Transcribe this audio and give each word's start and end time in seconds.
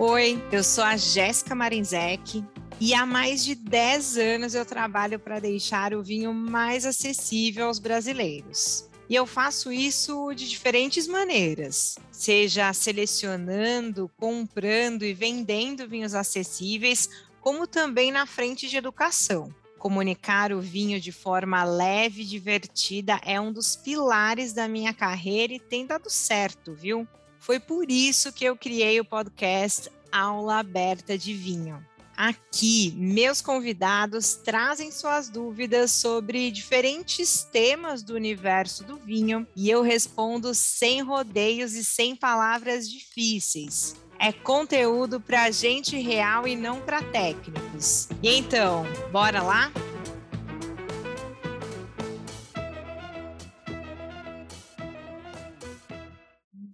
Oi, 0.00 0.40
eu 0.52 0.62
sou 0.62 0.84
a 0.84 0.96
Jéssica 0.96 1.56
Marinzec 1.56 2.44
e 2.80 2.94
há 2.94 3.04
mais 3.04 3.44
de 3.44 3.56
10 3.56 4.16
anos 4.16 4.54
eu 4.54 4.64
trabalho 4.64 5.18
para 5.18 5.40
deixar 5.40 5.92
o 5.92 6.04
vinho 6.04 6.32
mais 6.32 6.86
acessível 6.86 7.66
aos 7.66 7.80
brasileiros. 7.80 8.88
E 9.10 9.16
eu 9.16 9.26
faço 9.26 9.72
isso 9.72 10.32
de 10.34 10.48
diferentes 10.48 11.08
maneiras, 11.08 11.98
seja 12.12 12.72
selecionando, 12.72 14.08
comprando 14.16 15.02
e 15.02 15.12
vendendo 15.12 15.88
vinhos 15.88 16.14
acessíveis, 16.14 17.08
como 17.40 17.66
também 17.66 18.12
na 18.12 18.24
frente 18.24 18.68
de 18.68 18.76
educação. 18.76 19.52
Comunicar 19.80 20.52
o 20.52 20.60
vinho 20.60 21.00
de 21.00 21.10
forma 21.10 21.64
leve 21.64 22.22
e 22.22 22.26
divertida 22.26 23.20
é 23.24 23.40
um 23.40 23.52
dos 23.52 23.74
pilares 23.74 24.52
da 24.52 24.68
minha 24.68 24.94
carreira 24.94 25.54
e 25.54 25.58
tem 25.58 25.84
dado 25.84 26.08
certo, 26.08 26.72
viu? 26.72 27.04
Foi 27.48 27.58
por 27.58 27.90
isso 27.90 28.30
que 28.30 28.44
eu 28.44 28.54
criei 28.54 29.00
o 29.00 29.04
podcast 29.06 29.90
Aula 30.12 30.58
Aberta 30.58 31.16
de 31.16 31.32
Vinho. 31.32 31.82
Aqui, 32.14 32.92
meus 32.94 33.40
convidados 33.40 34.34
trazem 34.34 34.92
suas 34.92 35.30
dúvidas 35.30 35.92
sobre 35.92 36.50
diferentes 36.50 37.44
temas 37.50 38.02
do 38.02 38.14
universo 38.14 38.84
do 38.84 38.98
vinho 38.98 39.46
e 39.56 39.70
eu 39.70 39.80
respondo 39.80 40.52
sem 40.52 41.00
rodeios 41.00 41.72
e 41.72 41.82
sem 41.82 42.14
palavras 42.14 42.86
difíceis. 42.86 43.96
É 44.18 44.30
conteúdo 44.30 45.18
para 45.18 45.50
gente 45.50 45.96
real 45.96 46.46
e 46.46 46.54
não 46.54 46.82
para 46.82 47.02
técnicos. 47.02 48.10
E 48.22 48.28
então, 48.28 48.84
bora 49.10 49.42
lá? 49.42 49.72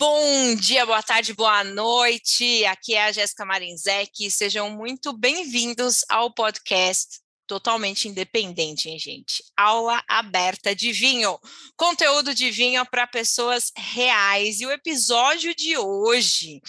Bom 0.06 0.55
dia, 0.56 0.84
boa 0.84 1.02
tarde, 1.02 1.33
boa 1.33 1.64
noite. 1.64 2.62
Aqui 2.66 2.92
é 2.92 3.05
a 3.05 3.10
Jéssica 3.10 3.42
Marinzec. 3.42 4.30
Sejam 4.30 4.69
muito 4.69 5.16
bem-vindos 5.16 6.05
ao 6.10 6.30
podcast 6.30 7.23
totalmente 7.47 8.09
independente, 8.09 8.89
hein, 8.89 8.98
gente? 8.98 9.45
Aula 9.56 10.03
aberta 10.09 10.75
de 10.75 10.92
vinho. 10.92 11.39
Conteúdo 11.77 12.34
de 12.34 12.50
vinho 12.50 12.84
para 12.87 13.06
pessoas 13.06 13.70
reais. 13.77 14.61
E 14.61 14.67
o 14.67 14.70
episódio 14.70 15.55
de 15.55 15.77
hoje, 15.77 16.61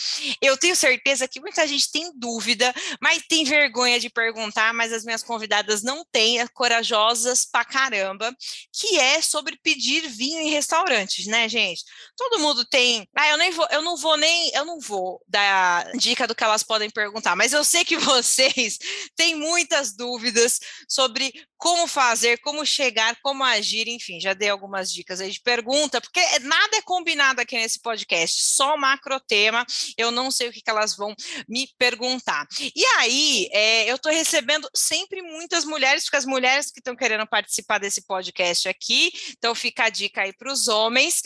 eu 0.41 0.57
tenho 0.57 0.75
certeza 0.75 1.27
que 1.27 1.39
muita 1.39 1.67
gente 1.67 1.91
tem 1.91 2.11
dúvida, 2.15 2.73
mas 3.01 3.23
tem 3.27 3.43
vergonha 3.43 3.99
de 3.99 4.09
perguntar, 4.09 4.73
mas 4.73 4.91
as 4.91 5.03
minhas 5.03 5.23
convidadas 5.23 5.81
não 5.81 6.05
têm, 6.11 6.39
é 6.39 6.47
corajosas 6.47 7.45
pra 7.45 7.65
caramba, 7.65 8.35
que 8.71 8.97
é 8.99 9.21
sobre 9.21 9.57
pedir 9.57 10.07
vinho 10.07 10.39
em 10.39 10.49
restaurantes, 10.49 11.25
né, 11.27 11.47
gente? 11.47 11.83
Todo 12.15 12.39
mundo 12.39 12.65
tem. 12.65 13.07
Ah, 13.15 13.29
eu 13.29 13.37
nem 13.37 13.51
vou, 13.51 13.67
eu 13.71 13.81
não 13.81 13.97
vou 13.97 14.17
nem, 14.17 14.51
eu 14.53 14.65
não 14.65 14.79
vou 14.79 15.21
dar 15.27 15.91
dica 15.97 16.27
do 16.27 16.35
que 16.35 16.43
elas 16.43 16.63
podem 16.63 16.89
perguntar, 16.89 17.35
mas 17.35 17.53
eu 17.53 17.63
sei 17.63 17.85
que 17.85 17.97
vocês 17.97 18.77
têm 19.15 19.35
muitas 19.35 19.95
dúvidas 19.95 20.59
sobre 20.87 21.33
como 21.57 21.87
fazer, 21.87 22.37
como 22.39 22.65
chegar, 22.65 23.17
como 23.21 23.43
agir, 23.43 23.87
enfim, 23.87 24.19
já 24.19 24.33
dei 24.33 24.49
algumas 24.49 24.91
dicas 24.91 25.19
aí 25.19 25.31
de 25.31 25.41
pergunta, 25.41 25.99
porque 25.99 26.21
nada 26.41 26.77
é 26.77 26.81
combinado 26.81 27.41
aqui 27.41 27.55
nesse 27.55 27.79
podcast, 27.81 28.43
só 28.43 28.77
macro 28.77 29.19
tema, 29.19 29.65
eu 29.97 30.11
não 30.11 30.29
sei 30.29 30.49
o 30.49 30.51
que, 30.51 30.61
que 30.61 30.69
elas 30.69 30.95
vão 30.95 31.15
me 31.47 31.67
perguntar. 31.77 32.47
E 32.75 32.85
aí, 32.97 33.49
é, 33.51 33.89
eu 33.89 33.95
estou 33.95 34.11
recebendo 34.11 34.69
sempre 34.75 35.21
muitas 35.21 35.65
mulheres, 35.65 36.03
porque 36.03 36.17
as 36.17 36.25
mulheres 36.25 36.71
que 36.71 36.79
estão 36.79 36.95
querendo 36.95 37.25
participar 37.25 37.79
desse 37.79 38.05
podcast 38.05 38.67
aqui, 38.67 39.11
então 39.31 39.55
fica 39.55 39.85
a 39.85 39.89
dica 39.89 40.21
aí 40.21 40.33
para 40.33 40.51
os 40.51 40.67
homens, 40.67 41.23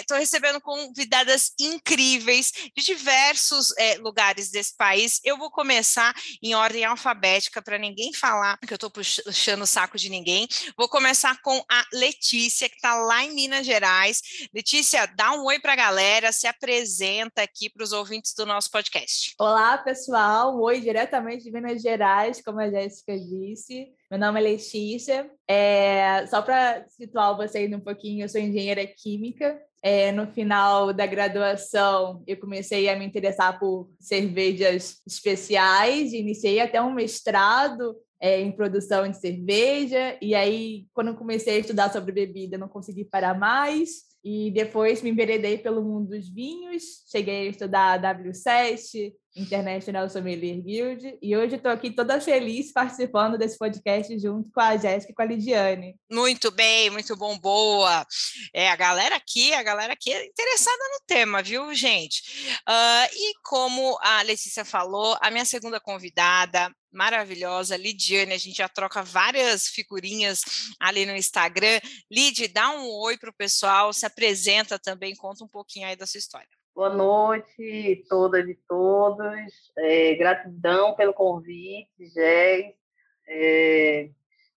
estou 0.00 0.16
é, 0.16 0.20
recebendo 0.20 0.60
convidadas 0.60 1.52
incríveis 1.58 2.52
de 2.76 2.84
diversos 2.84 3.72
é, 3.76 3.96
lugares 3.96 4.50
desse 4.50 4.76
país, 4.76 5.20
eu 5.24 5.36
vou 5.36 5.50
começar 5.50 6.14
em 6.42 6.54
ordem 6.54 6.84
alfabética 6.84 7.62
para 7.62 7.78
ninguém 7.78 8.12
falar 8.12 8.31
falar, 8.32 8.58
que 8.58 8.72
eu 8.72 8.76
estou 8.76 8.90
puxando 8.90 9.62
o 9.62 9.66
saco 9.66 9.98
de 9.98 10.08
ninguém. 10.08 10.48
Vou 10.76 10.88
começar 10.88 11.38
com 11.42 11.62
a 11.70 11.84
Letícia, 11.92 12.68
que 12.68 12.76
está 12.76 12.94
lá 12.94 13.22
em 13.24 13.34
Minas 13.34 13.66
Gerais. 13.66 14.22
Letícia, 14.54 15.06
dá 15.14 15.32
um 15.32 15.44
oi 15.44 15.58
para 15.58 15.74
a 15.74 15.76
galera, 15.76 16.32
se 16.32 16.46
apresenta 16.46 17.42
aqui 17.42 17.68
para 17.68 17.84
os 17.84 17.92
ouvintes 17.92 18.32
do 18.34 18.46
nosso 18.46 18.70
podcast. 18.70 19.34
Olá, 19.38 19.76
pessoal. 19.76 20.58
Oi 20.62 20.80
diretamente 20.80 21.44
de 21.44 21.52
Minas 21.52 21.82
Gerais, 21.82 22.42
como 22.42 22.60
a 22.60 22.70
Jéssica 22.70 23.18
disse. 23.18 23.92
Meu 24.10 24.18
nome 24.18 24.40
é 24.40 24.42
Letícia. 24.44 25.30
É, 25.46 26.24
só 26.26 26.40
para 26.40 26.86
situar 26.88 27.36
vocês 27.36 27.70
um 27.70 27.80
pouquinho, 27.80 28.24
eu 28.24 28.28
sou 28.30 28.40
engenheira 28.40 28.86
química. 28.86 29.60
É, 29.84 30.12
no 30.12 30.28
final 30.28 30.92
da 30.92 31.04
graduação, 31.06 32.22
eu 32.26 32.38
comecei 32.38 32.88
a 32.88 32.96
me 32.96 33.04
interessar 33.04 33.58
por 33.58 33.90
cervejas 33.98 35.02
especiais, 35.04 36.12
iniciei 36.12 36.60
até 36.60 36.80
um 36.80 36.94
mestrado 36.94 37.96
é, 38.22 38.40
em 38.40 38.52
produção 38.52 39.08
de 39.10 39.16
cerveja, 39.16 40.16
e 40.22 40.32
aí, 40.32 40.86
quando 40.94 41.16
comecei 41.16 41.56
a 41.56 41.58
estudar 41.58 41.92
sobre 41.92 42.12
bebida, 42.12 42.56
não 42.56 42.68
consegui 42.68 43.04
parar 43.04 43.36
mais, 43.36 44.04
e 44.24 44.52
depois 44.52 45.02
me 45.02 45.10
enveredei 45.10 45.58
pelo 45.58 45.82
mundo 45.82 46.10
dos 46.10 46.28
vinhos, 46.28 47.04
cheguei 47.10 47.48
a 47.48 47.50
estudar 47.50 47.94
a 47.94 48.14
W7, 48.14 49.12
International 49.34 50.08
Sommelier 50.08 50.60
Guild, 50.60 51.18
e 51.20 51.36
hoje 51.36 51.56
estou 51.56 51.70
aqui 51.70 51.90
toda 51.90 52.20
feliz 52.20 52.72
participando 52.72 53.38
desse 53.38 53.58
podcast 53.58 54.18
junto 54.18 54.50
com 54.50 54.60
a 54.60 54.76
Jéssica 54.76 55.12
e 55.12 55.14
com 55.14 55.22
a 55.22 55.24
Lidiane. 55.24 55.96
Muito 56.10 56.50
bem, 56.50 56.90
muito 56.90 57.16
bom, 57.16 57.38
boa. 57.38 58.06
É, 58.52 58.68
a 58.68 58.76
galera 58.76 59.16
aqui, 59.16 59.52
a 59.54 59.62
galera 59.62 59.92
aqui 59.92 60.12
é 60.12 60.26
interessada 60.26 60.82
no 60.92 61.00
tema, 61.06 61.42
viu, 61.42 61.74
gente? 61.74 62.22
Uh, 62.68 63.08
e 63.14 63.34
como 63.42 63.98
a 64.02 64.22
Letícia 64.22 64.64
falou, 64.64 65.16
a 65.20 65.30
minha 65.30 65.44
segunda 65.44 65.80
convidada 65.80 66.70
maravilhosa, 66.92 67.76
Lidiane. 67.76 68.34
A 68.34 68.38
gente 68.38 68.58
já 68.58 68.68
troca 68.68 69.02
várias 69.02 69.66
figurinhas 69.66 70.42
ali 70.78 71.06
no 71.06 71.16
Instagram. 71.16 71.80
Lid, 72.10 72.48
dá 72.48 72.70
um 72.70 72.86
oi 73.00 73.16
para 73.16 73.30
o 73.30 73.34
pessoal, 73.34 73.92
se 73.92 74.04
apresenta 74.04 74.78
também, 74.78 75.16
conta 75.16 75.42
um 75.42 75.48
pouquinho 75.48 75.86
aí 75.86 75.96
da 75.96 76.06
sua 76.06 76.18
história. 76.18 76.61
Boa 76.74 76.88
noite, 76.88 78.02
todas 78.08 78.48
e 78.48 78.54
todos. 78.66 79.72
É, 79.76 80.14
gratidão 80.14 80.94
pelo 80.94 81.12
convite, 81.12 82.06
Gés. 82.14 82.74
É 83.28 84.08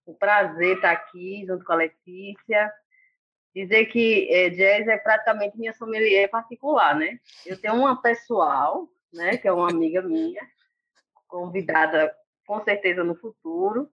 um 0.07 0.13
prazer 0.13 0.77
estar 0.77 0.91
aqui 0.91 1.45
junto 1.45 1.65
com 1.65 1.73
a 1.73 1.75
Letícia. 1.75 2.71
Dizer 3.53 3.87
que 3.87 4.29
é, 4.31 4.49
Jazz 4.49 4.87
é 4.87 4.97
praticamente 4.97 5.57
minha 5.57 5.73
sommelier 5.73 6.29
particular, 6.29 6.95
né? 6.95 7.19
Eu 7.45 7.59
tenho 7.59 7.75
uma 7.75 8.01
pessoal, 8.01 8.87
né, 9.13 9.35
que 9.35 9.47
é 9.47 9.51
uma 9.51 9.69
amiga 9.69 10.01
minha, 10.01 10.41
convidada 11.27 12.15
com 12.47 12.63
certeza 12.63 13.03
no 13.03 13.15
futuro, 13.15 13.89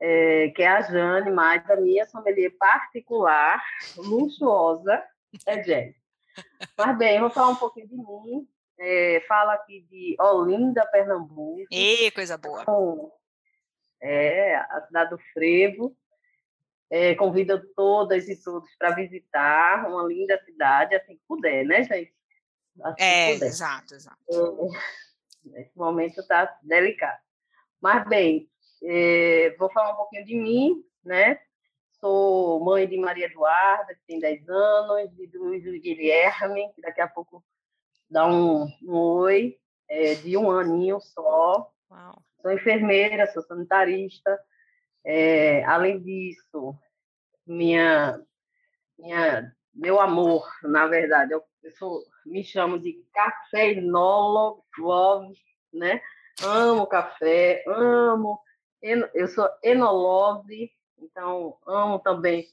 é, 0.00 0.48
que 0.56 0.62
é 0.62 0.68
a 0.68 0.80
Jane, 0.80 1.30
mas 1.30 1.68
a 1.70 1.76
minha 1.76 2.06
sommelier 2.06 2.52
particular, 2.58 3.62
luxuosa, 3.98 5.04
é 5.46 5.58
Jazz. 5.58 6.01
Mas 6.76 6.98
bem, 6.98 7.20
vou 7.20 7.30
falar 7.30 7.50
um 7.50 7.56
pouquinho 7.56 7.88
de 7.88 7.96
mim. 7.96 8.48
É, 8.78 9.22
falo 9.28 9.50
aqui 9.50 9.82
de 9.90 10.16
Olinda, 10.20 10.86
Pernambuco. 10.86 11.66
E 11.70 12.10
coisa 12.10 12.36
boa. 12.36 12.64
Com, 12.64 13.12
é, 14.00 14.56
a 14.56 14.84
cidade 14.86 15.10
do 15.10 15.18
Frevo. 15.32 15.96
É, 16.90 17.14
convido 17.14 17.62
todas 17.74 18.28
e 18.28 18.42
todos 18.42 18.68
para 18.76 18.90
visitar 18.90 19.88
uma 19.88 20.02
linda 20.04 20.38
cidade, 20.44 20.94
assim 20.94 21.14
que 21.14 21.22
puder, 21.26 21.64
né, 21.64 21.84
gente? 21.84 22.14
Assim 22.82 23.02
é, 23.02 23.30
exato, 23.30 23.94
exato. 23.94 24.18
É, 24.28 25.48
nesse 25.50 25.76
momento 25.76 26.20
está 26.20 26.54
delicado. 26.62 27.18
Mas, 27.80 28.06
bem, 28.06 28.50
é, 28.84 29.54
vou 29.58 29.70
falar 29.72 29.92
um 29.92 29.96
pouquinho 29.96 30.24
de 30.26 30.34
mim, 30.34 30.84
né? 31.02 31.40
Sou 32.04 32.58
mãe 32.64 32.88
de 32.88 32.98
Maria 32.98 33.26
Eduarda, 33.26 33.94
que 33.94 34.00
tem 34.08 34.18
10 34.18 34.48
anos, 34.48 35.12
e 35.20 35.26
do 35.28 35.80
Guilherme, 35.80 36.72
que 36.74 36.82
daqui 36.82 37.00
a 37.00 37.06
pouco 37.06 37.44
dá 38.10 38.26
um, 38.26 38.66
um 38.82 38.92
oi, 38.92 39.56
é, 39.88 40.16
de 40.16 40.36
um 40.36 40.50
aninho 40.50 41.00
só. 41.00 41.72
Uau. 41.88 42.22
Sou 42.40 42.50
enfermeira, 42.50 43.30
sou 43.32 43.40
sanitarista. 43.44 44.36
É, 45.04 45.62
além 45.64 46.02
disso, 46.02 46.76
minha, 47.46 48.20
minha, 48.98 49.54
meu 49.72 50.00
amor, 50.00 50.44
na 50.64 50.88
verdade, 50.88 51.32
eu, 51.32 51.44
eu 51.62 51.70
sou, 51.70 52.02
me 52.26 52.42
chamo 52.42 52.80
de 52.80 53.00
cafeinólogo, 53.14 54.64
né? 55.72 56.02
amo 56.42 56.84
café, 56.88 57.62
amo. 57.68 58.40
Eu 58.82 59.28
sou 59.28 59.48
enolove, 59.62 60.72
então 61.02 61.56
amo 61.66 61.98
também 61.98 62.46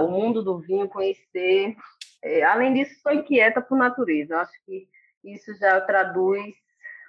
o 0.00 0.08
mundo 0.08 0.42
do 0.42 0.58
vinho, 0.58 0.88
conhecer. 0.88 1.76
É, 2.22 2.42
além 2.42 2.74
disso, 2.74 3.00
sou 3.00 3.12
inquieta 3.12 3.60
por 3.60 3.76
natureza. 3.76 4.34
Eu 4.34 4.38
acho 4.40 4.64
que 4.64 4.88
isso 5.22 5.54
já 5.56 5.80
traduz 5.80 6.54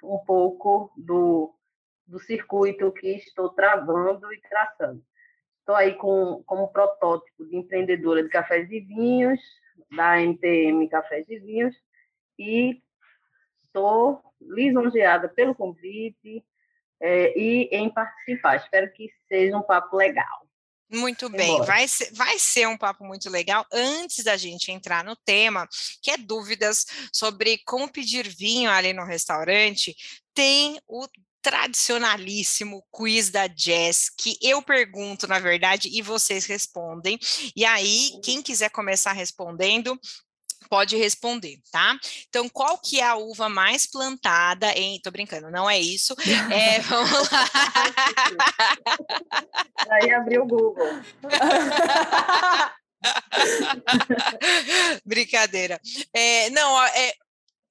um 0.02 0.18
pouco 0.18 0.92
do, 0.96 1.54
do 2.06 2.18
circuito 2.20 2.92
que 2.92 3.16
estou 3.16 3.50
travando 3.50 4.32
e 4.32 4.40
traçando. 4.40 5.02
Estou 5.58 5.74
aí 5.74 5.94
com, 5.94 6.42
como 6.44 6.72
protótipo 6.72 7.44
de 7.46 7.56
empreendedora 7.56 8.22
de 8.22 8.28
cafés 8.28 8.70
e 8.70 8.80
vinhos, 8.80 9.40
da 9.94 10.20
MTM 10.20 10.88
Cafés 10.88 11.28
e 11.28 11.38
Vinhos, 11.38 11.74
e 12.38 12.82
estou 13.64 14.22
lisonjeada 14.40 15.28
pelo 15.28 15.54
convite 15.54 16.44
é, 17.02 17.36
e 17.36 17.68
em 17.72 17.90
participar. 17.90 18.56
Espero 18.56 18.90
que 18.92 19.10
seja 19.28 19.56
um 19.56 19.62
papo 19.62 19.96
legal. 19.96 20.42
Muito 20.88 21.30
bem, 21.30 21.58
vai 21.62 21.88
ser, 21.88 22.12
vai 22.12 22.38
ser 22.38 22.68
um 22.68 22.76
papo 22.76 23.02
muito 23.02 23.30
legal. 23.30 23.66
Antes 23.72 24.24
da 24.24 24.36
gente 24.36 24.70
entrar 24.70 25.02
no 25.02 25.16
tema, 25.16 25.66
que 26.02 26.10
é 26.10 26.18
dúvidas 26.18 26.84
sobre 27.10 27.58
como 27.64 27.90
pedir 27.90 28.28
vinho 28.28 28.70
ali 28.70 28.92
no 28.92 29.04
restaurante, 29.04 29.96
tem 30.34 30.78
o 30.86 31.08
tradicionalíssimo 31.40 32.84
quiz 32.90 33.30
da 33.30 33.46
Jazz, 33.46 34.10
que 34.10 34.36
eu 34.40 34.62
pergunto, 34.62 35.26
na 35.26 35.38
verdade, 35.40 35.88
e 35.90 36.00
vocês 36.02 36.44
respondem. 36.44 37.18
E 37.56 37.64
aí, 37.64 38.12
quem 38.22 38.42
quiser 38.42 38.70
começar 38.70 39.12
respondendo, 39.12 39.98
pode 40.68 40.96
responder, 40.96 41.58
tá? 41.70 41.98
Então, 42.28 42.48
qual 42.48 42.78
que 42.78 43.00
é 43.00 43.04
a 43.04 43.16
uva 43.16 43.48
mais 43.48 43.86
plantada 43.86 44.70
em... 44.72 45.00
Tô 45.00 45.10
brincando, 45.10 45.50
não 45.50 45.68
é 45.68 45.78
isso. 45.78 46.14
É, 46.50 46.80
vamos 46.88 47.30
lá. 47.30 47.50
Aí 49.90 50.12
abriu 50.12 50.42
o 50.42 50.46
Google. 50.46 51.00
Brincadeira. 55.04 55.80
É, 56.14 56.50
não, 56.50 56.80
é, 56.84 57.12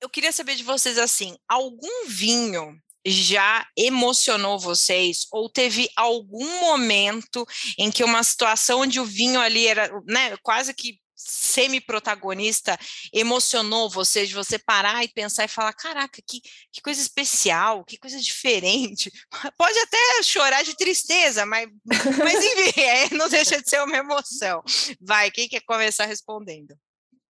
eu 0.01 0.09
queria 0.09 0.31
saber 0.31 0.55
de 0.55 0.63
vocês 0.63 0.97
assim, 0.97 1.37
algum 1.47 2.07
vinho 2.07 2.75
já 3.05 3.65
emocionou 3.75 4.59
vocês 4.59 5.25
ou 5.31 5.49
teve 5.49 5.89
algum 5.95 6.59
momento 6.59 7.45
em 7.77 7.89
que 7.89 8.03
uma 8.03 8.23
situação 8.23 8.81
onde 8.81 8.99
o 8.99 9.05
vinho 9.05 9.39
ali 9.39 9.67
era, 9.67 9.89
né, 10.05 10.37
quase 10.43 10.73
que 10.73 10.99
semi-protagonista 11.23 12.77
emocionou 13.13 13.89
você 13.89 14.25
de 14.25 14.33
você 14.33 14.57
parar 14.57 15.03
e 15.03 15.07
pensar 15.09 15.45
e 15.45 15.47
falar, 15.47 15.73
caraca, 15.73 16.21
que, 16.27 16.41
que 16.71 16.81
coisa 16.81 17.01
especial, 17.01 17.83
que 17.83 17.97
coisa 17.97 18.19
diferente. 18.19 19.11
Pode 19.57 19.77
até 19.79 20.23
chorar 20.23 20.63
de 20.63 20.75
tristeza, 20.75 21.45
mas, 21.45 21.69
mas 21.85 22.43
enfim, 22.43 22.81
é, 22.81 23.13
não 23.13 23.29
deixa 23.29 23.61
de 23.61 23.69
ser 23.69 23.81
uma 23.81 23.97
emoção. 23.97 24.63
Vai, 24.99 25.31
quem 25.31 25.47
quer 25.47 25.61
começar 25.61 26.05
respondendo? 26.05 26.75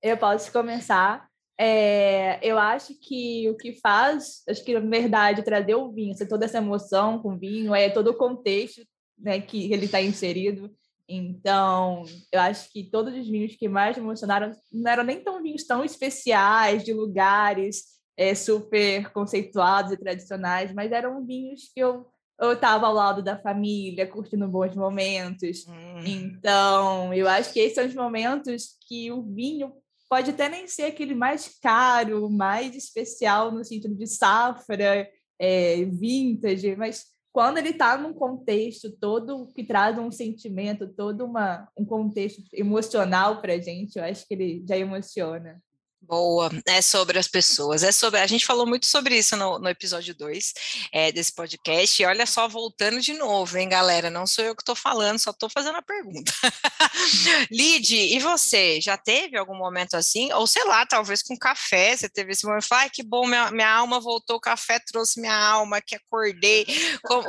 Eu 0.02 0.18
posso 0.18 0.52
começar. 0.52 1.30
É, 1.60 2.40
eu 2.42 2.58
acho 2.58 2.96
que 3.00 3.48
o 3.50 3.56
que 3.56 3.74
faz, 3.74 4.42
acho 4.50 4.64
que 4.64 4.74
na 4.74 4.80
verdade, 4.80 5.44
trazer 5.44 5.76
o 5.76 5.92
vinho, 5.92 6.16
toda 6.28 6.46
essa 6.46 6.58
emoção 6.58 7.20
com 7.22 7.36
o 7.36 7.38
vinho, 7.38 7.76
é 7.76 7.90
todo 7.90 8.08
o 8.08 8.18
contexto 8.18 8.82
né, 9.22 9.40
que 9.40 9.72
ele 9.72 9.86
está 9.86 10.02
inserido. 10.02 10.76
Então, 11.14 12.04
eu 12.32 12.40
acho 12.40 12.72
que 12.72 12.90
todos 12.90 13.14
os 13.14 13.28
vinhos 13.28 13.56
que 13.56 13.68
mais 13.68 13.98
me 13.98 14.04
emocionaram 14.04 14.56
não 14.72 14.92
eram 14.92 15.04
nem 15.04 15.22
tão 15.22 15.42
vinhos 15.42 15.66
tão 15.66 15.84
especiais, 15.84 16.84
de 16.84 16.94
lugares 16.94 17.84
é, 18.16 18.34
super 18.34 19.12
conceituados 19.12 19.92
e 19.92 19.98
tradicionais, 19.98 20.74
mas 20.74 20.92
eram 20.92 21.26
vinhos 21.26 21.72
que 21.74 21.80
eu 21.80 22.06
eu 22.40 22.54
estava 22.54 22.88
ao 22.88 22.94
lado 22.94 23.22
da 23.22 23.38
família, 23.38 24.08
curtindo 24.08 24.48
bons 24.48 24.76
momentos. 24.76 25.64
Hum. 25.68 26.04
Então, 26.04 27.14
eu 27.14 27.28
acho 27.28 27.54
que 27.54 27.60
esses 27.60 27.76
são 27.76 27.86
os 27.86 27.94
momentos 27.94 28.78
que 28.88 29.12
o 29.12 29.22
vinho 29.22 29.72
pode 30.10 30.32
até 30.32 30.50
nem 30.50 30.68
ser 30.68 30.86
aquele 30.86 31.14
mais 31.14 31.60
caro, 31.62 32.28
mais 32.32 32.76
especial 32.76 33.52
no 33.52 33.64
sentido 33.64 33.96
de 33.96 34.08
safra, 34.08 35.08
é, 35.40 35.86
vintage, 35.86 36.76
mas 36.76 37.06
quando 37.32 37.58
ele 37.58 37.70
está 37.70 37.98
num 37.98 38.14
contexto 38.14 38.92
todo 38.92 39.48
que 39.56 39.64
traz 39.64 39.98
um 39.98 40.12
sentimento, 40.12 40.88
todo 40.88 41.26
uma, 41.26 41.68
um 41.78 41.86
contexto 41.86 42.44
emocional 42.54 43.42
para 43.42 43.54
a 43.54 43.60
gente, 43.60 43.98
eu 43.98 44.04
acho 44.04 44.28
que 44.28 44.34
ele 44.34 44.66
já 44.68 44.78
emociona. 44.78 45.62
Boa, 46.04 46.50
é 46.66 46.82
sobre 46.82 47.20
as 47.20 47.28
pessoas, 47.28 47.84
é 47.84 47.92
sobre. 47.92 48.20
A 48.20 48.26
gente 48.26 48.44
falou 48.44 48.66
muito 48.66 48.88
sobre 48.88 49.16
isso 49.16 49.38
no, 49.38 49.60
no 49.60 49.70
episódio 49.70 50.16
2 50.16 50.54
é, 50.92 51.12
desse 51.12 51.32
podcast. 51.32 52.02
E 52.02 52.06
olha 52.06 52.26
só, 52.26 52.48
voltando 52.48 53.00
de 53.00 53.14
novo, 53.14 53.56
hein, 53.56 53.70
galera? 53.70 54.10
Não 54.10 54.26
sou 54.26 54.44
eu 54.44 54.56
que 54.56 54.64
estou 54.64 54.76
falando, 54.76 55.20
só 55.20 55.30
estou 55.30 55.48
fazendo 55.48 55.78
a 55.78 55.82
pergunta. 55.82 56.34
Lid, 57.52 57.94
e 57.94 58.18
você? 58.20 58.82
Já 58.82 58.98
teve 58.98 59.38
algum 59.38 59.56
momento 59.56 59.94
assim? 59.94 60.34
Ou 60.34 60.48
sei 60.48 60.64
lá, 60.66 60.88
talvez 60.88 61.22
com 61.22 61.38
café, 61.38 61.96
você 61.96 62.10
teve 62.10 62.32
esse 62.32 62.48
momento, 62.48 62.66
ai, 62.72 62.90
que 62.90 63.04
bom, 63.04 63.28
minha, 63.28 63.52
minha 63.52 63.72
alma 63.72 64.00
voltou, 64.00 64.38
o 64.38 64.42
café 64.42 64.80
trouxe 64.80 65.22
minha 65.22 65.38
alma, 65.38 65.82
que 65.82 65.96
acordei. 65.96 66.66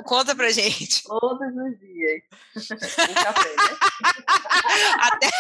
conta 0.07 0.35
pra 0.35 0.51
gente. 0.51 1.03
Todos 1.03 1.49
os 1.49 1.79
dias. 1.79 2.23
Café, 3.23 3.49
né? 3.49 3.77
Até. 4.99 5.31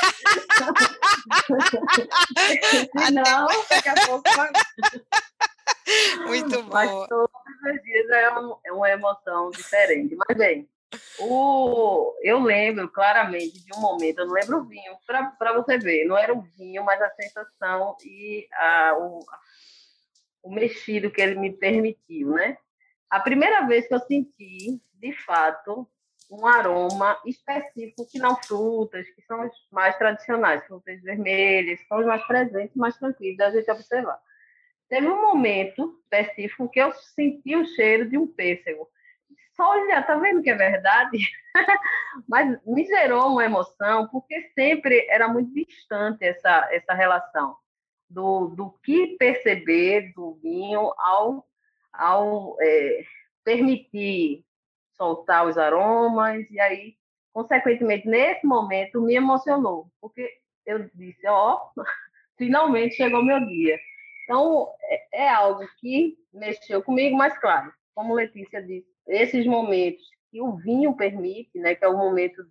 Até 2.94 3.31
não, 3.40 3.48
daqui 3.68 3.88
a 3.88 3.94
pouco 4.06 4.22
Muito 6.26 6.62
bom. 6.62 6.72
Mas 6.72 6.90
todos 7.08 7.30
os 7.64 7.82
dias 7.82 8.08
é, 8.10 8.24
é 8.66 8.72
uma 8.72 8.90
emoção 8.90 9.50
diferente. 9.50 10.16
Mas, 10.16 10.36
bem, 10.36 10.68
o, 11.18 12.14
eu 12.22 12.40
lembro 12.40 12.88
claramente 12.88 13.64
de 13.64 13.74
um 13.74 13.80
momento, 13.80 14.20
eu 14.20 14.26
não 14.26 14.34
lembro 14.34 14.58
o 14.58 14.64
vinho, 14.64 14.96
para 15.06 15.52
você 15.54 15.78
ver, 15.78 16.04
não 16.04 16.16
era 16.16 16.32
o 16.32 16.42
vinho, 16.42 16.84
mas 16.84 17.00
a 17.00 17.10
sensação 17.10 17.96
e 18.04 18.46
a, 18.52 18.94
o, 18.98 19.20
o 20.42 20.52
mexido 20.52 21.10
que 21.10 21.20
ele 21.20 21.38
me 21.38 21.52
permitiu, 21.52 22.32
né? 22.32 22.56
A 23.10 23.20
primeira 23.20 23.66
vez 23.66 23.86
que 23.86 23.94
eu 23.94 24.00
senti, 24.00 24.80
de 24.94 25.12
fato, 25.24 25.88
um 26.32 26.46
aroma 26.46 27.20
específico 27.26 28.08
que 28.10 28.18
não 28.18 28.36
frutas, 28.36 29.06
que 29.10 29.20
são 29.22 29.42
as 29.42 29.52
mais 29.70 29.96
tradicionais, 29.98 30.64
frutas 30.66 31.00
vermelhas, 31.02 31.78
são 31.86 31.98
os 31.98 32.06
mais 32.06 32.26
presentes, 32.26 32.74
mais 32.74 32.96
tranquilos 32.96 33.36
da 33.36 33.50
gente 33.50 33.70
observar. 33.70 34.18
Teve 34.88 35.08
um 35.08 35.20
momento 35.20 36.00
específico 36.02 36.68
que 36.70 36.80
eu 36.80 36.92
senti 36.92 37.54
o 37.54 37.66
cheiro 37.66 38.08
de 38.08 38.16
um 38.16 38.26
pêssego. 38.26 38.88
Só 39.54 39.70
olha, 39.70 40.02
tá 40.02 40.16
vendo 40.16 40.42
que 40.42 40.48
é 40.48 40.54
verdade? 40.54 41.18
Mas 42.26 42.58
me 42.64 42.84
gerou 42.86 43.32
uma 43.32 43.44
emoção, 43.44 44.08
porque 44.08 44.50
sempre 44.54 45.06
era 45.10 45.28
muito 45.28 45.52
distante 45.52 46.24
essa, 46.24 46.68
essa 46.72 46.94
relação 46.94 47.56
do, 48.08 48.48
do 48.48 48.70
que 48.82 49.16
perceber 49.18 50.12
do 50.14 50.38
vinho 50.42 50.92
ao, 50.98 51.46
ao 51.92 52.56
é, 52.60 53.02
permitir 53.44 54.44
soltar 54.96 55.46
os 55.46 55.58
aromas, 55.58 56.48
e 56.50 56.60
aí, 56.60 56.94
consequentemente, 57.32 58.08
nesse 58.08 58.46
momento, 58.46 59.00
me 59.00 59.14
emocionou, 59.14 59.86
porque 60.00 60.28
eu 60.66 60.88
disse, 60.94 61.26
ó, 61.26 61.60
oh, 61.76 61.82
finalmente 62.38 62.94
chegou 62.94 63.24
meu 63.24 63.44
dia. 63.46 63.78
Então, 64.24 64.68
é, 64.84 65.24
é 65.24 65.28
algo 65.28 65.66
que 65.80 66.16
mexeu 66.32 66.82
comigo, 66.82 67.16
mas 67.16 67.36
claro, 67.38 67.72
como 67.94 68.14
Letícia 68.14 68.62
disse, 68.62 68.86
esses 69.06 69.46
momentos 69.46 70.02
que 70.30 70.40
o 70.40 70.56
vinho 70.56 70.96
permite, 70.96 71.58
né, 71.58 71.74
que 71.74 71.84
é 71.84 71.88
o 71.88 71.98
momento 71.98 72.42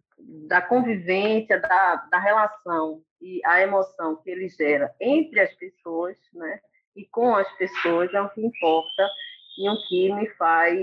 da 0.47 0.61
convivência, 0.61 1.59
da, 1.59 1.95
da 1.95 2.19
relação 2.19 3.01
e 3.19 3.41
a 3.45 3.61
emoção 3.61 4.15
que 4.17 4.29
ele 4.29 4.47
gera 4.49 4.93
entre 4.99 5.39
as 5.39 5.53
pessoas, 5.55 6.17
né, 6.33 6.59
e 6.95 7.05
com 7.05 7.35
as 7.35 7.51
pessoas 7.57 8.13
é 8.13 8.21
o 8.21 8.29
que 8.29 8.45
importa 8.45 9.09
e 9.57 9.69
o 9.69 9.87
que 9.87 10.13
me 10.13 10.29
faz 10.31 10.77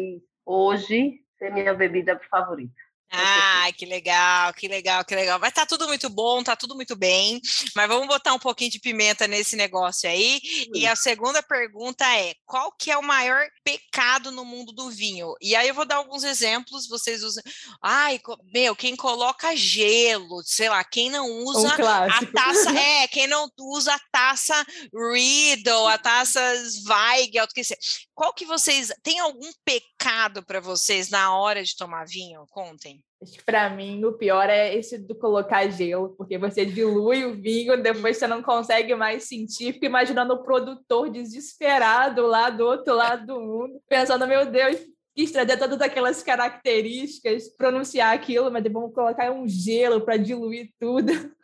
hoje 0.45 1.21
ser 1.39 1.53
minha 1.53 1.75
bebida 1.75 2.21
favorita. 2.31 2.89
Ah, 3.11 3.71
que 3.75 3.87
legal, 3.87 4.53
que 4.53 4.69
legal, 4.69 5.03
que 5.03 5.15
legal. 5.15 5.39
Vai 5.39 5.49
estar 5.49 5.63
tá 5.63 5.67
tudo 5.67 5.89
muito 5.89 6.11
bom, 6.11 6.43
tá 6.43 6.55
tudo 6.55 6.75
muito 6.75 6.95
bem, 6.95 7.41
mas 7.75 7.89
vamos 7.89 8.07
botar 8.07 8.35
um 8.35 8.39
pouquinho 8.39 8.71
de 8.71 8.79
pimenta 8.79 9.27
nesse 9.27 9.57
negócio 9.57 10.09
aí. 10.09 10.41
E 10.75 10.87
a 10.87 10.95
segunda 10.95 11.43
pergunta 11.43 12.05
é: 12.19 12.35
qual 12.45 12.71
que 12.73 12.91
é 12.91 12.99
o 12.99 13.03
maior 13.03 13.47
pecado 13.65 14.31
no 14.31 14.45
mundo 14.45 14.73
do 14.73 14.91
vinho? 14.91 15.35
E 15.41 15.57
aí 15.57 15.69
eu 15.69 15.75
vou 15.75 15.87
dar 15.87 15.97
alguns 15.97 16.23
exemplos, 16.23 16.87
vocês 16.87 17.23
usam. 17.23 17.43
Ai, 17.83 18.21
meu, 18.53 18.77
quem 18.77 18.95
coloca 18.95 19.57
gelo, 19.57 20.43
sei 20.45 20.69
lá, 20.69 20.85
quem 20.85 21.09
não 21.09 21.27
usa 21.45 21.69
um 21.69 21.71
a 21.71 22.27
taça, 22.27 22.71
é, 22.79 23.09
quem 23.09 23.27
não 23.27 23.49
usa 23.59 23.95
a 23.95 24.01
taça 24.13 24.67
Riedel, 24.93 25.87
a 25.87 25.97
taça 25.97 26.41
Zweig, 26.69 27.33
que 27.55 27.65
seja. 27.65 27.81
Qual 28.19 28.33
que 28.33 28.45
vocês 28.45 28.93
tem 29.01 29.21
algum 29.21 29.49
pecado 29.65 30.43
para 30.45 30.59
vocês 30.59 31.09
na 31.09 31.39
hora 31.39 31.63
de 31.63 31.77
tomar 31.77 32.05
vinho? 32.05 32.45
Contem. 32.51 33.01
Acho 33.23 33.35
que 33.35 33.45
para 33.45 33.71
mim 33.71 34.05
o 34.05 34.13
pior 34.13 34.51
é 34.51 34.75
esse 34.75 34.99
do 34.99 35.15
colocar 35.15 35.69
gelo, 35.69 36.17
porque 36.17 36.37
você 36.37 36.67
dilui 36.67 37.25
o 37.25 37.41
vinho, 37.41 37.81
depois 37.81 38.17
você 38.17 38.27
não 38.27 38.43
consegue 38.43 38.93
mais 38.97 39.29
sentir. 39.29 39.75
Fico 39.75 39.87
imaginando 39.87 40.35
o 40.35 40.43
produtor 40.43 41.09
desesperado 41.09 42.27
lá 42.27 42.51
do 42.51 42.67
outro 42.67 42.93
lado 42.93 43.25
do 43.25 43.41
mundo, 43.41 43.81
pensando: 43.89 44.27
meu 44.27 44.51
Deus, 44.51 44.81
quis 45.19 45.33
trazer 45.33 45.57
todas 45.57 45.81
aquelas 45.81 46.23
características, 46.23 47.49
pronunciar 47.49 48.15
aquilo, 48.15 48.53
mas 48.53 48.63
vamos 48.73 48.95
colocar 48.95 49.33
um 49.33 49.49
gelo 49.49 50.01
para 50.01 50.17
diluir 50.17 50.73
tudo. 50.79 51.13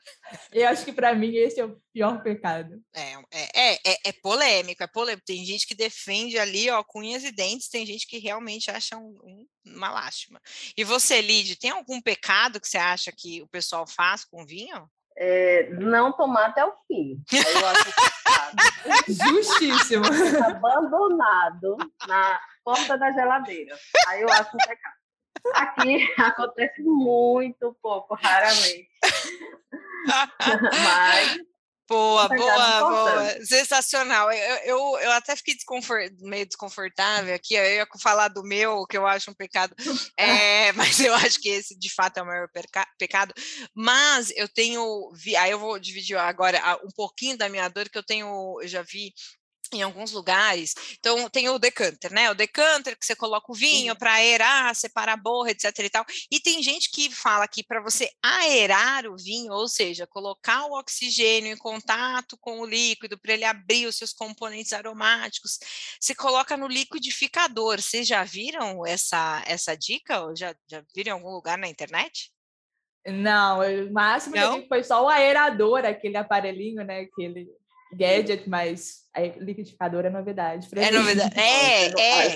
Eu 0.53 0.69
acho 0.69 0.85
que 0.85 0.93
para 0.93 1.13
mim 1.13 1.35
esse 1.35 1.59
é 1.59 1.65
o 1.65 1.77
pior 1.93 2.23
pecado. 2.23 2.81
É, 2.95 3.15
é, 3.33 3.73
é, 3.73 3.99
é, 4.05 4.13
polêmico, 4.13 4.81
é 4.81 4.87
polêmico. 4.87 5.27
Tem 5.27 5.45
gente 5.45 5.67
que 5.67 5.75
defende 5.75 6.39
ali, 6.39 6.71
ó, 6.71 6.85
cunhas 6.85 7.25
e 7.25 7.33
dentes, 7.33 7.69
tem 7.69 7.85
gente 7.85 8.07
que 8.07 8.19
realmente 8.19 8.71
acha 8.71 8.97
um, 8.97 9.19
um, 9.25 9.47
uma 9.67 9.91
lástima. 9.91 10.41
E 10.77 10.85
você, 10.85 11.21
Lid, 11.21 11.57
tem 11.57 11.71
algum 11.71 12.01
pecado 12.01 12.61
que 12.61 12.69
você 12.69 12.79
acha 12.79 13.11
que 13.11 13.43
o 13.43 13.49
pessoal 13.49 13.89
faz 13.89 14.25
com 14.25 14.47
vinho? 14.47 14.89
é, 15.17 15.71
não 15.75 16.13
tomar 16.13 16.47
até 16.47 16.65
o 16.65 16.73
fim. 16.87 17.23
Eu 17.33 17.67
acho 17.69 17.93
Justíssimo. 19.09 20.05
Abandonado 20.45 21.77
na 22.07 22.41
porta 22.65 22.97
da 22.97 23.13
geladeira. 23.13 23.77
Aí 24.09 24.23
eu 24.23 24.31
acho 24.31 24.51
um 24.55 24.67
pecado. 24.67 24.95
Aqui 25.55 26.15
acontece 26.19 26.83
muito 26.83 27.77
pouco, 27.83 28.15
raramente. 28.15 28.89
Mas 30.85 31.39
Boa, 31.87 32.29
boa, 32.29 32.81
boa. 32.81 33.45
Sensacional. 33.45 34.33
Eu, 34.33 34.57
eu, 34.65 34.79
eu 35.01 35.13
até 35.13 35.37
fiquei 35.37 35.55
desconfort... 35.55 36.13
meio 36.21 36.47
desconfortável 36.47 37.35
aqui. 37.35 37.55
Eu 37.55 37.65
ia 37.65 37.87
falar 38.01 38.29
do 38.29 38.43
meu, 38.43 38.87
que 38.87 38.97
eu 38.97 39.07
acho 39.07 39.31
um 39.31 39.35
pecado, 39.35 39.75
é, 40.19 40.73
mas 40.73 40.99
eu 41.01 41.15
acho 41.15 41.39
que 41.41 41.51
esse 41.51 41.79
de 41.79 41.93
fato 41.93 42.19
é 42.19 42.23
o 42.23 42.27
maior 42.27 42.49
pecado. 42.99 43.35
Mas 43.75 44.31
eu 44.35 44.49
tenho. 44.49 45.13
Aí 45.39 45.51
eu 45.51 45.59
vou 45.59 45.79
dividir 45.79 46.17
agora 46.17 46.59
um 46.83 46.91
pouquinho 46.97 47.37
da 47.37 47.51
minha 47.51 47.69
dor, 47.69 47.89
que 47.89 47.99
eu 47.99 48.05
tenho. 48.05 48.59
Eu 48.63 48.69
já 48.69 48.83
vi 48.83 49.13
em 49.77 49.83
alguns 49.83 50.13
lugares. 50.13 50.75
Então, 50.99 51.29
tem 51.29 51.49
o 51.49 51.59
decanter, 51.59 52.13
né? 52.13 52.31
O 52.31 52.35
decanter 52.35 52.97
que 52.97 53.05
você 53.05 53.15
coloca 53.15 53.51
o 53.51 53.55
vinho 53.55 53.97
para 53.97 54.15
aerar, 54.15 54.75
separar 54.75 55.15
a 55.15 55.17
borra, 55.17 55.51
etc 55.51 55.79
e 55.79 55.91
tal. 55.91 56.05
E 56.31 56.41
tem 56.41 56.63
gente 56.63 56.91
que 56.91 57.11
fala 57.11 57.47
que 57.47 57.63
para 57.63 57.81
você 57.81 58.11
aerar 58.23 59.07
o 59.07 59.17
vinho, 59.17 59.53
ou 59.53 59.69
seja, 59.69 60.07
colocar 60.07 60.67
o 60.67 60.79
oxigênio 60.79 61.53
em 61.53 61.57
contato 61.57 62.37
com 62.39 62.61
o 62.61 62.67
líquido 62.67 63.19
para 63.19 63.35
ele 63.35 63.45
abrir 63.45 63.87
os 63.87 63.97
seus 63.97 64.13
componentes 64.13 64.73
aromáticos, 64.73 65.59
você 66.01 66.15
coloca 66.15 66.57
no 66.57 66.67
liquidificador. 66.69 67.81
Vocês 67.81 68.07
já 68.07 68.25
viram 68.25 68.85
essa 68.87 69.43
essa 69.47 69.77
dica? 69.77 70.23
Ou 70.23 70.37
já, 70.37 70.55
já 70.69 70.83
viram 70.95 71.11
em 71.11 71.21
algum 71.21 71.31
lugar 71.31 71.59
na 71.59 71.69
internet? 71.69 72.33
Não, 73.07 73.61
o 73.61 73.93
máximo 73.93 74.35
Não? 74.35 74.63
que 74.63 74.69
foi 74.69 74.83
só 74.83 75.05
o 75.05 75.09
aerador, 75.09 75.85
aquele 75.85 76.17
aparelhinho, 76.17 76.83
né? 76.85 77.01
Aquele 77.01 77.49
gadget, 77.93 78.49
mas 78.49 79.04
a 79.15 79.21
liquidificadora 79.39 80.09
é 80.09 80.11
novidade. 80.11 80.69
É 80.75 80.91
novidade. 80.91 81.35
É, 81.45 81.87
é. 81.87 82.27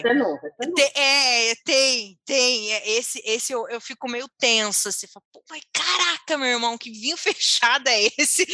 é, 0.95 1.51
é, 1.51 1.55
tem, 1.65 2.19
tem. 2.25 2.73
É, 2.73 2.91
esse, 2.91 3.23
esse 3.25 3.53
eu, 3.53 3.69
eu 3.69 3.81
fico 3.81 4.09
meio 4.09 4.29
tensa. 4.39 4.93
Você 4.93 5.09
fala, 5.09 5.25
pô, 5.33 5.43
mas 5.51 5.63
caraca, 5.73 6.39
meu 6.39 6.49
irmão, 6.49 6.79
que 6.79 6.91
vinho 6.91 7.17
fechado 7.19 7.89
é 7.89 8.05
esse? 8.17 8.47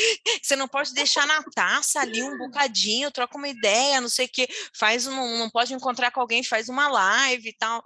Você 0.43 0.57
não 0.57 0.66
pode 0.66 0.95
deixar 0.95 1.26
na 1.26 1.43
taça 1.54 2.00
ali 2.00 2.23
um 2.23 2.38
bocadinho, 2.38 3.11
troca 3.11 3.37
uma 3.37 3.49
ideia, 3.49 4.00
não 4.00 4.09
sei 4.09 4.26
o 4.26 4.31
quê. 4.33 4.49
Faz 4.75 5.07
um, 5.07 5.38
não 5.38 5.50
pode 5.50 5.75
encontrar 5.75 6.11
com 6.11 6.21
alguém, 6.21 6.43
faz 6.43 6.69
uma 6.69 6.88
live 6.88 7.50
e 7.50 7.57
tal. 7.57 7.83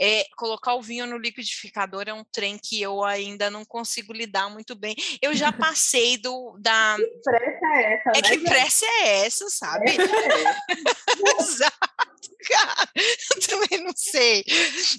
É, 0.00 0.24
colocar 0.36 0.74
o 0.74 0.82
vinho 0.82 1.06
no 1.06 1.18
liquidificador 1.18 2.04
é 2.06 2.14
um 2.14 2.24
trem 2.24 2.58
que 2.58 2.80
eu 2.80 3.04
ainda 3.04 3.50
não 3.50 3.64
consigo 3.64 4.12
lidar 4.12 4.48
muito 4.48 4.74
bem. 4.74 4.94
Eu 5.20 5.34
já 5.34 5.52
passei 5.52 6.16
do 6.16 6.56
da. 6.58 6.96
Que 6.96 7.20
pressa 7.22 7.66
é 7.66 7.94
essa? 7.94 8.10
É 8.10 8.22
né, 8.22 8.30
que 8.30 8.38
pressa 8.38 8.86
é 8.86 9.26
essa, 9.26 9.48
sabe? 9.50 9.81
Exato, 11.40 12.36
cara. 12.48 12.88
Eu 12.96 13.40
também 13.40 13.84
não 13.84 13.92
sei. 13.96 14.44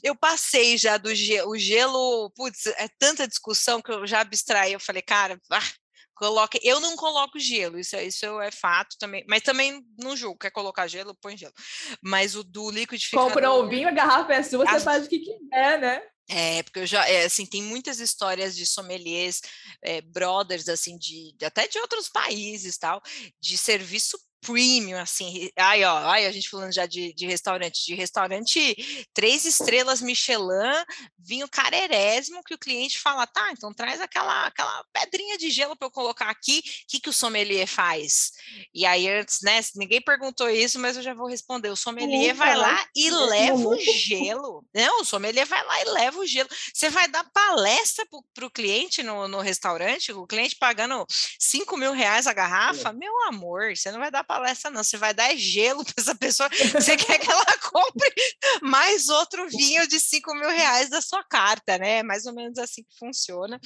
Eu 0.04 0.16
passei 0.16 0.78
já 0.78 0.98
do 0.98 1.14
gelo, 1.14 1.52
o 1.52 1.58
gelo, 1.58 2.32
putz, 2.36 2.66
é 2.68 2.88
tanta 3.00 3.28
discussão 3.28 3.82
que 3.82 3.92
eu 3.92 4.06
já 4.06 4.22
abstraí. 4.22 4.74
Eu 4.74 4.80
falei, 4.80 5.02
cara, 5.02 5.40
ah, 5.52 5.72
coloque. 6.16 6.60
Eu 6.64 6.80
não 6.80 6.96
coloco 6.96 7.40
gelo, 7.40 7.80
isso, 7.80 7.96
é, 7.96 8.06
isso 8.06 8.26
é 8.42 8.52
fato 8.52 8.96
também. 9.00 9.26
Mas 9.28 9.42
também 9.42 9.84
não 10.00 10.16
julgo, 10.16 10.40
quer 10.40 10.52
colocar 10.52 10.88
gelo, 10.88 11.18
põe 11.22 11.38
gelo. 11.38 11.54
Mas 12.02 12.36
o 12.36 12.44
do 12.44 12.72
liquidificador. 12.72 13.32
Comprou 13.32 13.64
o 13.64 13.70
vinho, 13.70 13.88
a 13.88 13.92
garrafa 13.92 14.34
é 14.34 14.44
sua, 14.44 14.66
você 14.66 14.80
faz 14.80 15.06
o 15.06 15.10
que 15.10 15.20
quiser, 15.20 15.80
né? 15.80 16.02
É, 16.30 16.64
porque 16.64 16.80
eu 16.80 16.86
já, 16.86 17.08
é, 17.08 17.26
assim, 17.26 17.46
tem 17.46 17.62
muitas 17.62 18.00
histórias 18.00 18.56
de 18.56 18.66
sommeliers, 18.66 19.42
é, 19.84 20.02
brothers, 20.02 20.70
assim, 20.70 20.98
de, 20.98 21.36
até 21.44 21.68
de 21.68 21.78
outros 21.80 22.08
países, 22.08 22.78
tal, 22.78 23.02
de 23.42 23.58
serviço 23.58 24.18
premium, 24.44 25.00
assim, 25.00 25.50
ai, 25.58 25.84
ó, 25.84 25.98
ai, 25.98 26.26
a 26.26 26.32
gente 26.32 26.50
falando 26.50 26.74
já 26.74 26.86
de, 26.86 27.14
de 27.14 27.26
restaurante, 27.26 27.86
de 27.86 27.96
restaurante 27.96 29.08
três 29.14 29.46
estrelas 29.46 30.02
Michelin, 30.02 30.84
vinho 31.18 31.48
carerésimo, 31.48 32.44
que 32.44 32.54
o 32.54 32.58
cliente 32.58 33.00
fala, 33.00 33.26
tá, 33.26 33.52
então 33.52 33.74
traz 33.74 34.02
aquela, 34.02 34.48
aquela 34.48 34.84
pedrinha 34.92 35.38
de 35.38 35.50
gelo 35.50 35.76
para 35.76 35.88
eu 35.88 35.92
colocar 35.92 36.30
aqui, 36.30 36.60
o 36.60 36.88
que, 36.90 37.00
que 37.00 37.10
o 37.10 37.14
sommelier 37.14 37.68
faz? 37.68 38.32
E 38.74 38.86
aí, 38.86 39.10
antes, 39.10 39.40
né, 39.42 39.60
ninguém 39.76 40.02
perguntou 40.02 40.50
isso, 40.50 40.78
mas 40.80 40.98
eu 40.98 41.04
já 41.04 41.14
vou 41.14 41.28
responder, 41.28 41.70
o 41.70 41.76
sommelier 41.76 42.36
vai 42.36 42.56
lá 42.56 42.86
e 42.96 43.10
leva 43.10 43.68
o 43.68 43.80
gelo, 43.80 44.66
não, 44.74 45.02
o 45.02 45.06
sommelier 45.06 45.46
vai 45.46 45.64
lá 45.66 45.82
e 45.82 45.86
leva 45.86 46.20
o 46.20 46.26
gelo, 46.26 46.50
você 46.74 46.90
vai 46.90 47.08
dar 47.08 47.24
palestra 47.32 48.06
para 48.34 48.46
o 48.46 48.52
cliente 48.52 49.02
no, 49.02 49.28
no 49.28 49.40
restaurante, 49.40 50.12
o 50.12 50.28
cliente 50.28 50.58
pagando 50.58 51.06
5 51.40 51.78
mil 51.78 51.94
reais 51.94 52.28
a 52.28 52.34
garrafa, 52.34 52.92
meu 52.92 53.14
amor, 53.28 53.76
você 53.76 53.92
não 53.92 54.00
vai 54.00 54.12
dar 54.12 54.24
palestra, 54.24 54.33
não. 54.72 54.84
Você 54.84 54.98
vai 54.98 55.14
dar 55.14 55.36
gelo 55.36 55.84
para 55.84 55.94
essa 55.98 56.16
pessoa. 56.16 56.50
Você 56.74 56.98
quer 56.98 57.20
que 57.20 57.30
ela 57.30 57.46
compre 57.72 58.14
mais 58.62 59.10
outro 59.10 59.48
vinho 59.50 59.88
de 59.88 60.00
5 60.00 60.34
mil 60.36 60.50
reais 60.50 60.90
da 60.90 61.02
sua 61.02 61.24
carta, 61.24 61.78
né? 61.78 62.00
É 62.00 62.04
mais 62.04 62.26
ou 62.26 62.34
menos 62.34 62.58
assim 62.58 62.84
que 62.84 62.98
funciona. 62.98 63.60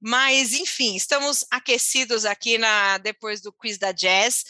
Mas, 0.00 0.52
enfim, 0.52 0.96
estamos 0.96 1.44
aquecidos 1.50 2.24
aqui 2.24 2.58
na 2.58 2.98
depois 2.98 3.40
do 3.40 3.52
quiz 3.52 3.78
da 3.78 3.92
Jazz. 3.92 4.44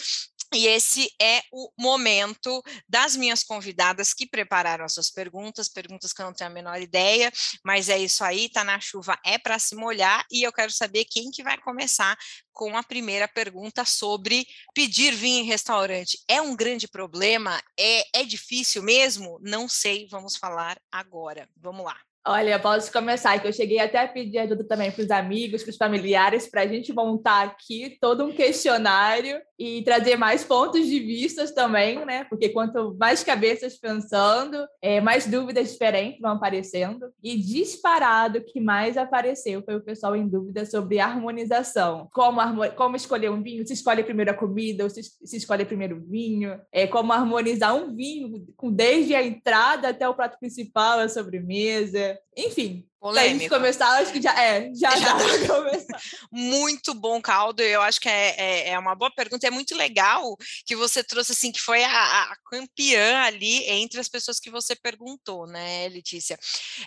E 0.52 0.66
esse 0.66 1.08
é 1.20 1.42
o 1.52 1.70
momento 1.78 2.62
das 2.88 3.14
minhas 3.14 3.44
convidadas 3.44 4.12
que 4.12 4.26
prepararam 4.26 4.84
as 4.84 4.94
suas 4.94 5.10
perguntas, 5.10 5.68
perguntas 5.68 6.12
que 6.12 6.20
eu 6.20 6.26
não 6.26 6.32
tenho 6.32 6.50
a 6.50 6.52
menor 6.52 6.80
ideia, 6.80 7.32
mas 7.64 7.88
é 7.88 7.98
isso 7.98 8.24
aí, 8.24 8.48
tá 8.48 8.64
na 8.64 8.80
chuva, 8.80 9.18
é 9.24 9.38
para 9.38 9.58
se 9.58 9.76
molhar, 9.76 10.24
e 10.30 10.42
eu 10.42 10.52
quero 10.52 10.72
saber 10.72 11.04
quem 11.04 11.30
que 11.30 11.42
vai 11.42 11.56
começar 11.58 12.16
com 12.52 12.76
a 12.76 12.82
primeira 12.82 13.28
pergunta 13.28 13.84
sobre 13.84 14.46
pedir 14.74 15.14
vinho 15.14 15.44
em 15.44 15.46
restaurante. 15.46 16.18
É 16.28 16.42
um 16.42 16.56
grande 16.56 16.88
problema? 16.88 17.62
É, 17.78 18.20
é 18.20 18.24
difícil 18.24 18.82
mesmo? 18.82 19.38
Não 19.40 19.68
sei, 19.68 20.06
vamos 20.10 20.36
falar 20.36 20.80
agora. 20.90 21.48
Vamos 21.56 21.84
lá. 21.84 21.96
Olha, 22.26 22.58
posso 22.58 22.92
começar, 22.92 23.40
que 23.40 23.48
eu 23.48 23.52
cheguei 23.52 23.78
até 23.78 23.98
a 23.98 24.06
pedir 24.06 24.38
ajuda 24.38 24.62
também 24.62 24.90
para 24.90 25.02
os 25.02 25.10
amigos, 25.10 25.62
para 25.62 25.70
os 25.70 25.76
familiares, 25.76 26.46
para 26.46 26.62
a 26.62 26.66
gente 26.66 26.92
montar 26.92 27.46
aqui 27.46 27.96
todo 27.98 28.24
um 28.24 28.30
questionário 28.30 29.40
e 29.58 29.82
trazer 29.82 30.16
mais 30.16 30.44
pontos 30.44 30.86
de 30.86 31.00
vista 31.00 31.46
também, 31.54 32.04
né? 32.04 32.24
Porque 32.24 32.50
quanto 32.50 32.94
mais 32.98 33.24
cabeças 33.24 33.78
pensando, 33.78 34.58
é, 34.82 35.00
mais 35.00 35.26
dúvidas 35.26 35.72
diferentes 35.72 36.20
vão 36.20 36.32
aparecendo. 36.32 37.10
E 37.22 37.38
disparado 37.38 38.42
que 38.42 38.60
mais 38.60 38.98
apareceu 38.98 39.62
foi 39.62 39.76
o 39.76 39.82
pessoal 39.82 40.14
em 40.14 40.28
dúvida 40.28 40.66
sobre 40.66 41.00
harmonização. 41.00 42.08
Como, 42.12 42.40
como 42.72 42.96
escolher 42.96 43.30
um 43.30 43.42
vinho? 43.42 43.66
Se 43.66 43.72
escolhe 43.72 44.04
primeiro 44.04 44.30
a 44.30 44.34
comida 44.34 44.84
ou 44.84 44.90
se, 44.90 45.02
se 45.02 45.36
escolhe 45.38 45.64
primeiro 45.64 45.96
o 45.96 46.00
vinho? 46.00 46.60
É, 46.70 46.86
como 46.86 47.14
harmonizar 47.14 47.74
um 47.74 47.94
vinho 47.94 48.46
desde 48.72 49.14
a 49.14 49.22
entrada 49.22 49.88
até 49.88 50.06
o 50.06 50.14
prato 50.14 50.38
principal, 50.38 50.98
a 51.00 51.08
sobremesa 51.08 52.09
to 52.14 52.29
enfim, 52.46 52.90
Polêmico. 53.00 53.30
Se 53.30 53.34
a 53.34 53.38
gente 53.38 53.48
começar, 53.48 53.88
acho 54.02 54.12
que 54.12 54.20
já 54.20 54.38
é, 54.38 54.70
já, 54.74 54.90
já 55.00 55.14
dá 55.14 55.24
para 55.24 55.46
começar. 55.46 56.02
muito 56.30 56.92
bom 56.92 57.18
caldo, 57.20 57.62
eu 57.62 57.80
acho 57.80 57.98
que 57.98 58.10
é, 58.10 58.34
é, 58.36 58.68
é, 58.72 58.78
uma 58.78 58.94
boa 58.94 59.10
pergunta, 59.10 59.46
é 59.46 59.50
muito 59.50 59.74
legal 59.74 60.36
que 60.66 60.76
você 60.76 61.02
trouxe, 61.02 61.32
assim, 61.32 61.50
que 61.50 61.62
foi 61.62 61.82
a, 61.82 62.22
a 62.24 62.36
campeã 62.50 63.22
ali 63.22 63.64
entre 63.70 63.98
as 63.98 64.06
pessoas 64.06 64.38
que 64.38 64.50
você 64.50 64.76
perguntou, 64.76 65.46
né, 65.46 65.88
Letícia? 65.88 66.38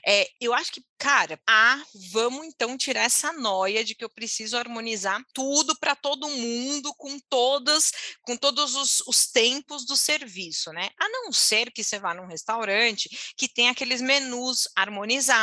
É, 0.05 0.27
eu 0.39 0.53
acho 0.53 0.73
que, 0.73 0.83
cara, 0.99 1.39
ah, 1.49 1.81
vamos 2.11 2.45
então 2.45 2.77
tirar 2.77 3.05
essa 3.05 3.33
noia 3.33 3.83
de 3.83 3.95
que 3.95 4.05
eu 4.05 4.09
preciso 4.09 4.55
harmonizar 4.55 5.19
tudo 5.33 5.75
para 5.79 5.95
todo 5.95 6.29
mundo, 6.29 6.93
com 6.95 7.17
todas, 7.27 7.91
com 8.21 8.37
todos 8.37 8.75
os, 8.75 9.01
os 9.07 9.31
tempos 9.31 9.83
do 9.83 9.97
serviço, 9.97 10.71
né? 10.73 10.89
A 10.99 11.09
não 11.09 11.31
ser 11.31 11.71
que 11.71 11.83
você 11.83 11.97
vá 11.97 12.13
num 12.13 12.27
restaurante 12.27 13.09
que 13.35 13.47
tem 13.47 13.69
aqueles 13.69 13.99
menus 13.99 14.67
harmonizados, 14.75 15.42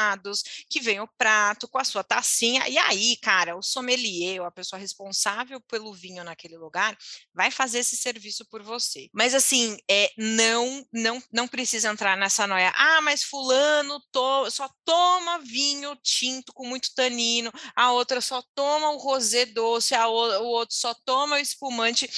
que 0.69 0.81
vem 0.81 1.01
o 1.01 1.09
prato 1.19 1.69
com 1.69 1.79
a 1.79 1.85
sua 1.85 2.03
tacinha, 2.03 2.69
e 2.69 2.79
aí, 2.79 3.17
cara, 3.17 3.57
o 3.57 3.63
sommelier, 3.63 4.41
ou 4.41 4.47
a 4.47 4.51
pessoa 4.51 4.79
responsável 4.79 5.61
pelo 5.61 5.93
vinho 5.93 6.25
naquele 6.25 6.57
lugar, 6.57 6.97
vai 7.35 7.51
fazer 7.51 7.81
esse 7.81 7.97
serviço 7.97 8.45
por 8.47 8.63
você. 8.63 9.09
Mas 9.13 9.35
assim, 9.35 9.77
é, 9.91 10.11
não, 10.17 10.87
não, 10.93 11.23
não 11.33 11.49
precisa 11.49 11.91
entrar 11.91 12.17
nessa 12.17 12.47
noia. 12.47 12.73
Ah, 12.77 13.01
mas 13.01 13.23
fulano 13.23 14.01
to 14.13 14.51
só 14.51 14.69
toma 14.85 15.39
vinho 15.39 15.97
tinto 16.03 16.53
com 16.53 16.67
muito 16.67 16.95
tanino, 16.95 17.53
a 17.75 17.93
outra 17.93 18.21
só 18.21 18.43
toma 18.55 18.91
o 18.91 18.99
rosé 18.99 19.47
doce, 19.47 19.95
a 19.95 20.09
o, 20.09 20.43
o 20.43 20.47
outro 20.49 20.75
só 20.75 20.95
toma 21.05 21.37
o 21.37 21.39
espumante 21.39 22.09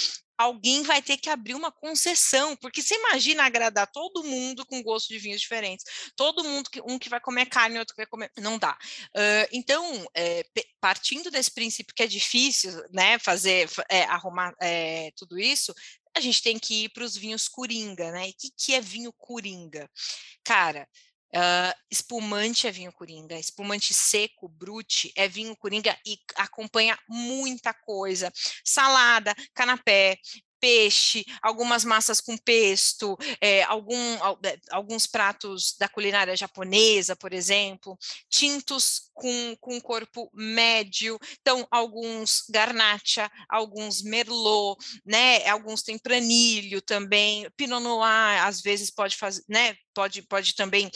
alguém 0.43 0.83
vai 0.83 1.03
ter 1.03 1.17
que 1.17 1.31
abrir 1.31 1.55
uma 1.55 1.73
concessão, 1.73 2.57
porque 2.57 2.83
você 2.83 2.95
imagina 2.95 3.45
agradar 3.45 3.91
todo 3.91 4.25
mundo 4.25 4.65
com 4.67 4.83
gosto 4.83 5.09
de 5.09 5.19
vinhos 5.19 5.41
diferentes, 5.41 5.85
todo 6.17 6.45
mundo, 6.45 6.71
que, 6.71 6.81
um 6.83 6.99
que 6.99 7.09
vai 7.09 7.21
comer 7.21 7.47
carne, 7.47 7.79
outro 7.79 7.95
que 7.95 8.03
vai 8.03 8.07
comer, 8.07 8.31
não 8.39 8.59
dá. 8.59 8.77
Uh, 9.17 9.49
então, 9.53 10.07
é, 10.15 10.45
partindo 10.81 11.31
desse 11.31 11.51
princípio 11.51 11.95
que 11.95 12.03
é 12.03 12.07
difícil, 12.07 12.73
né, 12.93 13.19
fazer, 13.19 13.69
é, 13.89 14.05
arrumar 14.05 14.55
é, 14.61 15.11
tudo 15.17 15.39
isso, 15.39 15.75
a 16.15 16.21
gente 16.21 16.43
tem 16.43 16.59
que 16.59 16.85
ir 16.85 16.89
para 16.91 17.05
os 17.05 17.17
vinhos 17.17 17.49
coringa, 17.49 18.13
né? 18.13 18.29
E 18.29 18.31
o 18.31 18.35
que, 18.35 18.51
que 18.57 18.75
é 18.75 18.81
vinho 18.81 19.13
coringa? 19.15 19.89
Cara, 20.45 20.87
Uh, 21.35 21.73
espumante 21.91 22.67
é 22.67 22.71
vinho 22.71 22.93
coringa, 22.93 23.39
espumante 23.39 23.95
seco, 23.95 24.49
brute 24.49 25.13
é 25.17 25.27
vinho 25.27 25.57
coringa 25.57 25.97
e 26.07 26.19
acompanha 26.37 26.99
muita 27.09 27.73
coisa. 27.73 28.31
Salada, 28.65 29.35
canapé, 29.55 30.19
peixe, 30.63 31.25
algumas 31.43 31.85
massas 31.85 32.21
com 32.21 32.39
pesto, 32.39 33.19
é, 33.41 33.65
algum, 33.65 33.97
é, 34.45 34.57
alguns 34.71 35.09
pratos 35.09 35.75
da 35.77 35.89
culinária 35.89 36.37
japonesa, 36.37 37.17
por 37.17 37.33
exemplo, 37.33 37.99
tintos 38.31 39.11
com, 39.13 39.57
com 39.61 39.81
corpo 39.81 40.31
médio, 40.33 41.19
então 41.41 41.67
alguns 41.69 42.45
garnacha, 42.49 43.29
alguns 43.49 44.03
merlot, 44.03 44.79
né, 45.05 45.45
alguns 45.49 45.83
tempranilho 45.83 46.81
também, 46.81 47.51
pinot 47.57 47.83
noir 47.83 48.47
às 48.47 48.61
vezes 48.61 48.89
pode 48.89 49.17
fazer, 49.17 49.43
né, 49.49 49.75
pode, 49.93 50.23
pode 50.23 50.55
também 50.55 50.89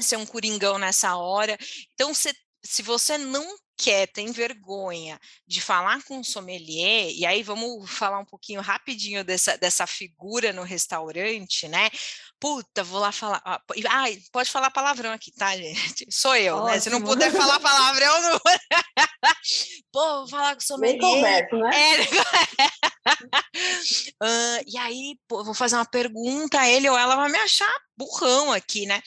ser 0.00 0.16
um 0.16 0.26
coringão 0.26 0.78
nessa 0.78 1.16
hora, 1.16 1.58
então 1.94 2.14
se, 2.14 2.34
se 2.62 2.82
você 2.82 3.18
não 3.18 3.46
quer, 3.78 4.08
tem 4.08 4.32
vergonha 4.32 5.20
de 5.46 5.60
falar 5.60 6.02
com 6.02 6.18
o 6.18 6.24
sommelier, 6.24 7.12
e 7.14 7.24
aí 7.24 7.44
vamos 7.44 7.88
falar 7.88 8.18
um 8.18 8.24
pouquinho 8.24 8.60
rapidinho 8.60 9.22
dessa, 9.24 9.56
dessa 9.56 9.86
figura 9.86 10.52
no 10.52 10.64
restaurante, 10.64 11.68
né? 11.68 11.88
Puta, 12.40 12.82
vou 12.82 12.98
lá 13.00 13.12
falar. 13.12 13.40
Ai, 13.88 14.18
pode 14.32 14.50
falar 14.50 14.70
palavrão 14.70 15.12
aqui, 15.12 15.30
tá, 15.32 15.56
gente? 15.56 16.06
Sou 16.10 16.34
eu, 16.36 16.56
Ótimo. 16.56 16.70
né? 16.70 16.80
Se 16.80 16.90
não 16.90 17.02
puder 17.02 17.32
falar 17.32 17.60
palavrão, 17.60 18.22
não. 18.22 18.40
Pô, 19.92 20.18
vou 20.18 20.28
falar 20.28 20.54
com 20.54 20.60
o 20.60 20.66
sommelier. 20.66 21.00
Conversa, 21.00 21.56
né? 21.56 21.70
É... 21.74 22.02
uh, 24.22 24.62
e 24.66 24.76
aí, 24.76 25.18
pô, 25.26 25.42
vou 25.42 25.54
fazer 25.54 25.76
uma 25.76 25.86
pergunta, 25.86 26.68
ele 26.68 26.90
ou 26.90 26.98
ela 26.98 27.16
vai 27.16 27.30
me 27.30 27.38
achar 27.38 27.72
burrão 27.96 28.52
aqui, 28.52 28.84
né? 28.86 29.00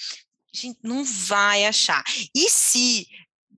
Gente, 0.54 0.80
não 0.84 1.04
vai 1.04 1.66
achar. 1.66 2.04
E 2.36 2.50
se 2.50 3.08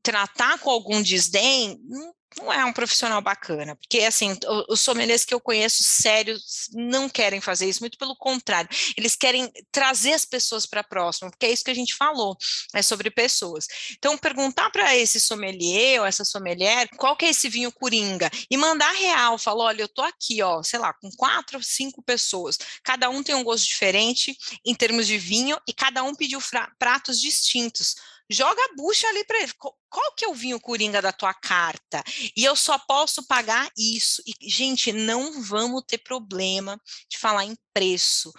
tratar 0.02 0.60
com 0.60 0.70
algum 0.70 1.02
desdém, 1.02 1.80
não, 1.84 2.14
não 2.38 2.52
é 2.52 2.64
um 2.66 2.74
profissional 2.74 3.22
bacana, 3.22 3.76
porque 3.76 4.00
assim, 4.02 4.38
os 4.70 4.82
sommeliers 4.82 5.26
que 5.26 5.34
eu 5.34 5.40
conheço 5.40 5.84
sérios 5.84 6.70
não 6.74 7.10
querem 7.10 7.42
fazer 7.42 7.68
isso, 7.68 7.82
muito 7.82 7.98
pelo 7.98 8.16
contrário, 8.16 8.70
eles 8.98 9.16
querem 9.16 9.52
trazer 9.72 10.14
as 10.14 10.26
pessoas 10.26 10.66
para 10.66 10.84
próximo, 10.84 11.30
porque 11.32 11.46
é 11.46 11.52
isso 11.52 11.64
que 11.64 11.72
a 11.72 11.76
gente 11.76 11.96
falou, 11.96 12.38
é 12.74 12.82
sobre 12.82 13.10
pessoas. 13.10 13.68
Então, 13.92 14.18
perguntar 14.18 14.70
para 14.70 14.96
esse 14.96 15.20
sommelier 15.20 16.00
ou 16.00 16.06
essa 16.06 16.26
sommelier, 16.26 16.90
qual 16.98 17.16
que 17.16 17.26
é 17.26 17.30
esse 17.30 17.50
vinho 17.50 17.72
coringa? 17.72 18.30
E 18.50 18.58
mandar 18.58 18.92
real, 18.92 19.38
falar, 19.38 19.66
olha, 19.66 19.82
eu 19.82 19.88
tô 19.88 20.02
aqui, 20.02 20.42
ó, 20.42 20.62
sei 20.64 20.80
lá, 20.80 20.94
com 20.94 21.10
quatro, 21.12 21.62
cinco 21.64 22.02
pessoas, 22.02 22.58
cada 22.84 23.10
um 23.10 23.24
tem 23.24 23.36
um 23.36 23.44
gosto 23.44 23.66
diferente 23.66 24.38
em 24.66 24.76
termos 24.76 25.08
de 25.08 25.18
vinho 25.18 25.58
e 25.68 25.74
cada 25.74 26.04
um 26.04 26.16
pediu 26.16 26.40
pratos 26.78 27.20
distintos 27.20 27.96
joga 28.30 28.62
a 28.62 28.76
bucha 28.76 29.08
ali 29.08 29.24
para 29.26 29.42
ele. 29.42 29.52
Qual 29.58 30.16
que 30.16 30.26
é 30.26 30.28
o 30.28 30.34
vinho 30.34 30.60
coringa 30.60 31.02
da 31.02 31.12
tua 31.12 31.34
carta? 31.34 32.04
E 32.36 32.44
eu 32.44 32.56
só 32.56 32.78
posso 32.80 33.26
pagar 33.28 33.70
isso. 33.78 34.22
E, 34.26 34.50
gente, 34.50 34.92
não 34.92 35.42
vamos 35.42 35.84
ter 35.88 36.00
problema 36.00 36.80
de 37.10 37.18
falar 37.18 37.46
em 37.46 37.56
preço. 37.74 38.32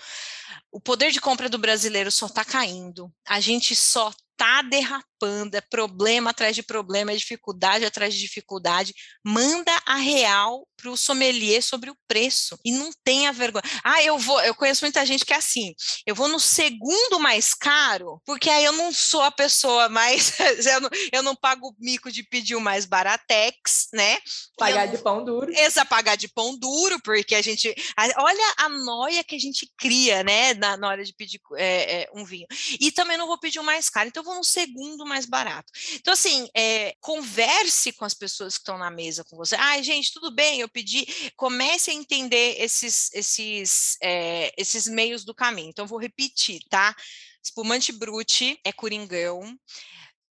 O 0.71 0.81
poder 0.81 1.11
de 1.13 1.21
compra 1.21 1.49
do 1.49 1.59
brasileiro 1.59 2.11
só 2.11 2.27
está 2.27 2.45
caindo. 2.45 3.13
A 3.27 3.41
gente 3.41 3.77
só 3.77 4.13
está 4.35 4.63
derrapando, 4.63 5.05
é 5.27 5.61
problema 5.61 6.31
atrás 6.31 6.55
de 6.55 6.63
problema, 6.63 7.13
é 7.13 7.17
dificuldade 7.17 7.85
atrás 7.85 8.15
de 8.15 8.21
dificuldade. 8.21 8.95
Manda 9.25 9.73
a 9.87 9.97
real 9.97 10.67
para 10.85 10.91
o 10.91 10.97
sommelier 10.97 11.63
sobre 11.63 11.89
o 11.89 11.97
preço 12.07 12.59
e 12.65 12.71
não 12.71 12.91
tenha 13.03 13.33
vergonha. 13.33 13.63
Ah, 13.83 14.03
eu 14.03 14.19
vou, 14.19 14.41
eu 14.43 14.55
conheço 14.55 14.85
muita 14.85 15.05
gente 15.07 15.25
que 15.25 15.33
é 15.33 15.37
assim, 15.37 15.75
eu 16.07 16.15
vou 16.15 16.29
no 16.29 16.39
segundo 16.39 17.19
mais 17.19 17.55
caro, 17.55 18.21
porque 18.27 18.51
aí 18.51 18.65
eu 18.65 18.73
não 18.73 18.93
sou 18.93 19.23
a 19.23 19.31
pessoa 19.31 19.89
mais, 19.89 20.35
eu 20.71 20.81
não, 20.81 20.91
eu 21.13 21.23
não 21.23 21.35
pago 21.35 21.69
o 21.69 21.75
mico 21.79 22.13
de 22.13 22.23
pedir 22.23 22.55
o 22.55 22.61
mais 22.61 22.85
baratex, 22.85 23.89
né? 23.95 24.19
Pagar 24.59 24.87
de 24.87 24.99
pão 24.99 25.25
duro. 25.25 25.51
Exa, 25.53 25.85
pagar 25.87 26.17
de 26.17 26.29
pão 26.29 26.57
duro, 26.59 27.01
porque 27.03 27.35
a 27.35 27.43
gente, 27.43 27.75
olha 28.19 28.55
a 28.59 28.69
noia 28.69 29.25
que 29.25 29.37
a 29.37 29.41
gente 29.41 29.73
cria, 29.79 30.23
né, 30.23 30.53
na, 30.55 30.77
na 30.77 30.89
hora 30.89 31.05
de 31.05 31.15
pedir 31.15 31.41
é, 31.57 32.03
é, 32.03 32.11
um 32.15 32.25
vinho. 32.25 32.47
E 32.79 32.93
também 32.93 33.17
não 33.17 33.27
vou 33.27 33.39
pedir 33.39 33.59
o 33.59 33.65
mais 33.65 33.89
caro, 33.89 34.09
então 34.09 34.23
eu 34.23 34.27
vou 34.27 34.37
no 34.37 34.45
segundo 34.45 35.07
mais 35.07 35.14
barato. 35.25 35.73
Então, 35.95 36.13
assim, 36.13 36.49
é, 36.55 36.95
converse 37.01 37.93
com 37.93 38.05
as 38.05 38.15
pessoas 38.15 38.55
que 38.55 38.63
estão 38.63 38.77
na 38.77 38.91
mesa 38.91 39.23
com 39.25 39.37
você. 39.37 39.55
Ai, 39.57 39.83
gente, 39.83 40.13
tudo 40.13 40.35
bem, 40.35 40.61
eu 40.61 40.69
pedi. 40.69 41.07
Comece 41.37 41.91
a 41.91 41.95
entender 41.95 42.57
esses, 42.59 43.13
esses, 43.15 43.97
é, 44.03 44.53
esses 44.59 44.87
meios 44.89 45.25
do 45.25 45.35
caminho. 45.35 45.71
Então, 45.71 45.87
vou 45.87 45.99
repetir, 45.99 46.61
tá? 46.69 46.95
Espumante 47.43 47.93
brute 47.93 48.59
é 48.65 48.73
coringão. 48.73 49.57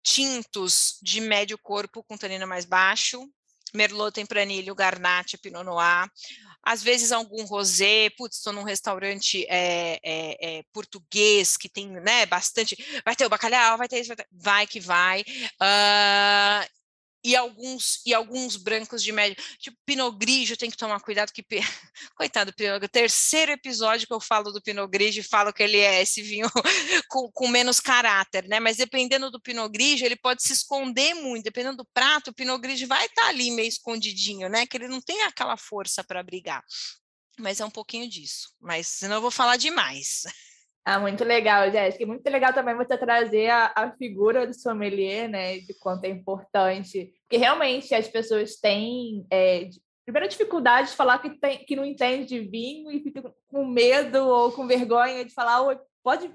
Tintos 0.02 0.98
de 1.02 1.20
médio 1.20 1.58
corpo 1.58 2.02
com 2.02 2.16
tanino 2.16 2.46
mais 2.46 2.64
baixo, 2.64 3.28
Merlot 3.74 4.12
Tempranillo, 4.12 4.74
Garnacha, 4.74 5.38
Pinot 5.38 5.64
Noir, 5.64 6.10
às 6.62 6.82
vezes 6.82 7.12
algum 7.12 7.44
rosé, 7.44 8.10
putz, 8.16 8.36
estou 8.36 8.52
num 8.52 8.62
restaurante 8.62 9.46
é, 9.48 9.98
é, 10.02 10.58
é, 10.58 10.62
português 10.72 11.56
que 11.56 11.68
tem, 11.68 11.88
né, 11.88 12.26
bastante, 12.26 12.76
vai 13.04 13.16
ter 13.16 13.26
o 13.26 13.30
bacalhau, 13.30 13.78
vai 13.78 13.88
ter 13.88 14.00
isso, 14.00 14.08
vai, 14.08 14.16
ter, 14.16 14.26
vai 14.32 14.66
que 14.66 14.80
vai, 14.80 15.22
uh, 15.22 16.79
e 17.22 17.36
alguns 17.36 18.00
e 18.06 18.14
alguns 18.14 18.56
brancos 18.56 19.02
de 19.02 19.12
médio, 19.12 19.42
tipo 19.58 19.76
Pinot 19.84 20.16
Grigio, 20.16 20.56
tem 20.56 20.70
que 20.70 20.76
tomar 20.76 21.00
cuidado 21.00 21.32
que 21.32 21.44
coitado 22.16 22.50
do 22.50 22.54
Pinot, 22.54 22.86
terceiro 22.88 23.52
episódio 23.52 24.06
que 24.06 24.14
eu 24.14 24.20
falo 24.20 24.50
do 24.52 24.62
Pinot 24.62 24.88
Grigio, 24.90 25.22
falo 25.22 25.52
que 25.52 25.62
ele 25.62 25.78
é 25.78 26.02
esse 26.02 26.22
vinho 26.22 26.50
com, 27.08 27.30
com, 27.32 27.48
menos 27.48 27.80
caráter, 27.80 28.48
né? 28.48 28.58
Mas 28.58 28.76
dependendo 28.76 29.30
do 29.30 29.40
Pinot 29.40 29.70
Grigio, 29.70 30.06
ele 30.06 30.16
pode 30.16 30.42
se 30.42 30.52
esconder 30.52 31.14
muito, 31.14 31.44
dependendo 31.44 31.78
do 31.78 31.88
prato, 31.92 32.30
o 32.30 32.34
Pinot 32.34 32.60
Grigio 32.60 32.88
vai 32.88 33.06
estar 33.06 33.22
tá 33.22 33.28
ali 33.28 33.50
meio 33.50 33.68
escondidinho, 33.68 34.48
né? 34.48 34.66
Que 34.66 34.76
ele 34.76 34.88
não 34.88 35.00
tem 35.00 35.22
aquela 35.22 35.56
força 35.56 36.02
para 36.02 36.22
brigar. 36.22 36.64
Mas 37.38 37.60
é 37.60 37.64
um 37.64 37.70
pouquinho 37.70 38.08
disso. 38.08 38.54
Mas 38.60 38.86
senão 38.86 39.16
eu 39.16 39.22
vou 39.22 39.30
falar 39.30 39.56
demais. 39.56 40.22
Ah, 40.84 40.98
muito 40.98 41.24
legal, 41.24 41.70
Jéssica. 41.70 42.06
Muito 42.06 42.28
legal 42.28 42.52
também 42.52 42.74
você 42.74 42.96
trazer 42.96 43.50
a, 43.50 43.72
a 43.76 43.92
figura 43.92 44.46
do 44.46 44.54
sommelier, 44.54 45.28
né? 45.28 45.58
De 45.58 45.74
quanto 45.74 46.04
é 46.04 46.08
importante. 46.08 47.12
Porque 47.22 47.36
realmente 47.36 47.94
as 47.94 48.08
pessoas 48.08 48.56
têm, 48.56 49.26
é, 49.30 49.68
primeira 50.04 50.28
dificuldade 50.28 50.90
de 50.90 50.96
falar 50.96 51.18
que, 51.18 51.30
tem, 51.38 51.64
que 51.64 51.76
não 51.76 51.84
entende 51.84 52.26
de 52.26 52.40
vinho 52.40 52.90
e 52.90 53.00
fica 53.00 53.32
com 53.48 53.64
medo 53.66 54.26
ou 54.26 54.52
com 54.52 54.66
vergonha 54.66 55.24
de 55.24 55.32
falar, 55.32 55.78
pode 56.02 56.32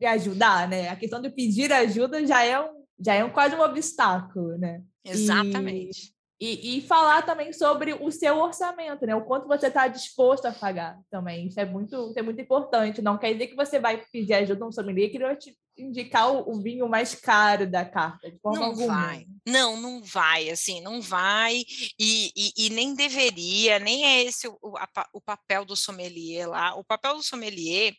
me 0.00 0.06
ajudar, 0.06 0.68
né? 0.68 0.88
A 0.88 0.96
questão 0.96 1.20
de 1.20 1.28
pedir 1.28 1.72
ajuda 1.72 2.24
já 2.24 2.44
é, 2.44 2.60
um, 2.60 2.84
já 3.00 3.14
é 3.14 3.24
um, 3.24 3.30
quase 3.30 3.56
um 3.56 3.60
obstáculo, 3.60 4.56
né? 4.56 4.82
Exatamente. 5.04 6.06
E, 6.06 6.17
e, 6.40 6.80
falar 6.82 7.22
também 7.22 7.52
sobre 7.52 7.94
o 7.94 8.12
seu 8.12 8.38
orçamento, 8.38 9.04
né? 9.04 9.14
O 9.14 9.24
quanto 9.24 9.48
você 9.48 9.66
está 9.66 9.88
disposto 9.88 10.46
a 10.46 10.52
pagar 10.52 10.96
também. 11.10 11.48
Isso 11.48 11.58
é 11.58 11.64
muito, 11.64 12.10
isso 12.10 12.18
é 12.18 12.22
muito 12.22 12.40
importante. 12.40 13.02
Não 13.02 13.18
quer 13.18 13.32
dizer 13.32 13.48
que 13.48 13.56
você 13.56 13.80
vai 13.80 14.04
pedir 14.12 14.34
ajuda 14.34 14.64
a 14.64 14.68
um 14.68 14.72
sommelier 14.72 15.10
que 15.10 15.18
vai 15.18 15.36
te 15.36 15.56
indicar 15.76 16.32
o, 16.32 16.50
o, 16.50 16.60
vinho 16.60 16.88
mais 16.88 17.14
caro 17.14 17.68
da 17.68 17.84
carta, 17.84 18.30
de 18.30 18.38
forma 18.38 18.60
não 18.60 18.66
alguma. 18.66 18.94
vai. 18.94 19.26
Não, 19.46 19.76
não 19.80 20.02
vai, 20.02 20.50
assim, 20.50 20.80
não 20.80 21.00
vai 21.00 21.64
e, 21.98 22.32
e, 22.36 22.52
e 22.56 22.70
nem 22.70 22.94
deveria, 22.94 23.78
nem 23.78 24.04
é 24.04 24.24
esse 24.24 24.48
o, 24.48 24.58
o, 24.60 24.76
a, 24.76 24.88
o 25.12 25.20
papel 25.20 25.64
do 25.64 25.76
sommelier 25.76 26.48
lá. 26.48 26.74
O 26.74 26.84
papel 26.84 27.14
do 27.14 27.22
sommelier 27.22 27.94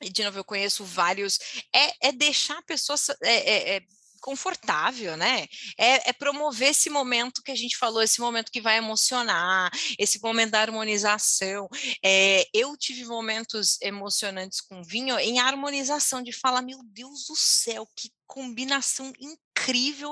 e 0.00 0.10
de 0.10 0.24
novo 0.24 0.38
eu 0.38 0.44
conheço 0.44 0.84
vários, 0.84 1.38
é, 1.72 2.08
é 2.08 2.12
deixar 2.12 2.58
a 2.58 2.62
pessoa 2.62 2.96
é, 3.22 3.32
é, 3.32 3.76
é 3.76 3.80
confortável, 4.24 5.18
né? 5.18 5.46
É, 5.76 6.08
é, 6.08 6.12
promover 6.14 6.70
esse 6.70 6.88
momento 6.88 7.42
que 7.42 7.52
a 7.52 7.54
gente 7.54 7.76
falou, 7.76 8.00
esse 8.00 8.22
momento 8.22 8.50
que 8.50 8.60
vai 8.60 8.78
emocionar, 8.78 9.70
esse 9.98 10.18
momento 10.22 10.52
da 10.52 10.62
harmonização. 10.62 11.68
É, 12.02 12.48
eu 12.54 12.74
tive 12.74 13.04
momentos 13.04 13.78
emocionantes 13.82 14.62
com 14.62 14.82
vinho 14.82 15.18
em 15.18 15.40
harmonização, 15.40 16.22
de 16.22 16.32
falar, 16.32 16.62
meu 16.62 16.78
Deus 16.84 17.26
do 17.26 17.36
céu, 17.36 17.86
que 17.94 18.10
combinação 18.26 19.12
incrível 19.20 19.44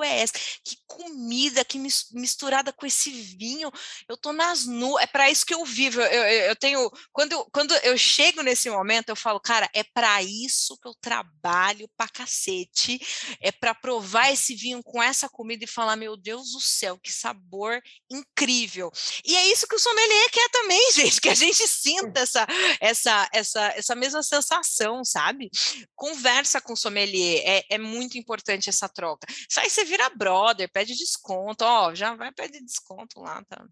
é 0.03 0.21
essa? 0.21 0.35
Que 0.65 0.77
comida, 0.87 1.65
que 1.65 1.79
misturada 1.79 2.73
com 2.73 2.87
esse 2.87 3.11
vinho. 3.11 3.71
Eu 4.09 4.17
tô 4.17 4.33
nas 4.33 4.67
nuvens. 4.67 5.05
É 5.05 5.07
para 5.07 5.31
isso 5.31 5.45
que 5.47 5.55
eu 5.55 5.65
vivo. 5.65 6.01
Eu, 6.01 6.23
eu, 6.23 6.43
eu, 6.49 6.57
tenho. 6.57 6.91
Quando 7.13 7.33
eu, 7.33 7.49
quando 7.53 7.75
eu 7.77 7.97
chego 7.97 8.43
nesse 8.43 8.69
momento, 8.71 9.09
eu 9.09 9.17
falo, 9.17 9.41
cara, 9.41 9.69
é 9.75 9.83
para 9.83 10.23
isso 10.23 10.79
que 10.79 10.89
eu 10.89 10.95
trabalho 10.95 11.89
pra 11.97 12.09
cacete. 12.09 13.01
É 13.41 13.51
para 13.51 13.75
provar 13.75 14.31
esse 14.33 14.55
vinho 14.55 14.83
com 14.83 15.03
essa 15.03 15.29
comida 15.29 15.65
e 15.65 15.69
falar, 15.69 15.97
meu 15.97 16.17
Deus 16.17 16.53
do 16.53 16.61
céu, 16.61 16.99
que 16.99 17.13
sabor 17.13 17.81
incrível. 18.11 18.91
E 19.25 19.37
é 19.37 19.47
isso 19.51 19.67
que 19.67 19.75
o 19.75 19.79
sommelier 19.79 20.31
quer 20.31 20.49
também, 20.51 20.93
gente, 20.93 21.21
que 21.21 21.29
a 21.29 21.35
gente 21.35 21.67
sinta 21.67 22.21
essa, 22.21 22.47
essa, 22.81 23.29
essa, 23.33 23.67
essa 23.77 23.95
mesma 23.95 24.23
sensação, 24.23 25.05
sabe? 25.05 25.51
Conversa 25.95 26.61
com 26.61 26.73
o 26.75 26.77
sommelier. 26.77 27.43
É, 27.45 27.65
é 27.71 27.79
muito 27.79 28.19
importante 28.19 28.69
essa 28.69 28.89
troca. 28.89 29.27
Sai 29.49 29.69
você 29.69 29.85
vira 29.85 30.11
brother, 30.11 30.71
pede 30.71 30.95
desconto, 30.95 31.65
ó, 31.65 31.95
já 31.95 32.15
vai 32.15 32.33
pedir 32.33 32.63
desconto 32.63 33.21
lá, 33.21 33.43
tá? 33.45 33.65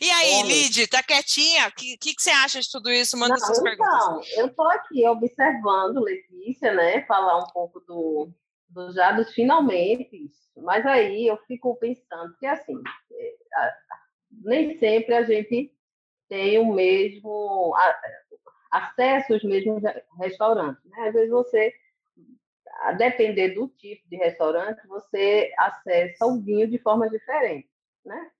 e 0.00 0.10
aí, 0.10 0.42
Lid, 0.42 0.86
tá 0.86 1.02
quietinha? 1.02 1.66
O 1.68 1.72
que, 1.72 1.96
que, 1.98 2.14
que, 2.14 2.22
você 2.22 2.30
acha 2.30 2.60
de 2.60 2.70
tudo 2.70 2.90
isso? 2.90 3.16
Manda 3.16 3.34
Não, 3.34 3.40
suas 3.40 3.58
então, 3.58 3.64
perguntas. 3.64 4.36
eu 4.36 4.46
estou 4.46 4.68
aqui 4.70 5.06
observando, 5.06 6.00
Letícia, 6.00 6.72
né, 6.72 7.04
falar 7.06 7.38
um 7.38 7.46
pouco 7.52 7.80
do, 7.80 8.30
do 8.68 8.92
já 8.92 9.12
dos 9.12 9.32
finalmente, 9.32 10.30
mas 10.56 10.86
aí 10.86 11.26
eu 11.26 11.36
fico 11.46 11.76
pensando 11.76 12.36
que, 12.38 12.46
assim, 12.46 12.80
é, 13.12 13.34
nem 14.30 14.78
sempre 14.78 15.14
a 15.14 15.24
gente 15.24 15.72
tem 16.28 16.58
o 16.58 16.72
mesmo 16.72 17.74
acesso 18.70 19.34
aos 19.34 19.44
mesmos 19.44 19.82
restaurantes. 20.18 20.82
Né? 20.84 21.08
Às 21.08 21.14
vezes 21.14 21.30
você, 21.30 21.72
a 22.82 22.92
depender 22.92 23.50
do 23.50 23.68
tipo 23.68 24.08
de 24.08 24.16
restaurante, 24.16 24.86
você 24.86 25.52
acessa 25.58 26.26
o 26.26 26.40
vinho 26.40 26.68
de 26.68 26.78
forma 26.78 27.08
diferente. 27.08 27.68
Né? 28.04 28.30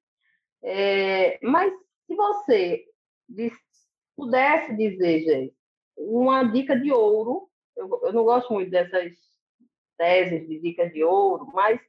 É, 0.62 1.38
mas 1.42 1.72
se 2.06 2.14
você 2.14 2.84
pudesse 4.16 4.74
dizer, 4.76 5.20
gente, 5.20 5.56
uma 5.96 6.44
dica 6.44 6.78
de 6.78 6.92
ouro, 6.92 7.48
eu, 7.76 8.00
eu, 8.04 8.12
não 8.12 8.24
gosto 8.24 8.52
muito 8.52 8.70
dessas 8.70 9.12
teses 9.96 10.46
de 10.48 10.60
dicas 10.60 10.92
de 10.92 11.04
ouro, 11.04 11.50
mas 11.52 11.80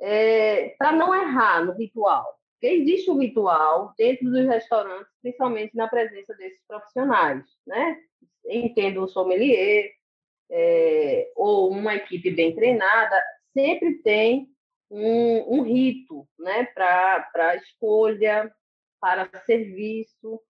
é, 0.00 0.70
para 0.78 0.92
não 0.92 1.14
errar 1.14 1.64
no 1.64 1.72
ritual, 1.72 2.38
porque 2.54 2.74
existe 2.74 3.10
um 3.10 3.18
ritual 3.18 3.94
dentro 3.96 4.30
dos 4.30 4.46
restaurantes, 4.46 5.12
principalmente 5.22 5.76
na 5.76 5.88
presença 5.88 6.34
desses 6.34 6.64
profissionais, 6.66 7.44
né? 7.66 7.98
Entendo 8.46 9.04
um 9.04 9.08
sommelier 9.08 9.90
é, 10.50 11.30
ou 11.36 11.70
uma 11.70 11.94
equipe 11.94 12.30
bem 12.30 12.54
treinada, 12.54 13.22
sempre 13.52 14.02
tem 14.02 14.48
um, 14.90 15.58
um 15.58 15.62
rito, 15.62 16.26
né? 16.38 16.64
Para 16.74 17.56
escolha, 17.56 18.52
para 19.00 19.30
serviço. 19.46 20.40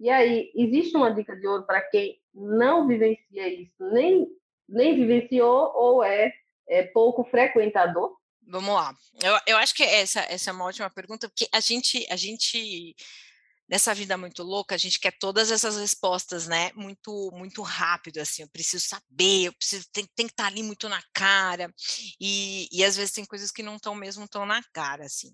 E 0.00 0.10
aí, 0.10 0.50
existe 0.54 0.96
uma 0.96 1.14
dica 1.14 1.36
de 1.36 1.46
ouro 1.46 1.64
para 1.64 1.80
quem 1.82 2.18
não 2.34 2.88
vivencia 2.88 3.48
isso, 3.48 3.84
nem, 3.92 4.26
nem 4.68 4.96
vivenciou 4.96 5.72
ou 5.74 6.02
é, 6.02 6.32
é 6.68 6.82
pouco 6.84 7.24
frequentador? 7.24 8.16
Vamos 8.46 8.74
lá. 8.74 8.94
Eu, 9.22 9.38
eu 9.46 9.56
acho 9.58 9.74
que 9.74 9.82
essa, 9.82 10.20
essa 10.22 10.50
é 10.50 10.52
uma 10.52 10.64
ótima 10.64 10.90
pergunta, 10.90 11.28
porque 11.28 11.46
a 11.52 11.60
gente, 11.60 12.04
a 12.10 12.16
gente, 12.16 12.96
nessa 13.72 13.94
vida 13.94 14.18
muito 14.18 14.42
louca, 14.42 14.74
a 14.74 14.78
gente 14.78 15.00
quer 15.00 15.16
todas 15.18 15.50
essas 15.50 15.78
respostas, 15.78 16.46
né? 16.46 16.70
Muito, 16.74 17.30
muito 17.32 17.62
rápido, 17.62 18.18
assim. 18.18 18.42
Eu 18.42 18.48
preciso 18.48 18.86
saber, 18.86 19.46
eu 19.46 19.52
preciso, 19.54 19.86
tem, 19.90 20.06
tem 20.14 20.26
que 20.26 20.34
estar 20.34 20.44
ali 20.44 20.62
muito 20.62 20.90
na 20.90 21.02
cara. 21.14 21.72
E, 22.20 22.68
e 22.70 22.84
às 22.84 22.96
vezes 22.96 23.12
tem 23.12 23.24
coisas 23.24 23.50
que 23.50 23.62
não 23.62 23.76
estão 23.76 23.94
mesmo 23.94 24.28
tão 24.28 24.44
na 24.44 24.62
cara, 24.74 25.06
assim. 25.06 25.30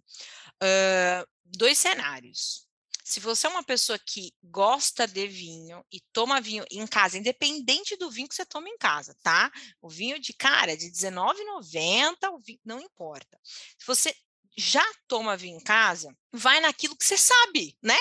Uh, 0.62 1.26
dois 1.44 1.78
cenários 1.78 2.68
se 3.02 3.20
você 3.20 3.46
é 3.46 3.50
uma 3.50 3.64
pessoa 3.64 3.98
que 3.98 4.34
gosta 4.42 5.06
de 5.06 5.26
vinho 5.26 5.82
e 5.90 5.98
toma 6.12 6.42
vinho 6.42 6.62
em 6.70 6.86
casa, 6.86 7.16
independente 7.16 7.96
do 7.96 8.10
vinho 8.10 8.28
que 8.28 8.34
você 8.34 8.44
toma 8.44 8.68
em 8.68 8.76
casa, 8.76 9.16
tá? 9.22 9.50
O 9.80 9.88
vinho 9.88 10.20
de 10.20 10.34
cara 10.34 10.76
de 10.76 10.88
R$19,90, 10.88 12.58
não 12.66 12.78
importa. 12.78 13.40
Se 13.42 13.86
você 13.86 14.14
já 14.58 14.84
toma 15.06 15.38
vinho 15.38 15.56
em 15.56 15.62
casa, 15.62 16.14
vai 16.32 16.60
naquilo 16.60 16.96
que 16.96 17.04
você 17.04 17.16
sabe, 17.16 17.76
né? 17.82 17.96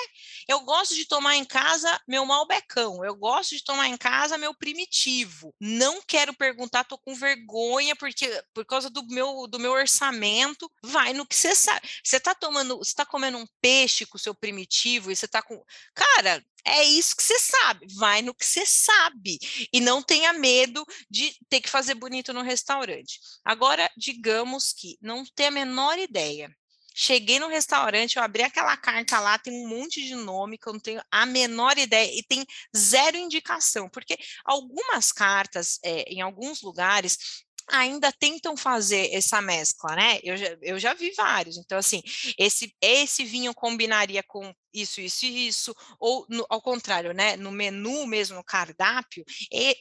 Eu 0.47 0.61
gosto 0.61 0.95
de 0.95 1.05
tomar 1.05 1.35
em 1.35 1.45
casa 1.45 1.99
meu 2.07 2.25
malbecão, 2.25 3.03
eu 3.03 3.15
gosto 3.15 3.55
de 3.55 3.63
tomar 3.63 3.87
em 3.87 3.97
casa 3.97 4.37
meu 4.37 4.53
primitivo. 4.53 5.53
Não 5.59 6.01
quero 6.01 6.33
perguntar, 6.33 6.83
tô 6.83 6.97
com 6.97 7.15
vergonha 7.15 7.95
porque 7.95 8.43
por 8.53 8.65
causa 8.65 8.89
do 8.89 9.05
meu 9.07 9.47
do 9.47 9.59
meu 9.59 9.71
orçamento, 9.71 10.71
vai 10.83 11.13
no 11.13 11.25
que 11.25 11.35
você 11.35 11.55
sabe. 11.55 11.87
Você 12.03 12.19
tá 12.19 12.33
tomando, 12.35 12.77
você 12.77 12.93
tá 12.93 13.05
comendo 13.05 13.37
um 13.37 13.47
peixe 13.61 14.05
com 14.05 14.17
o 14.17 14.19
seu 14.19 14.35
primitivo 14.35 15.11
e 15.11 15.15
você 15.15 15.27
tá 15.27 15.41
com, 15.41 15.61
cara, 15.93 16.43
é 16.65 16.83
isso 16.83 17.15
que 17.15 17.23
você 17.23 17.39
sabe, 17.39 17.87
vai 17.95 18.21
no 18.21 18.33
que 18.33 18.45
você 18.45 18.65
sabe 18.65 19.39
e 19.71 19.79
não 19.79 20.01
tenha 20.01 20.33
medo 20.33 20.85
de 21.09 21.33
ter 21.49 21.61
que 21.61 21.69
fazer 21.69 21.95
bonito 21.95 22.33
no 22.33 22.41
restaurante. 22.41 23.19
Agora, 23.43 23.89
digamos 23.95 24.73
que 24.73 24.97
não 25.01 25.23
tem 25.25 25.47
a 25.47 25.51
menor 25.51 25.97
ideia. 25.97 26.53
Cheguei 26.99 27.37
no 27.37 27.47
restaurante, 27.47 28.15
eu 28.15 28.23
abri 28.23 28.41
aquela 28.41 28.75
carta 28.75 29.19
lá, 29.19 29.37
tem 29.37 29.53
um 29.53 29.67
monte 29.67 30.03
de 30.03 30.15
nome 30.15 30.57
que 30.57 30.67
eu 30.67 30.73
não 30.73 30.79
tenho 30.79 30.99
a 31.11 31.27
menor 31.27 31.77
ideia 31.77 32.11
e 32.11 32.23
tem 32.23 32.43
zero 32.75 33.15
indicação, 33.15 33.87
porque 33.87 34.17
algumas 34.43 35.11
cartas, 35.11 35.77
é, 35.83 36.11
em 36.11 36.21
alguns 36.21 36.63
lugares, 36.63 37.45
ainda 37.69 38.11
tentam 38.11 38.57
fazer 38.57 39.13
essa 39.13 39.39
mescla, 39.43 39.95
né? 39.95 40.19
Eu 40.23 40.35
já, 40.37 40.57
eu 40.61 40.79
já 40.79 40.93
vi 40.95 41.11
vários. 41.11 41.57
Então, 41.57 41.77
assim, 41.77 42.01
esse, 42.35 42.73
esse 42.81 43.23
vinho 43.25 43.53
combinaria 43.53 44.23
com 44.23 44.51
isso, 44.73 45.01
isso 45.01 45.25
e 45.25 45.47
isso, 45.47 45.75
ou 45.99 46.25
no, 46.29 46.45
ao 46.49 46.61
contrário, 46.61 47.13
né? 47.13 47.35
No 47.35 47.51
menu 47.51 48.05
mesmo, 48.05 48.35
no 48.35 48.43
cardápio, 48.43 49.23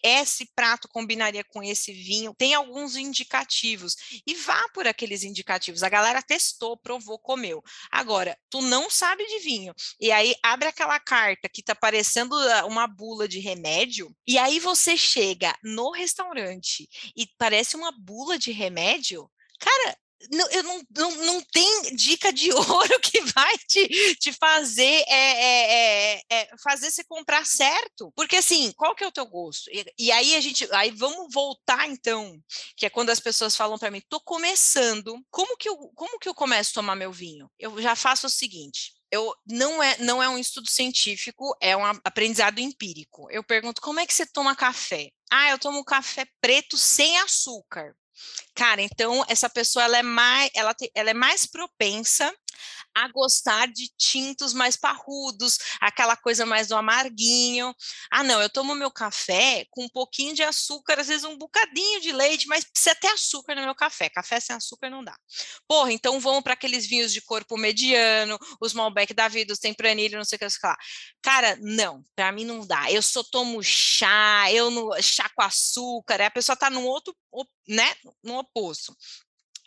esse 0.03 0.51
prato 0.55 0.89
combinaria 0.89 1.45
com 1.45 1.63
esse 1.63 1.93
vinho. 1.93 2.35
Tem 2.37 2.55
alguns 2.55 2.97
indicativos 2.97 3.97
e 4.27 4.35
vá 4.35 4.63
por 4.75 4.87
aqueles 4.87 5.23
indicativos. 5.23 5.83
A 5.83 5.89
galera 5.89 6.23
testou, 6.23 6.77
provou, 6.77 7.19
comeu. 7.19 7.63
Agora, 7.91 8.37
tu 8.51 8.61
não 8.63 8.89
sabe 8.91 9.25
de 9.27 9.39
vinho 9.41 9.75
e 10.01 10.11
aí 10.11 10.35
abre 10.43 10.69
aquela 10.69 10.99
carta 10.99 11.49
que 11.49 11.63
tá 11.63 11.75
parecendo 11.75 12.35
ah, 12.35 12.67
uma 12.67 12.87
bula 12.87 13.29
de 13.29 13.39
remédio 13.39 14.15
e 14.27 14.39
aí 14.39 14.59
você 14.59 14.97
chega 14.97 15.57
no 15.63 15.91
restaurante 15.91 16.89
e 17.17 17.27
parece 17.39 17.77
uma 17.77 17.93
bula 17.93 18.39
de 18.39 18.53
remédio. 18.53 19.31
Cara, 19.59 19.97
não, 20.31 20.51
eu 20.51 20.63
não, 20.63 20.83
não, 20.91 21.11
não 21.25 21.43
tem 21.43 21.95
dica 21.95 22.33
de 22.33 22.53
ouro 22.55 23.01
que 23.01 23.21
vai 23.21 23.59
te, 23.69 24.15
te 24.17 24.33
fazer 24.33 25.05
é, 25.07 25.15
é, 25.15 26.15
é, 26.15 26.23
é, 26.31 26.49
fazer 26.63 26.91
você 26.91 27.05
comprar 27.05 27.45
certo. 27.47 28.13
Porque 28.15 28.37
assim, 28.37 28.73
qual 28.73 28.95
que 28.95 29.05
é 29.05 29.07
o 29.07 29.13
teu 29.13 29.27
gosto? 29.27 29.71
E, 29.71 29.85
e, 29.99 30.13
aí 30.13 30.35
a 30.35 30.41
gente, 30.41 30.69
aí 30.73 30.91
vamos 30.91 31.33
voltar 31.33 31.89
então, 31.89 32.41
que 32.77 32.87
é 32.87 32.91
quando 32.91 33.11
as 33.11 33.21
pessoas 33.21 33.57
falam 33.57 33.79
para 33.79 33.91
mim, 33.91 34.03
tô 34.09 34.21
começando, 34.21 35.19
como 35.31 35.57
que 35.57 35.69
eu, 35.69 35.77
como 35.95 36.19
que 36.19 36.29
eu 36.29 36.35
começo 36.35 36.71
a 36.71 36.75
tomar 36.75 36.97
meu 36.97 37.13
vinho? 37.13 37.51
Eu 37.59 37.81
já 37.81 37.95
faço 37.95 38.27
o 38.27 38.31
seguinte, 38.31 38.95
eu 39.11 39.35
não 39.47 39.83
é 39.83 39.97
não 39.99 40.23
é 40.23 40.29
um 40.29 40.39
estudo 40.39 40.69
científico, 40.69 41.57
é 41.61 41.77
um 41.77 41.85
aprendizado 41.85 42.59
empírico. 42.59 43.31
Eu 43.31 43.43
pergunto 43.43 43.81
como 43.81 44.01
é 44.01 44.07
que 44.07 44.13
você 44.13 44.27
toma 44.27 44.57
café? 44.57 45.11
Ah, 45.31 45.51
eu 45.51 45.59
tomo 45.59 45.85
café 45.85 46.27
preto 46.41 46.77
sem 46.77 47.19
açúcar. 47.19 47.95
Cara, 48.57 48.81
então 48.81 49.23
essa 49.29 49.51
pessoa 49.51 49.85
ela 49.85 49.99
é 49.99 50.03
mais, 50.03 50.51
ela, 50.55 50.73
te, 50.73 50.91
ela 50.95 51.11
é 51.11 51.15
mais 51.15 51.45
propensa 51.45 52.35
a 52.95 53.09
gostar 53.09 53.69
de 53.69 53.91
tintos 53.99 54.55
mais 54.55 54.75
parrudos, 54.75 55.59
aquela 55.83 56.17
coisa 56.17 56.47
mais 56.47 56.67
do 56.69 56.75
amarguinho. 56.75 57.75
Ah, 58.11 58.25
não, 58.25 58.41
eu 58.41 58.49
tomo 58.49 58.75
meu 58.75 58.91
café 58.91 59.67
com 59.71 59.85
um 59.85 59.89
pouquinho 59.89 60.35
de 60.35 60.43
açúcar, 60.43 60.99
às 60.99 61.09
vezes 61.09 61.25
um 61.25 61.37
bocadinho 61.37 62.01
de 62.01 62.11
leite, 62.11 62.47
mas 62.49 62.65
precisa 62.65 62.95
ter 62.95 63.09
açúcar 63.09 63.55
no 63.55 63.63
meu 63.63 63.75
café. 63.75 64.09
Café 64.09 64.41
sem 64.41 64.57
açúcar 64.57 64.89
não 64.89 65.05
dá. 65.05 65.15
Porra, 65.69 65.93
então 65.93 66.19
vamos 66.19 66.43
para 66.43 66.55
aqueles 66.55 66.87
vinhos 66.87 67.13
de 67.13 67.21
corpo 67.21 67.59
mediano, 67.59 68.39
os 68.59 68.73
Malbec 68.73 69.13
da 69.13 69.29
vida, 69.29 69.53
os 69.53 69.59
Tempranillo, 69.59 70.17
não 70.17 70.25
sei 70.25 70.37
o 70.37 70.39
que, 70.39 70.49
sei 70.49 70.61
lá. 70.67 70.77
Cara, 71.21 71.59
não, 71.61 72.03
para 72.15 72.33
mim 72.33 72.47
não 72.47 72.67
dá. 72.67 72.91
Eu 72.91 73.03
só 73.03 73.23
tomo 73.23 73.63
chá, 73.63 74.51
eu 74.51 74.71
no 74.71 74.91
chá 75.03 75.29
com 75.35 75.43
açúcar, 75.43 76.23
a 76.23 76.31
pessoa 76.31 76.57
tá 76.57 76.71
num 76.71 76.87
outro, 76.87 77.15
né, 77.69 77.95
oposto 78.55 78.97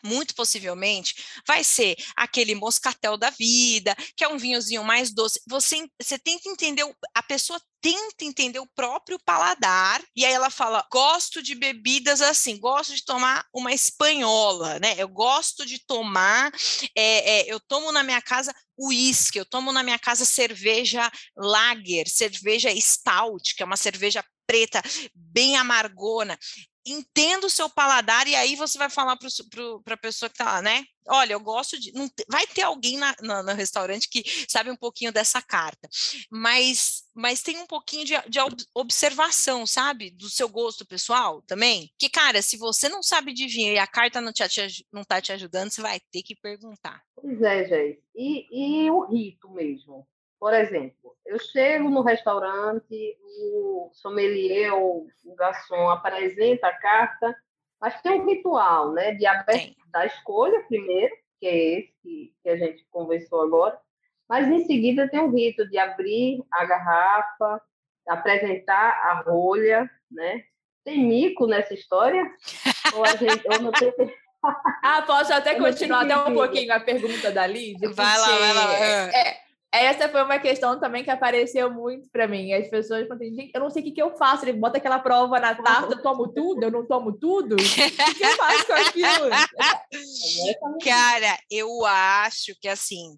muito 0.03 0.33
possivelmente 0.35 1.15
vai 1.47 1.63
ser 1.63 1.95
aquele 2.15 2.55
moscatel 2.55 3.17
da 3.17 3.29
vida, 3.29 3.95
que 4.15 4.23
é 4.23 4.27
um 4.27 4.37
vinhozinho 4.37 4.83
mais 4.83 5.11
doce. 5.11 5.41
Você, 5.47 5.87
você 6.01 6.17
tenta 6.17 6.49
entender, 6.49 6.85
a 7.13 7.23
pessoa 7.23 7.59
tenta 7.81 8.25
entender 8.25 8.59
o 8.59 8.69
próprio 8.75 9.17
paladar, 9.23 10.01
e 10.15 10.25
aí 10.25 10.33
ela 10.33 10.49
fala: 10.49 10.85
gosto 10.91 11.41
de 11.41 11.55
bebidas 11.55 12.21
assim, 12.21 12.59
gosto 12.59 12.95
de 12.95 13.03
tomar 13.03 13.45
uma 13.53 13.73
espanhola, 13.73 14.79
né? 14.79 14.95
Eu 14.97 15.07
gosto 15.07 15.65
de 15.65 15.83
tomar, 15.85 16.51
é, 16.95 17.39
é, 17.39 17.51
eu 17.53 17.59
tomo 17.59 17.91
na 17.91 18.03
minha 18.03 18.21
casa 18.21 18.53
uísque, 18.77 19.37
eu 19.37 19.45
tomo 19.45 19.71
na 19.71 19.83
minha 19.83 19.99
casa 19.99 20.23
cerveja 20.23 21.11
lager, 21.35 22.07
cerveja 22.07 22.69
stout, 22.79 23.55
que 23.55 23.61
é 23.61 23.65
uma 23.65 23.77
cerveja 23.77 24.23
preta, 24.47 24.81
bem 25.13 25.57
amargona 25.57 26.37
entenda 26.91 27.47
o 27.47 27.49
seu 27.49 27.69
paladar 27.69 28.27
e 28.27 28.35
aí 28.35 28.55
você 28.55 28.77
vai 28.77 28.89
falar 28.89 29.17
para 29.17 29.93
a 29.93 29.97
pessoa 29.97 30.29
que 30.29 30.33
está 30.33 30.45
lá, 30.45 30.61
né? 30.61 30.83
Olha, 31.07 31.33
eu 31.33 31.39
gosto 31.39 31.79
de. 31.79 31.91
Não, 31.93 32.07
vai 32.29 32.45
ter 32.45 32.61
alguém 32.61 32.97
na, 32.97 33.15
na, 33.21 33.43
no 33.43 33.53
restaurante 33.53 34.07
que 34.07 34.23
sabe 34.47 34.69
um 34.69 34.75
pouquinho 34.75 35.11
dessa 35.11 35.41
carta, 35.41 35.89
mas, 36.29 37.03
mas 37.15 37.41
tem 37.41 37.57
um 37.57 37.65
pouquinho 37.65 38.05
de, 38.05 38.13
de 38.29 38.39
observação, 38.75 39.65
sabe? 39.65 40.11
Do 40.11 40.29
seu 40.29 40.47
gosto 40.47 40.85
pessoal 40.85 41.41
também. 41.41 41.91
Que, 41.97 42.09
cara, 42.09 42.41
se 42.41 42.57
você 42.57 42.87
não 42.87 43.01
sabe 43.01 43.33
de 43.33 43.47
vinho 43.47 43.73
e 43.73 43.79
a 43.79 43.87
carta 43.87 44.21
não, 44.21 44.31
te, 44.31 44.43
não 44.93 45.03
tá 45.03 45.19
te 45.19 45.31
ajudando, 45.31 45.71
você 45.71 45.81
vai 45.81 45.99
ter 46.11 46.21
que 46.21 46.35
perguntar. 46.35 47.01
Pois 47.15 47.41
é, 47.41 47.65
gente. 47.65 48.03
E, 48.15 48.85
e 48.85 48.91
o 48.91 49.05
rito 49.05 49.49
mesmo? 49.49 50.07
Por 50.39 50.53
exemplo, 50.53 50.95
eu 51.29 51.37
chego 51.37 51.89
no 51.89 52.01
restaurante, 52.01 53.17
o 53.39 53.91
sommelier 53.93 54.73
ou 54.73 55.07
o 55.23 55.35
garçom 55.35 55.87
apresenta 55.89 56.67
a 56.67 56.73
carta, 56.73 57.35
mas 57.79 58.01
tem 58.01 58.19
um 58.19 58.25
ritual, 58.25 58.91
né, 58.91 59.13
de 59.13 59.27
abertura 59.27 59.75
da 59.91 60.07
escolha 60.07 60.59
primeiro, 60.67 61.15
que 61.39 61.45
é 61.45 61.55
esse 61.55 61.93
que, 62.01 62.33
que 62.41 62.49
a 62.49 62.57
gente 62.57 62.83
conversou 62.89 63.43
agora. 63.43 63.79
Mas 64.27 64.47
em 64.47 64.65
seguida 64.65 65.07
tem 65.07 65.19
o 65.19 65.29
rito 65.29 65.69
de 65.69 65.77
abrir 65.77 66.43
a 66.51 66.65
garrafa, 66.65 67.61
apresentar 68.07 68.89
a 68.89 69.21
rolha, 69.21 69.89
né? 70.11 70.43
Tem 70.83 71.03
mico 71.03 71.45
nessa 71.45 71.75
história? 71.75 72.29
ou 72.95 73.05
a 73.05 73.15
gente, 73.15 73.43
ou 73.47 73.61
não 73.61 73.71
tem... 73.71 73.93
ah, 74.83 75.03
posso 75.03 75.31
até 75.31 75.55
continuar 75.55 76.05
até 76.05 76.17
um 76.17 76.33
pouquinho 76.33 76.73
a 76.73 76.79
pergunta 76.79 77.31
da 77.31 77.45
Liz? 77.45 77.79
Vai 77.79 78.17
lá, 78.17 78.37
vai 78.37 78.53
lá. 78.53 78.73
É, 79.15 79.48
essa 79.71 80.09
foi 80.09 80.23
uma 80.23 80.39
questão 80.39 80.79
também 80.79 81.03
que 81.03 81.11
apareceu 81.11 81.71
muito 81.71 82.09
para 82.09 82.27
mim. 82.27 82.53
As 82.53 82.67
pessoas 82.69 83.07
falam 83.07 83.23
assim, 83.23 83.51
eu 83.53 83.61
não 83.61 83.69
sei 83.69 83.81
o 83.81 83.85
que, 83.85 83.91
que 83.91 84.01
eu 84.01 84.17
faço. 84.17 84.45
Ele 84.45 84.57
bota 84.57 84.77
aquela 84.77 84.99
prova 84.99 85.39
na 85.39 85.53
tarde, 85.53 85.93
eu 85.93 86.01
tomo 86.01 86.27
tudo, 86.33 86.63
eu 86.63 86.71
não 86.71 86.85
tomo 86.87 87.13
tudo. 87.13 87.53
O 87.53 87.57
que, 87.57 87.91
que 88.15 88.23
eu 88.23 88.35
faço 88.35 88.65
com 88.65 88.73
aquilo? 88.73 89.29
Cara, 90.83 91.37
eu 91.51 91.85
acho 91.85 92.55
que 92.59 92.67
assim, 92.67 93.15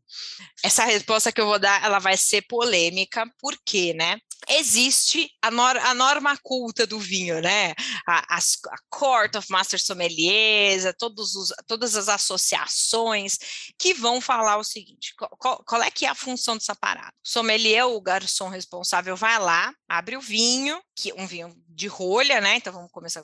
essa 0.64 0.84
resposta 0.84 1.32
que 1.32 1.40
eu 1.40 1.46
vou 1.46 1.60
dar, 1.60 1.84
ela 1.84 2.00
vai 2.00 2.18
ser 2.18 2.42
polêmica, 2.42 3.26
por 3.40 3.56
quê, 3.66 3.94
né? 3.94 4.18
existe 4.50 5.30
a, 5.42 5.52
nor 5.52 5.78
a, 5.78 5.94
norma 5.94 6.38
culta 6.44 6.88
do 6.88 7.00
vinho, 7.00 7.42
né? 7.42 7.74
A, 8.08 8.36
a, 8.36 8.38
a 8.38 8.78
Court 8.90 9.36
of 9.36 9.48
Master 9.52 9.82
Sommeliers, 9.82 10.84
todos 10.98 11.36
os, 11.36 11.54
todas 11.68 11.96
as 11.96 12.10
associações 12.10 13.38
que 13.78 13.94
vão 13.94 14.20
falar 14.20 14.58
o 14.58 14.64
seguinte: 14.64 15.14
qual, 15.38 15.64
qual, 15.66 15.84
é 15.84 15.92
que 15.92 16.06
é 16.06 16.10
a 16.10 16.16
função 16.16 16.41
dessa 16.58 16.76
parada? 16.76 17.14
Sommelier, 17.24 17.86
o 17.88 18.02
garçom 18.02 18.50
responsável, 18.50 19.16
vai 19.16 19.40
lá, 19.40 19.74
abre 19.88 20.18
o 20.18 20.22
vinho, 20.22 20.82
que 20.96 21.14
um 21.14 21.28
vinho 21.28 21.54
de 21.68 21.88
rolha, 21.88 22.42
né? 22.42 22.56
Então 22.56 22.74
vamos 22.74 22.92
começar 22.92 23.24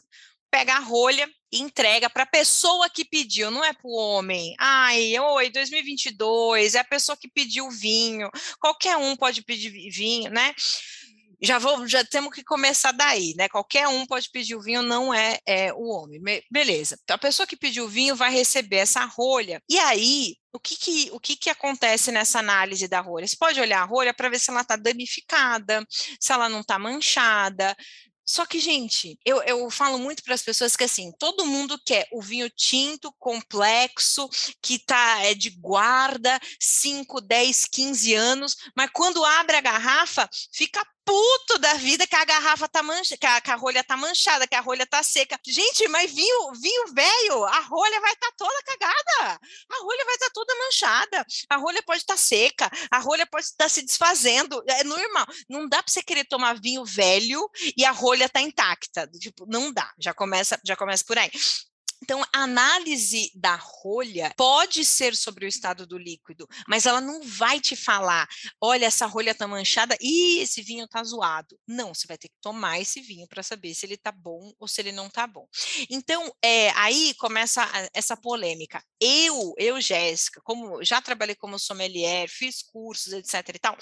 pega 0.49 0.75
a 0.75 0.79
rolha 0.79 1.29
e 1.51 1.59
entrega 1.59 2.09
para 2.09 2.23
a 2.23 2.27
pessoa 2.27 2.89
que 2.89 3.05
pediu, 3.05 3.51
não 3.51 3.63
é 3.63 3.73
para 3.73 3.87
o 3.87 3.93
homem. 3.93 4.55
Ai, 4.59 5.17
oi, 5.19 5.49
2022, 5.49 6.75
é 6.75 6.79
a 6.79 6.83
pessoa 6.83 7.17
que 7.17 7.27
pediu 7.29 7.67
o 7.67 7.71
vinho. 7.71 8.29
Qualquer 8.59 8.97
um 8.97 9.15
pode 9.15 9.43
pedir 9.43 9.69
vinho, 9.89 10.31
né? 10.31 10.53
Já 11.41 11.59
vou, 11.59 11.87
já 11.87 12.03
temos 12.03 12.33
que 12.33 12.43
começar 12.43 12.91
daí, 12.91 13.33
né? 13.37 13.47
Qualquer 13.49 13.87
um 13.87 14.05
pode 14.05 14.29
pedir 14.31 14.55
o 14.55 14.61
vinho, 14.61 14.81
não 14.81 15.13
é, 15.13 15.39
é 15.45 15.73
o 15.73 15.87
homem. 15.87 16.19
beleza. 16.49 16.97
Então, 17.03 17.15
a 17.15 17.19
pessoa 17.19 17.45
que 17.45 17.55
pediu 17.55 17.85
o 17.85 17.89
vinho 17.89 18.15
vai 18.15 18.31
receber 18.31 18.77
essa 18.77 19.05
rolha. 19.05 19.61
E 19.69 19.77
aí, 19.79 20.35
o 20.53 20.59
que 20.59 20.75
que, 20.75 21.09
o 21.11 21.19
que 21.19 21.35
que 21.35 21.49
acontece 21.49 22.11
nessa 22.11 22.39
análise 22.39 22.87
da 22.87 22.99
rolha? 22.99 23.27
Você 23.27 23.35
pode 23.37 23.59
olhar 23.59 23.81
a 23.81 23.85
rolha 23.85 24.13
para 24.13 24.29
ver 24.29 24.39
se 24.39 24.49
ela 24.49 24.61
está 24.61 24.75
danificada, 24.75 25.85
se 26.19 26.31
ela 26.31 26.49
não 26.49 26.61
está 26.61 26.79
manchada, 26.79 27.75
só 28.29 28.45
que, 28.45 28.59
gente, 28.59 29.17
eu, 29.25 29.41
eu 29.43 29.69
falo 29.69 29.97
muito 29.97 30.21
para 30.21 30.33
as 30.33 30.43
pessoas 30.43 30.75
que 30.75 30.83
assim, 30.83 31.13
todo 31.17 31.45
mundo 31.45 31.79
quer 31.85 32.07
o 32.11 32.21
vinho 32.21 32.49
tinto, 32.49 33.13
complexo, 33.17 34.29
que 34.61 34.77
tá 34.79 35.23
é 35.23 35.33
de 35.33 35.49
guarda 35.51 36.37
5, 36.59 37.21
10, 37.21 37.65
15 37.65 38.13
anos, 38.13 38.55
mas 38.75 38.89
quando 38.93 39.23
abre 39.23 39.55
a 39.55 39.61
garrafa, 39.61 40.29
fica 40.51 40.85
puto 41.07 41.57
da 41.59 41.73
vida 41.75 42.05
que 42.05 42.15
a 42.15 42.25
garrafa 42.25 42.67
tá 42.67 42.83
manchada, 42.83 43.17
que 43.17 43.25
a, 43.25 43.39
que 43.39 43.51
a 43.51 43.55
rolha 43.55 43.81
tá 43.81 43.95
manchada, 43.95 44.45
que 44.45 44.55
a 44.55 44.59
rolha 44.59 44.85
tá 44.85 45.01
seca. 45.01 45.39
Gente, 45.47 45.87
mas 45.87 46.11
vinho, 46.11 46.51
vinho 46.61 46.93
velho, 46.93 47.45
a 47.45 47.61
rolha 47.61 48.01
vai 48.01 48.11
estar 48.11 48.27
tá 48.27 48.33
toda 48.37 48.63
cagada. 48.63 49.39
A 49.71 49.83
rolha 49.83 50.03
vai 50.03 50.15
estar 50.15 50.27
tá 50.27 50.31
toda 50.33 50.53
manchada. 50.55 51.25
A 51.49 51.55
rolha 51.55 51.81
pode 51.81 52.01
estar 52.01 52.15
tá 52.15 52.17
seca, 52.17 52.69
a 52.91 52.99
rolha 52.99 53.25
pode 53.25 53.45
estar 53.45 53.65
tá 53.65 53.69
se 53.69 53.81
desfazendo. 53.81 54.61
É 54.67 54.83
normal. 54.83 55.25
Não 55.49 55.67
dá 55.69 55.81
para 55.81 55.91
você 55.91 56.03
querer 56.03 56.25
tomar 56.25 56.59
vinho 56.59 56.83
velho 56.83 57.49
e 57.77 57.85
a 57.85 57.91
rolha 57.91 58.27
tá 58.27 58.41
intacta. 58.41 59.07
Tipo, 59.17 59.45
não 59.47 59.71
dá. 59.71 59.89
Já 59.97 60.13
começa, 60.13 60.59
já 60.61 60.75
começa 60.75 61.05
por 61.05 61.17
aí. 61.17 61.31
Então, 62.01 62.23
a 62.33 62.43
análise 62.43 63.31
da 63.33 63.55
rolha 63.55 64.33
pode 64.37 64.85
ser 64.85 65.15
sobre 65.15 65.45
o 65.45 65.47
estado 65.47 65.85
do 65.85 65.97
líquido, 65.97 66.47
mas 66.67 66.85
ela 66.85 67.01
não 67.01 67.21
vai 67.23 67.59
te 67.59 67.75
falar, 67.75 68.27
olha, 68.61 68.85
essa 68.85 69.05
rolha 69.05 69.31
está 69.31 69.47
manchada 69.47 69.97
e 69.99 70.39
esse 70.39 70.61
vinho 70.61 70.85
está 70.85 71.03
zoado. 71.03 71.59
Não, 71.67 71.93
você 71.93 72.07
vai 72.07 72.17
ter 72.17 72.29
que 72.29 72.35
tomar 72.41 72.79
esse 72.79 73.01
vinho 73.01 73.27
para 73.27 73.43
saber 73.43 73.73
se 73.73 73.85
ele 73.85 73.95
está 73.95 74.11
bom 74.11 74.51
ou 74.59 74.67
se 74.67 74.81
ele 74.81 74.91
não 74.91 75.07
está 75.07 75.25
bom. 75.25 75.47
Então, 75.89 76.31
é, 76.41 76.69
aí 76.71 77.13
começa 77.15 77.67
essa 77.93 78.15
polêmica. 78.15 78.83
Eu, 79.01 79.53
eu, 79.57 79.81
Jéssica, 79.81 80.41
como 80.43 80.83
já 80.83 81.01
trabalhei 81.01 81.35
como 81.35 81.59
sommelier, 81.59 82.29
fiz 82.29 82.61
cursos, 82.61 83.13
etc 83.13 83.55
e 83.55 83.59
tal, 83.59 83.77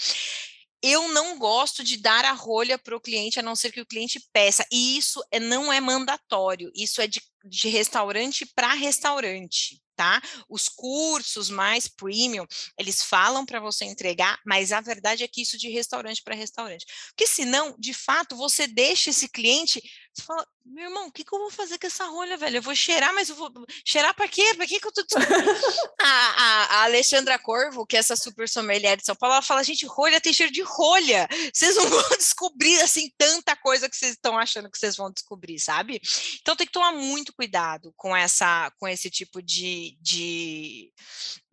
eu 0.86 1.08
não 1.10 1.40
gosto 1.40 1.84
de 1.84 1.98
dar 1.98 2.24
a 2.26 2.32
rolha 2.32 2.78
para 2.78 2.96
o 2.96 3.02
cliente, 3.02 3.40
a 3.40 3.44
não 3.44 3.56
ser 3.56 3.72
que 3.72 3.82
o 3.82 3.86
cliente 3.86 4.24
peça. 4.32 4.66
E 4.72 4.98
isso 4.98 5.24
é, 5.32 5.40
não 5.40 5.74
é 5.74 5.82
mandatório, 5.82 6.72
isso 6.76 7.02
é 7.02 7.08
de, 7.08 7.22
de 7.44 7.68
restaurante 7.70 8.46
para 8.56 8.74
restaurante 8.74 9.82
tá? 9.96 10.22
Os 10.50 10.68
cursos 10.68 11.50
mais 11.50 11.88
premium, 11.88 12.46
eles 12.78 13.02
falam 13.02 13.46
para 13.46 13.60
você 13.60 13.86
entregar, 13.86 14.40
mas 14.46 14.72
a 14.72 14.82
verdade 14.82 15.24
é 15.24 15.28
que 15.28 15.42
isso 15.42 15.58
de 15.58 15.70
restaurante 15.70 16.22
para 16.22 16.36
restaurante. 16.36 16.86
Porque 17.08 17.26
senão, 17.26 17.76
de 17.80 17.94
fato, 17.94 18.36
você 18.36 18.68
deixa 18.68 19.10
esse 19.10 19.30
cliente 19.30 19.82
você 20.16 20.24
fala, 20.24 20.48
meu 20.66 20.86
irmão, 20.86 21.08
o 21.08 21.12
que, 21.12 21.24
que 21.24 21.36
eu 21.36 21.40
vou 21.40 21.52
fazer 21.52 21.78
com 21.78 21.88
essa 21.88 22.06
rolha, 22.06 22.38
velho? 22.38 22.58
Eu 22.58 22.62
vou 22.62 22.74
cheirar, 22.74 23.14
mas 23.14 23.30
eu 23.30 23.36
vou. 23.36 23.52
Cheirar 23.86 24.16
para 24.16 24.28
quê? 24.28 24.54
Para 24.56 24.66
que, 24.66 24.80
que 24.80 24.88
eu 24.88 24.92
tô. 24.92 25.04
a, 26.02 26.08
a, 26.08 26.64
a, 26.64 26.84
Alexandra 26.84 27.38
Corvo, 27.38 27.86
que 27.86 27.98
é 27.98 28.00
essa 28.00 28.16
super 28.16 28.48
sommelier 28.48 28.98
de 28.98 29.06
São 29.06 29.16
Paulo, 29.16 29.34
ela 29.34 29.42
fala: 29.42 29.64
gente, 29.64 29.86
rolha 29.86 30.22
tem 30.22 30.34
cheiro 30.34 30.52
de 30.52 30.62
rolha. 30.62 31.28
Vocês 31.54 31.76
não 31.76 31.88
vão 31.90 32.10
descobrir, 32.18 32.82
assim, 32.82 33.12
tanta 33.18 33.56
coisa 33.58 33.90
que 33.90 33.96
vocês 33.96 34.14
estão 34.14 34.38
achando 34.38 34.72
que 34.72 34.78
vocês 34.78 34.96
vão 34.96 35.12
descobrir, 35.12 35.60
sabe? 35.60 36.02
Então 36.42 36.56
tem 36.56 36.66
que 36.66 36.74
tomar 36.74 36.94
muito 36.94 37.34
cuidado 37.34 37.94
com, 37.98 38.16
essa, 38.16 38.72
com 38.80 38.88
esse 38.88 39.10
tipo 39.10 39.42
de, 39.42 39.98
de, 40.02 40.92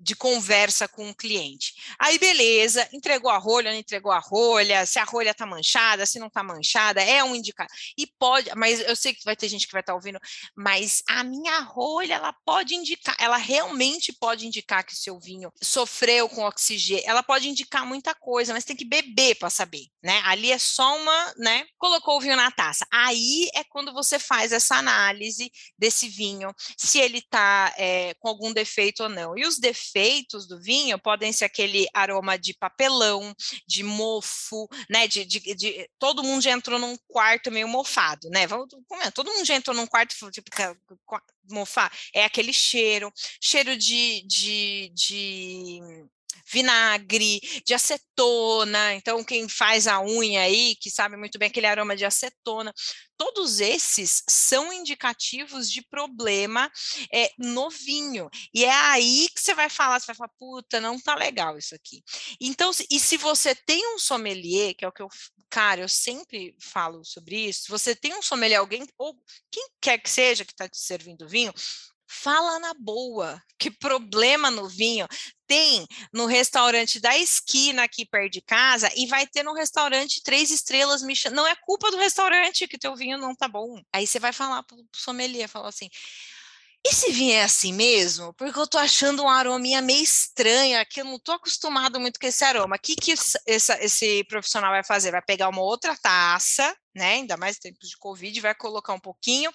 de 0.02 0.16
conversa 0.16 0.88
com 0.88 1.08
o 1.08 1.14
cliente. 1.14 1.74
Aí, 1.98 2.18
beleza, 2.18 2.88
entregou 2.92 3.30
a 3.30 3.38
rolha, 3.38 3.70
não 3.70 3.78
entregou 3.78 4.10
a 4.10 4.18
rolha, 4.18 4.84
se 4.84 4.98
a 4.98 5.04
rolha 5.04 5.30
está 5.30 5.46
manchada, 5.46 6.04
se 6.04 6.18
não 6.18 6.26
está 6.26 6.42
manchada, 6.42 7.00
é 7.00 7.22
um 7.22 7.36
indicador. 7.36 7.72
E 7.96 8.06
pode, 8.18 8.50
mas 8.56 8.80
eu 8.80 8.96
sei 8.96 9.14
que 9.14 9.24
vai 9.24 9.36
ter 9.36 9.48
gente 9.48 9.66
que 9.66 9.72
vai 9.72 9.80
estar 9.80 9.92
tá 9.92 9.96
ouvindo, 9.96 10.18
mas 10.56 11.02
a 11.08 11.22
minha 11.22 11.60
rolha, 11.60 12.14
ela 12.14 12.34
pode 12.44 12.74
indicar, 12.74 13.14
ela 13.18 13.36
realmente 13.36 14.12
pode 14.12 14.46
indicar 14.46 14.84
que 14.84 14.92
o 14.92 14.96
seu 14.96 15.20
vinho 15.20 15.52
sofreu 15.62 16.28
com 16.28 16.44
oxigênio, 16.44 17.04
ela 17.06 17.22
pode 17.22 17.48
indicar 17.48 17.86
muita 17.86 18.12
coisa, 18.14 18.52
mas 18.52 18.64
tem 18.64 18.74
que 18.74 18.84
beber 18.84 19.36
para 19.36 19.50
saber, 19.50 19.86
né? 20.02 20.20
Ali 20.24 20.50
é 20.50 20.58
só 20.58 20.96
uma, 20.96 21.34
né? 21.36 21.64
Colocou 21.78 22.16
o 22.16 22.20
vinho 22.20 22.36
na 22.36 22.50
taça. 22.50 22.84
Aí 22.92 23.48
é 23.54 23.62
quando 23.62 23.92
você 23.92 24.18
faz 24.18 24.50
essa 24.50 24.76
análise 24.76 25.50
desse 25.78 26.08
vinho, 26.08 26.52
se 26.76 26.98
ele 26.98 27.18
está 27.18 27.72
é, 27.76 27.92
eh, 27.92 28.14
com 28.18 28.28
algum 28.28 28.52
defeito 28.52 29.04
ou 29.04 29.08
não. 29.08 29.36
E 29.36 29.46
os 29.46 29.58
defeitos 29.58 29.91
efeitos 29.92 30.46
do 30.46 30.60
vinho 30.60 30.98
podem 30.98 31.32
ser 31.32 31.44
aquele 31.44 31.86
aroma 31.92 32.38
de 32.38 32.54
papelão, 32.54 33.34
de 33.66 33.82
mofo, 33.82 34.68
né? 34.88 35.06
De, 35.06 35.24
de, 35.24 35.54
de 35.54 35.90
todo 35.98 36.24
mundo 36.24 36.42
já 36.42 36.50
entrou 36.50 36.78
num 36.78 36.96
quarto 37.08 37.50
meio 37.50 37.68
mofado, 37.68 38.28
né? 38.30 38.46
Vamos, 38.46 38.68
todo 39.14 39.30
mundo 39.30 39.44
já 39.44 39.54
entrou 39.54 39.76
num 39.76 39.86
quarto 39.86 40.14
tipo 40.30 40.50
mofar. 41.50 41.92
É 42.14 42.24
aquele 42.24 42.52
cheiro, 42.52 43.12
cheiro 43.40 43.76
de, 43.76 44.22
de, 44.26 44.92
de 44.94 45.80
vinagre, 46.50 47.40
de 47.64 47.74
acetona. 47.74 48.94
Então, 48.94 49.24
quem 49.24 49.48
faz 49.48 49.86
a 49.86 50.00
unha 50.02 50.42
aí, 50.42 50.76
que 50.80 50.90
sabe 50.90 51.16
muito 51.16 51.38
bem 51.38 51.48
aquele 51.48 51.66
aroma 51.66 51.96
de 51.96 52.04
acetona, 52.04 52.72
todos 53.16 53.60
esses 53.60 54.22
são 54.28 54.72
indicativos 54.72 55.70
de 55.70 55.80
problema 55.82 56.70
é, 57.12 57.30
no 57.38 57.70
vinho. 57.70 58.28
E 58.52 58.64
é 58.64 58.72
aí 58.72 59.28
que 59.34 59.40
você 59.40 59.54
vai 59.54 59.70
falar, 59.70 60.00
você 60.00 60.06
vai 60.06 60.16
falar, 60.16 60.30
puta, 60.38 60.80
não 60.80 60.98
tá 61.00 61.14
legal 61.14 61.56
isso 61.56 61.74
aqui. 61.74 62.02
Então, 62.40 62.70
e 62.90 62.98
se 62.98 63.16
você 63.16 63.54
tem 63.54 63.94
um 63.94 63.98
sommelier, 63.98 64.74
que 64.74 64.84
é 64.84 64.88
o 64.88 64.92
que 64.92 65.02
eu, 65.02 65.08
cara, 65.48 65.82
eu 65.82 65.88
sempre 65.88 66.56
falo 66.60 67.04
sobre 67.04 67.36
isso, 67.48 67.66
você 67.68 67.94
tem 67.94 68.14
um 68.14 68.22
sommelier, 68.22 68.58
alguém, 68.58 68.86
ou 68.98 69.14
quem 69.50 69.68
quer 69.80 69.98
que 69.98 70.10
seja 70.10 70.44
que 70.44 70.52
está 70.52 70.68
te 70.68 70.78
servindo 70.78 71.28
vinho, 71.28 71.52
fala 72.12 72.58
na 72.58 72.74
boa, 72.74 73.42
que 73.58 73.70
problema 73.70 74.50
no 74.50 74.68
vinho 74.68 75.06
tem 75.46 75.86
no 76.12 76.26
restaurante 76.26 77.00
da 77.00 77.16
esquina 77.16 77.84
aqui 77.84 78.04
perto 78.04 78.32
de 78.32 78.40
casa 78.40 78.90
e 78.96 79.06
vai 79.06 79.26
ter 79.26 79.42
no 79.42 79.54
restaurante 79.54 80.22
três 80.22 80.50
estrelas 80.50 81.02
Michelin. 81.02 81.34
Não 81.34 81.46
é 81.46 81.54
culpa 81.56 81.90
do 81.90 81.96
restaurante 81.96 82.66
que 82.66 82.78
teu 82.78 82.94
vinho 82.96 83.18
não 83.18 83.34
tá 83.34 83.48
bom. 83.48 83.80
Aí 83.92 84.06
você 84.06 84.18
vai 84.18 84.32
falar 84.32 84.62
pro 84.62 84.76
sommelier, 84.94 85.48
falar 85.48 85.68
assim, 85.68 85.90
e 86.84 86.92
se 86.92 87.12
vier 87.12 87.44
assim 87.44 87.72
mesmo? 87.72 88.34
Porque 88.34 88.58
eu 88.58 88.66
tô 88.66 88.76
achando 88.76 89.22
um 89.22 89.28
arominha 89.28 89.80
meio 89.80 90.02
estranho 90.02 90.80
aqui, 90.80 91.00
eu 91.00 91.04
não 91.04 91.18
tô 91.18 91.30
acostumado 91.30 92.00
muito 92.00 92.18
com 92.18 92.26
esse 92.26 92.44
aroma. 92.44 92.74
O 92.74 92.78
que, 92.78 92.96
que 92.96 93.12
esse, 93.12 93.38
esse 93.46 94.24
profissional 94.24 94.72
vai 94.72 94.82
fazer? 94.82 95.12
Vai 95.12 95.22
pegar 95.22 95.48
uma 95.48 95.62
outra 95.62 95.96
taça, 95.96 96.76
né? 96.92 97.14
Ainda 97.14 97.36
mais 97.36 97.58
tempos 97.58 97.88
de 97.88 97.96
Covid, 97.96 98.40
vai 98.40 98.54
colocar 98.54 98.94
um 98.94 98.98
pouquinho, 98.98 99.52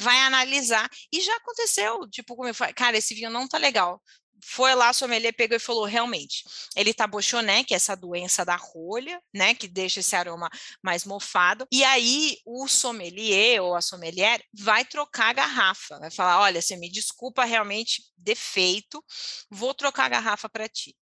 vai 0.00 0.18
analisar. 0.20 0.88
E 1.12 1.20
já 1.20 1.34
aconteceu, 1.36 2.08
tipo, 2.10 2.34
como 2.34 2.48
eu 2.48 2.54
falei, 2.54 2.74
cara, 2.74 2.96
esse 2.96 3.14
vinho 3.14 3.30
não 3.30 3.46
tá 3.46 3.58
legal 3.58 4.00
foi 4.42 4.74
lá, 4.74 4.88
a 4.88 4.92
sommelier 4.92 5.34
pegou 5.34 5.56
e 5.56 5.60
falou, 5.60 5.84
realmente, 5.84 6.44
ele 6.74 6.94
tá 6.94 7.06
bochoné, 7.06 7.64
que 7.64 7.74
é 7.74 7.76
essa 7.76 7.94
doença 7.94 8.44
da 8.44 8.56
rolha, 8.56 9.20
né, 9.34 9.54
que 9.54 9.68
deixa 9.68 10.00
esse 10.00 10.16
aroma 10.16 10.48
mais 10.82 11.04
mofado, 11.04 11.66
e 11.70 11.84
aí 11.84 12.38
o 12.44 12.66
sommelier 12.66 13.62
ou 13.62 13.74
a 13.74 13.80
sommelier 13.80 14.42
vai 14.52 14.84
trocar 14.84 15.30
a 15.30 15.32
garrafa, 15.34 15.98
vai 15.98 16.10
falar, 16.10 16.40
olha, 16.40 16.60
você 16.60 16.76
me 16.76 16.90
desculpa, 16.90 17.44
realmente, 17.44 18.02
defeito, 18.16 19.04
vou 19.50 19.74
trocar 19.74 20.06
a 20.06 20.10
garrafa 20.10 20.48
para 20.48 20.68
ti. 20.68 20.96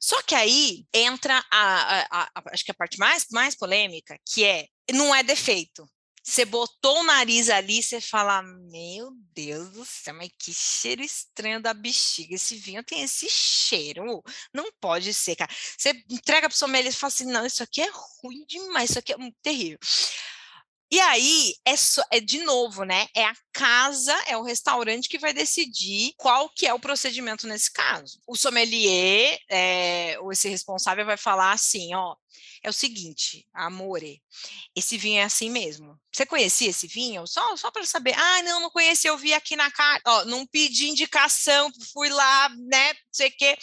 Só 0.00 0.22
que 0.22 0.34
aí 0.34 0.84
entra 0.94 1.44
a, 1.50 2.06
a, 2.10 2.22
a, 2.22 2.42
acho 2.52 2.64
que 2.64 2.70
a 2.70 2.74
parte 2.74 2.98
mais, 2.98 3.26
mais 3.32 3.56
polêmica, 3.56 4.16
que 4.24 4.44
é, 4.44 4.66
não 4.92 5.12
é 5.12 5.24
defeito, 5.24 5.88
você 6.28 6.44
botou 6.44 7.00
o 7.00 7.04
nariz 7.04 7.48
ali, 7.48 7.82
você 7.82 8.02
fala, 8.02 8.42
meu 8.42 9.10
Deus 9.32 9.70
do 9.70 9.84
céu, 9.86 10.12
mas 10.12 10.30
que 10.38 10.52
cheiro 10.52 11.02
estranho 11.02 11.60
da 11.60 11.72
bexiga. 11.72 12.34
Esse 12.34 12.54
vinho 12.54 12.84
tem 12.84 13.02
esse 13.02 13.30
cheiro. 13.30 14.22
Não 14.52 14.70
pode 14.78 15.14
ser, 15.14 15.36
cara. 15.36 15.50
Você 15.76 15.90
entrega 16.10 16.48
para 16.48 16.54
o 16.54 16.58
sommelier 16.58 16.92
e 16.92 16.96
fala 16.96 17.08
assim, 17.08 17.24
não, 17.24 17.46
isso 17.46 17.62
aqui 17.62 17.80
é 17.80 17.90
ruim 18.22 18.44
demais, 18.46 18.90
isso 18.90 18.98
aqui 18.98 19.14
é 19.14 19.16
terrível. 19.42 19.78
E 20.90 21.00
aí, 21.00 21.54
é, 21.66 21.74
é 22.16 22.20
de 22.20 22.42
novo, 22.42 22.84
né? 22.84 23.08
É 23.14 23.24
a 23.24 23.34
casa, 23.52 24.14
é 24.26 24.36
o 24.36 24.42
restaurante 24.42 25.08
que 25.08 25.18
vai 25.18 25.32
decidir 25.32 26.12
qual 26.16 26.50
que 26.50 26.66
é 26.66 26.74
o 26.74 26.80
procedimento 26.80 27.46
nesse 27.46 27.70
caso. 27.70 28.18
O 28.26 28.36
sommelier, 28.36 29.38
é, 29.48 30.18
ou 30.20 30.32
esse 30.32 30.48
responsável, 30.48 31.06
vai 31.06 31.16
falar 31.16 31.52
assim, 31.52 31.94
ó, 31.94 32.14
é 32.62 32.68
o 32.68 32.72
seguinte, 32.72 33.46
amore, 33.52 34.22
esse 34.74 34.96
vinho 34.96 35.20
é 35.20 35.24
assim 35.24 35.50
mesmo. 35.50 35.98
Você 36.12 36.26
conhecia 36.26 36.70
esse 36.70 36.86
vinho? 36.86 37.26
Só, 37.26 37.56
só 37.56 37.70
para 37.70 37.84
saber. 37.86 38.14
Ah, 38.16 38.42
não, 38.42 38.60
não 38.60 38.70
conheci, 38.70 39.06
eu 39.06 39.16
vi 39.16 39.32
aqui 39.32 39.54
na 39.54 39.70
cara. 39.70 40.02
Não 40.24 40.46
pedi 40.46 40.88
indicação, 40.88 41.70
fui 41.92 42.08
lá, 42.08 42.48
né? 42.48 42.92
Não 42.92 43.00
sei 43.12 43.28
o 43.28 43.32
quê. 43.36 43.56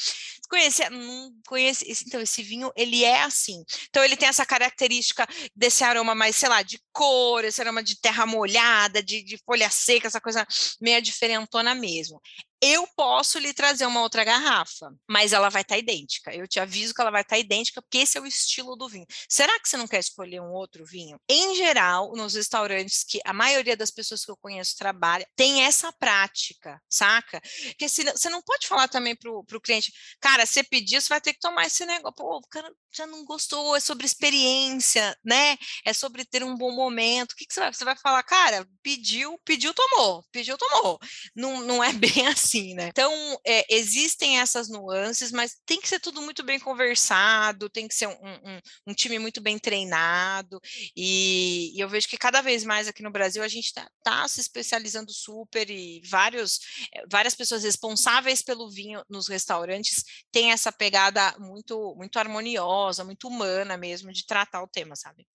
Conhecia? 0.50 0.90
Não 0.90 1.34
conheci. 1.48 1.86
Então, 2.06 2.22
esse 2.22 2.42
vinho, 2.44 2.72
ele 2.76 3.04
é 3.04 3.24
assim. 3.24 3.64
Então, 3.90 4.04
ele 4.04 4.16
tem 4.16 4.30
essa 4.30 4.46
característica 4.46 5.28
desse 5.56 5.84
aroma 5.84 6.16
mais, 6.16 6.36
sei 6.36 6.48
lá, 6.48 6.62
de 6.62 6.80
cor, 6.94 7.44
esse 7.44 7.60
aroma 7.62 7.84
de 7.84 8.00
terra 8.00 8.26
molhada, 8.26 9.04
de, 9.04 9.24
de 9.24 9.38
folha 9.46 9.70
seca, 9.70 10.08
essa 10.08 10.22
coisa 10.22 10.48
meio 10.80 11.02
diferentona 11.02 11.76
mesmo 11.76 12.22
eu 12.66 12.88
posso 12.96 13.38
lhe 13.38 13.54
trazer 13.54 13.86
uma 13.86 14.02
outra 14.02 14.24
garrafa, 14.24 14.92
mas 15.08 15.34
ela 15.34 15.50
vai 15.50 15.62
estar 15.62 15.76
tá 15.76 15.80
idêntica. 15.80 16.34
Eu 16.34 16.48
te 16.48 16.60
aviso 16.60 16.96
que 16.96 17.02
ela 17.02 17.12
vai 17.12 17.22
estar 17.22 17.36
tá 17.36 17.40
idêntica, 17.40 17.80
porque 17.80 18.00
esse 18.00 18.18
é 18.18 18.22
o 18.22 18.26
estilo 18.26 18.76
do 18.76 18.90
vinho. 18.90 19.06
Será 19.30 19.60
que 19.60 19.70
você 19.70 19.78
não 19.78 19.88
quer 19.88 20.00
escolher 20.00 20.42
um 20.42 20.52
outro 20.52 20.84
vinho? 20.84 21.20
Em 21.30 21.56
geral, 21.56 22.14
nos 22.16 22.34
restaurantes 22.34 23.04
que 23.04 23.20
a 23.24 23.34
maioria 23.34 23.78
das 23.78 23.92
pessoas 23.92 24.26
que 24.26 24.32
eu 24.32 24.38
conheço 24.38 24.76
trabalha, 24.78 25.28
tem 25.36 25.62
essa 25.64 25.94
prática, 25.94 26.82
saca? 26.90 27.40
Porque 27.68 27.88
se, 27.88 28.04
você 28.04 28.30
não 28.30 28.42
pode 28.42 28.68
falar 28.68 28.88
também 28.88 29.16
para 29.16 29.30
o 29.30 29.62
cliente, 29.62 29.94
cara, 30.20 30.44
você 30.44 30.64
pediu, 30.64 31.00
você 31.00 31.10
vai 31.10 31.22
ter 31.22 31.34
que 31.34 31.40
tomar 31.40 31.68
esse 31.68 31.86
negócio. 31.86 32.16
Pô, 32.16 32.38
o 32.38 32.48
cara 32.50 32.72
já 32.92 33.06
não 33.06 33.24
gostou, 33.26 33.76
é 33.76 33.80
sobre 33.80 34.08
experiência, 34.08 35.16
né? 35.24 35.56
É 35.86 35.94
sobre 35.94 36.26
ter 36.26 36.44
um 36.44 36.58
bom 36.58 36.72
momento. 36.72 37.34
O 37.34 37.36
que, 37.36 37.46
que 37.46 37.54
você 37.54 37.60
vai? 37.60 37.74
Você 37.74 37.86
vai 37.86 37.96
falar, 37.96 38.24
cara, 38.24 38.68
pediu, 38.82 39.40
pediu, 39.46 39.74
tomou, 39.74 40.26
pediu, 40.32 40.58
tomou. 40.58 41.00
Não, 41.36 41.62
não 41.62 41.84
é 41.84 41.94
bem 41.94 42.26
assim 42.28 42.55
assim, 42.56 42.74
né? 42.74 42.88
Então, 42.88 43.12
é, 43.46 43.66
existem 43.74 44.40
essas 44.40 44.70
nuances, 44.70 45.32
mas 45.32 45.58
tem 45.66 45.80
que 45.80 45.88
ser 45.88 46.00
tudo 46.00 46.22
muito 46.22 46.44
bem 46.44 46.60
conversado, 46.60 47.70
tem 47.70 47.88
que 47.88 47.96
ser 47.96 48.08
um, 48.08 48.14
um, 48.14 48.60
um 48.88 48.94
time 48.94 49.20
muito 49.20 49.42
bem 49.42 49.60
treinado, 49.60 50.60
e, 50.96 51.74
e, 51.76 51.80
eu 51.80 51.90
vejo 51.90 52.08
que 52.08 52.18
cada 52.18 52.42
vez 52.42 52.64
mais 52.64 52.88
aqui 52.88 53.04
no 53.04 53.12
Brasil 53.12 53.44
a 53.44 53.48
gente 53.48 53.66
está 53.66 53.88
tá 54.04 54.28
se 54.28 54.40
especializando 54.40 55.12
super 55.12 55.70
e 55.70 56.02
vários, 56.10 56.60
eh, 56.94 57.04
várias 57.10 57.36
pessoas 57.36 57.64
responsáveis 57.64 58.42
pelo 58.42 58.70
vinho 58.70 59.04
nos 59.10 59.28
restaurantes 59.28 60.04
têm 60.32 60.52
essa 60.52 60.72
pegada 60.72 61.36
muito, 61.40 61.96
muito 61.96 62.18
harmoniosa, 62.18 63.04
muito 63.04 63.28
humana 63.28 63.78
mesmo 63.78 64.12
de 64.12 64.26
tratar 64.26 64.64
o 64.64 64.68
tema, 64.68 64.96
sabe? 64.96 65.26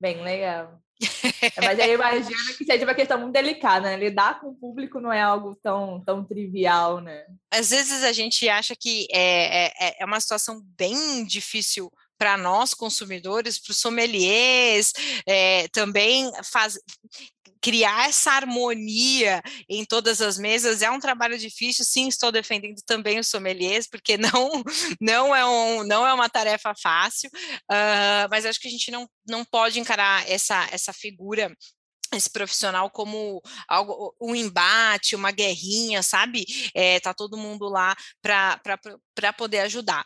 Bem 0.00 0.22
legal. 0.22 0.80
É, 1.42 1.60
mas 1.64 1.78
aí 1.78 1.92
imagino 1.94 2.56
que 2.56 2.64
seja 2.64 2.84
uma 2.84 2.94
questão 2.94 3.18
muito 3.18 3.32
delicada, 3.32 3.90
né? 3.90 3.96
Lidar 3.96 4.40
com 4.40 4.48
o 4.48 4.54
público 4.54 5.00
não 5.00 5.12
é 5.12 5.20
algo 5.20 5.54
tão, 5.62 6.02
tão 6.04 6.24
trivial, 6.24 7.00
né? 7.00 7.26
Às 7.50 7.70
vezes 7.70 8.02
a 8.02 8.12
gente 8.12 8.48
acha 8.48 8.74
que 8.74 9.06
é, 9.12 9.66
é, 9.66 9.96
é 10.00 10.04
uma 10.04 10.20
situação 10.20 10.62
bem 10.76 11.24
difícil 11.24 11.90
para 12.18 12.36
nós 12.36 12.72
consumidores, 12.72 13.58
para 13.58 13.72
os 13.72 13.78
sommeliers, 13.78 14.92
é, 15.26 15.68
também 15.68 16.30
faz, 16.50 16.78
criar 17.66 18.08
essa 18.08 18.30
harmonia 18.30 19.42
em 19.68 19.84
todas 19.84 20.20
as 20.20 20.38
mesas 20.38 20.82
é 20.82 20.90
um 20.90 21.00
trabalho 21.00 21.36
difícil. 21.36 21.84
Sim, 21.84 22.06
estou 22.06 22.30
defendendo 22.30 22.80
também 22.86 23.18
os 23.18 23.26
sommeliers, 23.26 23.88
porque 23.88 24.16
não, 24.38 24.62
não, 25.00 25.34
é, 25.34 25.44
um, 25.44 25.82
não 25.82 26.06
é 26.06 26.14
uma 26.14 26.28
tarefa 26.28 26.72
fácil, 26.80 27.28
uh, 27.68 28.30
mas 28.30 28.46
acho 28.46 28.60
que 28.60 28.68
a 28.68 28.70
gente 28.70 28.92
não, 28.92 29.08
não 29.28 29.44
pode 29.44 29.80
encarar 29.80 30.30
essa, 30.30 30.68
essa 30.70 30.92
figura 30.92 31.52
esse 32.14 32.30
profissional 32.30 32.88
como 32.88 33.42
algo 33.66 34.14
um 34.20 34.32
embate, 34.32 35.16
uma 35.16 35.32
guerrinha, 35.32 36.04
sabe? 36.04 36.46
É, 36.72 37.00
tá 37.00 37.12
todo 37.12 37.36
mundo 37.36 37.68
lá 37.68 37.96
para 38.22 39.32
poder 39.36 39.58
ajudar. 39.62 40.04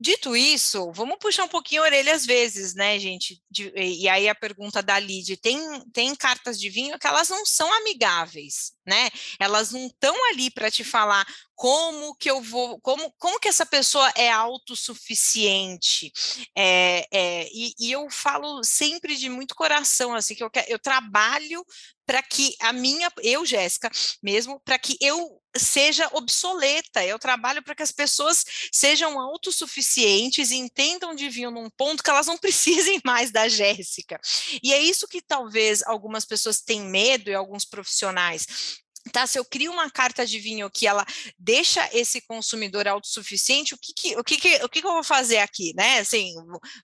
Dito 0.00 0.36
isso, 0.36 0.90
vamos 0.92 1.18
puxar 1.20 1.44
um 1.44 1.48
pouquinho 1.48 1.82
a 1.82 1.84
orelha 1.84 2.12
às 2.12 2.26
vezes, 2.26 2.74
né, 2.74 2.98
gente? 2.98 3.40
De, 3.48 3.72
e 3.76 4.08
aí 4.08 4.28
a 4.28 4.34
pergunta 4.34 4.82
da 4.82 4.98
Lid, 4.98 5.36
tem, 5.36 5.58
tem 5.92 6.14
cartas 6.16 6.58
de 6.58 6.68
vinho 6.68 6.98
que 6.98 7.06
elas 7.06 7.28
não 7.28 7.46
são 7.46 7.72
amigáveis, 7.72 8.72
né? 8.84 9.08
Elas 9.38 9.70
não 9.70 9.86
estão 9.86 10.14
ali 10.30 10.50
para 10.50 10.68
te 10.68 10.82
falar 10.82 11.24
como 11.54 12.14
que 12.16 12.28
eu 12.28 12.42
vou, 12.42 12.80
como, 12.80 13.12
como 13.18 13.38
que 13.38 13.46
essa 13.46 13.64
pessoa 13.64 14.12
é 14.16 14.30
autossuficiente. 14.30 16.12
É, 16.56 17.06
é, 17.12 17.48
e, 17.52 17.72
e, 17.78 17.92
eu 17.92 18.10
falo 18.10 18.64
sempre 18.64 19.16
de 19.16 19.28
muito 19.28 19.54
coração, 19.54 20.12
assim, 20.12 20.34
que 20.34 20.42
eu, 20.42 20.50
eu 20.66 20.78
trabalho 20.78 21.64
para 22.04 22.20
que 22.20 22.56
a 22.60 22.72
minha, 22.72 23.10
eu, 23.22 23.46
Jéssica, 23.46 23.90
mesmo, 24.22 24.60
para 24.64 24.78
que 24.78 24.96
eu 25.00 25.40
seja 25.56 26.08
obsoleta. 26.12 27.04
Eu 27.04 27.18
trabalho 27.18 27.62
para 27.62 27.74
que 27.74 27.82
as 27.82 27.92
pessoas 27.92 28.44
sejam 28.72 29.18
autossuficientes 29.20 30.50
e 30.50 30.56
entendam 30.56 31.14
de 31.14 31.28
vinho 31.28 31.50
num 31.50 31.70
ponto 31.70 32.02
que 32.02 32.10
elas 32.10 32.26
não 32.26 32.38
precisem 32.38 33.00
mais 33.04 33.30
da 33.30 33.48
Jéssica. 33.48 34.20
E 34.62 34.72
é 34.72 34.80
isso 34.80 35.08
que 35.08 35.22
talvez 35.22 35.82
algumas 35.82 36.24
pessoas 36.24 36.60
têm 36.60 36.82
medo 36.82 37.30
e 37.30 37.34
alguns 37.34 37.64
profissionais 37.64 38.83
tá? 39.12 39.26
Se 39.26 39.38
eu 39.38 39.44
crio 39.44 39.72
uma 39.72 39.90
carta 39.90 40.26
de 40.26 40.38
vinho 40.38 40.70
que 40.70 40.86
ela 40.86 41.04
deixa 41.38 41.88
esse 41.92 42.20
consumidor 42.22 42.88
autossuficiente, 42.88 43.74
o 43.74 43.78
que, 43.78 43.92
que 43.92 44.16
o 44.16 44.24
que, 44.24 44.36
que, 44.36 44.64
o 44.64 44.68
que, 44.68 44.80
que 44.80 44.86
eu 44.86 44.92
vou 44.92 45.04
fazer 45.04 45.38
aqui, 45.38 45.72
né? 45.76 45.98
Assim, 45.98 46.34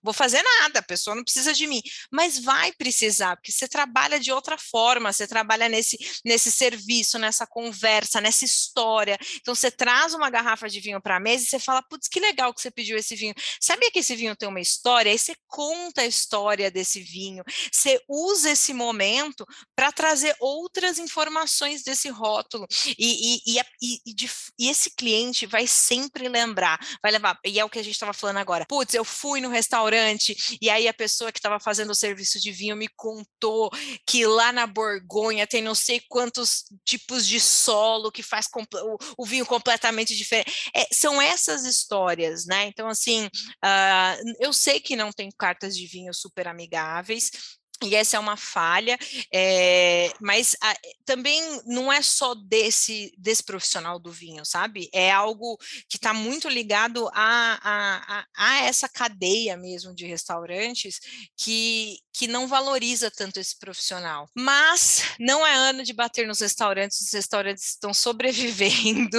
vou 0.03 0.13
fazer 0.13 0.43
nada, 0.43 0.81
a 0.81 0.83
pessoa 0.83 1.17
não 1.17 1.25
precisa 1.25 1.53
de 1.53 1.67
mim, 1.67 1.81
mas 2.11 2.39
vai 2.39 2.73
precisar, 2.73 3.37
porque 3.37 3.53
você 3.53 3.69
trabalha 3.69 4.21
de 4.21 4.33
outra 4.33 4.59
forma, 4.59 5.13
você 5.13 5.27
trabalha 5.27 5.69
nesse, 5.69 5.99
nesse 6.25 6.51
serviço, 6.53 7.19
nessa 7.19 7.47
conversa, 7.47 8.21
nessa 8.21 8.45
história. 8.45 9.19
Então, 9.37 9.55
você 9.55 9.71
traz 9.71 10.15
uma 10.15 10.31
garrafa 10.31 10.69
de 10.69 10.81
vinho 10.81 11.01
para 11.01 11.17
a 11.17 11.21
mesa 11.21 11.45
e 11.45 11.47
você 11.47 11.59
fala, 11.59 11.83
putz, 11.83 12.09
que 12.09 12.21
legal 12.21 12.53
que 12.53 12.61
você 12.61 12.71
pediu 12.71 12.99
esse 12.99 13.17
vinho. 13.17 13.35
Sabia 13.61 13.91
que 13.91 14.01
esse 14.01 14.15
vinho 14.15 14.37
tem 14.37 14.49
uma 14.49 14.61
história? 14.61 15.11
Aí 15.11 15.19
você 15.19 15.35
conta 15.47 16.03
a 16.03 16.07
história 16.07 16.71
desse 16.71 17.01
vinho, 17.01 17.43
você 17.73 18.01
usa 18.09 18.51
esse 18.51 18.73
momento 18.73 19.47
para 19.75 19.91
trazer 19.93 20.35
outras 20.39 20.99
informações 20.99 21.83
desse 21.83 22.10
rótulo. 22.11 22.67
E, 22.99 23.43
e, 23.47 23.61
e, 23.83 24.01
e, 24.07 24.15
de, 24.15 24.31
e 24.59 24.69
esse 24.69 24.91
cliente 24.91 25.47
vai 25.47 25.67
sempre 25.67 26.29
lembrar, 26.29 26.79
vai 27.03 27.13
levar, 27.13 27.39
e 27.45 27.59
é 27.59 27.65
o 27.65 27.71
que 27.71 27.79
a 27.79 27.83
gente 27.83 27.95
estava 27.95 28.13
falando 28.13 28.39
agora. 28.39 28.67
Putz, 28.67 28.95
eu 28.95 29.05
fui 29.05 29.41
no 29.41 29.49
restaurante 29.49 30.59
e 30.61 30.69
aí 30.69 30.89
a 30.89 30.95
pessoa 30.95 31.33
que 31.33 31.39
estava 31.39 31.59
fazendo 31.59 31.91
o 31.91 31.95
serviço 31.95 32.41
de 32.41 32.53
vinho 32.53 32.77
me 32.77 32.89
contou 32.89 33.71
que 34.07 34.27
lá 34.27 34.53
na 34.53 34.67
Borgonha 34.67 35.47
tem 35.47 35.63
não 35.63 35.75
sei 35.75 36.01
quantos 36.09 36.65
tipos 36.85 37.27
de 37.27 37.41
solo 37.41 38.11
que 38.11 38.23
faz 38.23 38.47
o, 38.55 38.97
o 39.19 39.27
vinho 39.27 39.47
completamente 39.47 40.17
diferente. 40.17 40.71
É, 40.75 40.87
são 40.93 41.21
essas 41.21 41.65
histórias, 41.65 42.47
né? 42.47 42.67
Então, 42.67 42.89
assim, 42.89 43.27
uh, 43.27 44.35
eu 44.39 44.53
sei 44.53 44.81
que 44.81 44.97
não 44.97 45.13
tem 45.13 45.31
cartas 45.31 45.77
de 45.77 45.87
vinho 45.87 46.13
super 46.15 46.49
amigáveis, 46.49 47.31
e 47.83 47.95
essa 47.95 48.17
é 48.17 48.21
uma 48.21 48.37
falha, 48.37 48.99
é, 49.33 50.13
mas 50.21 50.55
a, 50.63 50.77
também 51.05 51.41
não 51.65 51.91
é 51.91 52.03
só 52.03 52.35
desse, 52.35 53.13
desse 53.17 53.43
profissional 53.43 53.99
do 53.99 54.13
vinho, 54.13 54.45
sabe? 54.45 54.89
É 54.93 55.11
algo 55.11 55.57
que 55.89 55.97
está 55.97 56.13
muito 56.13 56.49
ligado 56.49 57.09
a, 57.15 57.59
a, 57.63 58.27
a, 58.37 58.63
essa 58.65 58.89
cadeia 58.89 59.57
mesmo 59.57 59.95
de 59.95 60.07
restaurantes 60.07 61.01
que, 61.37 61.99
que 62.13 62.27
não 62.27 62.47
valoriza 62.47 63.11
tanto 63.11 63.41
esse 63.41 63.59
profissional. 63.59 64.29
Mas 64.35 65.03
não 65.19 65.47
é 65.47 65.55
ano 65.55 65.83
de 65.83 65.93
bater 65.93 66.27
nos 66.27 66.41
restaurantes, 66.41 67.01
os 67.01 67.13
restaurantes 67.13 67.71
estão 67.71 67.93
sobrevivendo. 67.95 69.19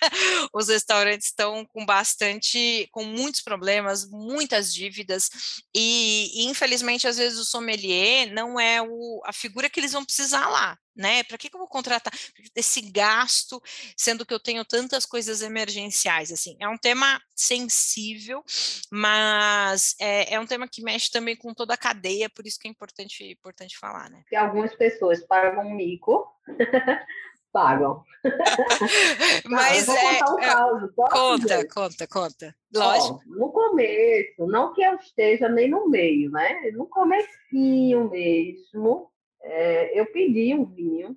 os 0.52 0.68
restaurantes 0.68 1.28
estão 1.28 1.64
com 1.66 1.84
bastante, 1.84 2.88
com 2.92 3.04
muitos 3.04 3.40
problemas, 3.40 4.08
muitas 4.08 4.72
dívidas, 4.72 5.30
e, 5.74 6.44
infelizmente, 6.46 7.06
às 7.06 7.16
vezes, 7.16 7.38
o 7.38 7.44
sommelier 7.44 8.32
não 8.32 8.58
é 8.58 8.82
o, 8.82 9.20
a 9.24 9.32
figura 9.32 9.68
que 9.68 9.80
eles 9.80 9.92
vão 9.92 10.04
precisar 10.04 10.48
lá 10.48 10.76
né? 11.00 11.22
Para 11.24 11.38
que, 11.38 11.48
que 11.48 11.56
eu 11.56 11.58
vou 11.58 11.68
contratar 11.68 12.12
esse 12.54 12.82
gasto, 12.82 13.60
sendo 13.96 14.26
que 14.26 14.34
eu 14.34 14.38
tenho 14.38 14.64
tantas 14.64 15.06
coisas 15.06 15.40
emergenciais? 15.40 16.30
Assim, 16.30 16.56
é 16.60 16.68
um 16.68 16.76
tema 16.76 17.20
sensível, 17.34 18.44
mas 18.90 19.96
é, 19.98 20.34
é, 20.34 20.40
um 20.40 20.46
tema 20.46 20.68
que 20.68 20.82
mexe 20.82 21.10
também 21.10 21.34
com 21.34 21.54
toda 21.54 21.74
a 21.74 21.78
cadeia, 21.78 22.28
por 22.28 22.46
isso 22.46 22.58
que 22.58 22.68
é 22.68 22.70
importante, 22.70 23.24
importante 23.24 23.78
falar, 23.78 24.10
né? 24.10 24.22
Que 24.28 24.36
algumas 24.36 24.74
pessoas 24.74 25.24
pagam 25.24 25.74
mico. 25.74 26.30
pagam. 27.52 28.02
mas 29.48 29.86
não, 29.86 29.96
é, 29.96 30.20
um 30.30 30.38
é, 30.38 30.46
caso, 30.46 30.92
conta, 30.94 31.68
conta, 31.68 32.06
conta. 32.06 32.56
Lógico. 32.74 33.20
Ó, 33.26 33.34
no 33.34 33.50
começo, 33.50 34.46
não 34.46 34.72
que 34.72 34.82
eu 34.82 34.94
esteja 34.96 35.48
nem 35.48 35.68
no 35.68 35.88
meio, 35.88 36.30
né? 36.30 36.70
No 36.72 36.86
comecinho 36.86 38.10
mesmo, 38.10 39.10
é, 39.42 39.98
eu 39.98 40.06
pedi 40.06 40.54
um 40.54 40.64
vinho 40.64 41.16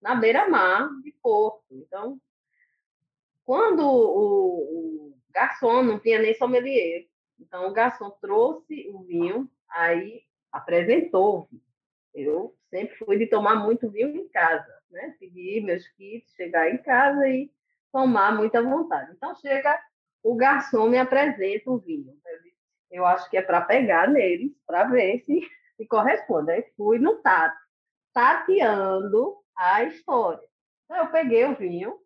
na 0.00 0.14
beira-mar 0.14 0.88
de 1.02 1.12
Porto. 1.22 1.64
Então, 1.70 2.20
quando 3.44 3.80
o, 3.80 5.08
o, 5.08 5.18
garçom 5.30 5.82
não 5.82 5.98
tinha 5.98 6.20
nem 6.20 6.34
sommelier, 6.34 7.06
então 7.40 7.68
o 7.68 7.72
garçom 7.72 8.10
trouxe 8.20 8.88
o 8.92 9.02
vinho, 9.04 9.50
aí 9.70 10.22
apresentou 10.50 11.38
o 11.38 11.48
vinho. 11.50 11.62
Eu 12.14 12.54
sempre 12.68 12.94
fui 12.96 13.16
de 13.16 13.26
tomar 13.26 13.56
muito 13.56 13.90
vinho 13.90 14.14
em 14.16 14.28
casa, 14.28 14.81
né? 14.92 15.14
Pedir 15.18 15.62
meus 15.62 15.86
kits, 15.88 16.32
chegar 16.34 16.70
em 16.70 16.78
casa 16.78 17.26
e 17.28 17.50
tomar 17.92 18.36
muito 18.36 18.54
à 18.56 18.62
vontade. 18.62 19.12
Então 19.12 19.34
chega 19.36 19.78
o 20.22 20.36
garçom 20.36 20.88
me 20.88 20.98
apresenta 20.98 21.70
o 21.70 21.78
vinho. 21.78 22.16
Eu 22.90 23.04
acho 23.04 23.28
que 23.28 23.36
é 23.36 23.42
para 23.42 23.60
pegar 23.62 24.08
neles, 24.08 24.52
para 24.66 24.84
ver 24.84 25.24
se, 25.24 25.40
se 25.76 25.86
corresponde. 25.86 26.52
Aí 26.52 26.64
fui 26.76 26.98
no 26.98 27.16
tato 27.16 27.56
tateando 28.12 29.36
a 29.56 29.84
história. 29.84 30.46
Então, 30.84 30.98
eu 30.98 31.10
peguei 31.10 31.44
o 31.46 31.56
vinho, 31.56 31.98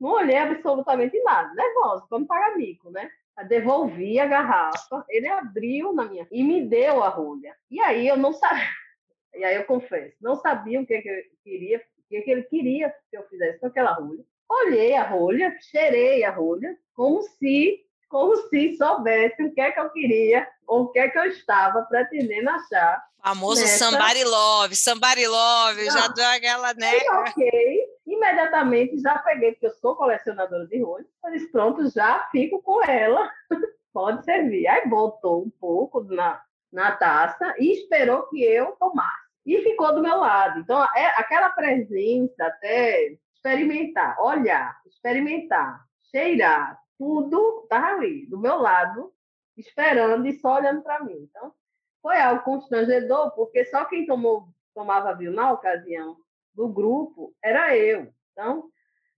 não 0.00 0.12
olhei 0.12 0.38
absolutamente 0.38 1.22
nada, 1.22 1.52
nervosa, 1.54 2.06
como 2.08 2.26
pagar 2.26 2.56
mico, 2.56 2.90
né? 2.90 3.10
Devolvi 3.48 4.18
a 4.18 4.26
garrafa, 4.26 5.04
ele 5.08 5.28
abriu 5.28 5.92
na 5.92 6.04
minha 6.04 6.26
e 6.30 6.42
me 6.42 6.66
deu 6.66 7.02
a 7.02 7.08
rolha. 7.08 7.54
E 7.70 7.80
aí 7.80 8.06
eu 8.08 8.16
não 8.16 8.32
sabia, 8.32 8.64
e 9.34 9.44
aí 9.44 9.56
eu 9.56 9.64
confesso, 9.64 10.16
não 10.20 10.36
sabia 10.36 10.80
o 10.80 10.86
que, 10.86 11.02
que 11.02 11.08
eu 11.08 11.22
queria, 11.42 11.84
que, 12.08 12.20
que 12.22 12.30
ele 12.30 12.42
queria 12.44 12.94
que 13.10 13.16
eu 13.16 13.26
fizesse 13.28 13.60
com 13.60 13.66
aquela 13.66 13.92
rolha. 13.92 14.24
Olhei 14.48 14.94
a 14.94 15.08
rolha, 15.08 15.56
cheirei 15.60 16.24
a 16.24 16.30
rolha, 16.30 16.76
como 16.94 17.22
se 17.22 17.80
como 18.08 18.36
se 18.48 18.76
soubesse 18.76 19.42
o 19.42 19.52
que 19.52 19.60
é 19.60 19.72
que 19.72 19.80
eu 19.80 19.90
queria 19.90 20.46
ou 20.68 20.82
o 20.82 20.88
que 20.92 21.00
é 21.00 21.08
que 21.08 21.18
eu 21.18 21.24
estava 21.24 21.82
pretendendo 21.82 22.48
achar. 22.48 23.04
Famoso 23.20 23.62
nessa... 23.62 23.86
somebody 23.86 24.22
love, 24.22 24.76
somebody 24.76 25.26
love, 25.26 25.84
Não. 25.84 25.90
já 25.90 26.08
deu 26.08 26.26
aquela, 26.28 26.74
né? 26.74 26.92
ok, 27.10 27.80
imediatamente 28.06 29.00
já 29.00 29.18
peguei, 29.18 29.52
porque 29.52 29.66
eu 29.66 29.74
sou 29.74 29.96
colecionadora 29.96 30.64
de 30.66 30.80
rolhas, 30.80 31.08
mas 31.22 31.50
pronto, 31.50 31.90
já 31.90 32.28
fico 32.30 32.62
com 32.62 32.84
ela, 32.84 33.28
pode 33.92 34.24
servir. 34.24 34.66
Aí 34.68 34.88
botou 34.88 35.42
um 35.42 35.50
pouco 35.50 36.04
na, 36.04 36.40
na 36.72 36.92
taça 36.92 37.54
e 37.58 37.72
esperou 37.72 38.28
que 38.28 38.44
eu 38.44 38.76
tomasse. 38.78 39.23
E 39.44 39.62
ficou 39.62 39.94
do 39.94 40.02
meu 40.02 40.16
lado. 40.16 40.60
Então, 40.60 40.82
é 40.96 41.06
aquela 41.18 41.50
presença 41.50 42.46
até 42.46 43.16
experimentar, 43.34 44.18
olhar, 44.20 44.80
experimentar, 44.86 45.84
cheirar, 46.10 46.78
tudo 46.98 47.60
estava 47.64 47.88
ali, 47.88 48.26
do 48.26 48.38
meu 48.40 48.56
lado, 48.56 49.12
esperando 49.56 50.26
e 50.26 50.32
só 50.40 50.56
olhando 50.56 50.82
para 50.82 51.04
mim. 51.04 51.28
Então, 51.28 51.52
foi 52.00 52.18
algo 52.18 52.42
constrangedor, 52.42 53.32
porque 53.34 53.64
só 53.66 53.84
quem 53.84 54.06
tomou, 54.06 54.48
tomava 54.74 55.14
vinho 55.14 55.32
na 55.32 55.52
ocasião 55.52 56.16
do 56.54 56.68
grupo 56.68 57.34
era 57.42 57.76
eu. 57.76 58.12
Então, 58.32 58.70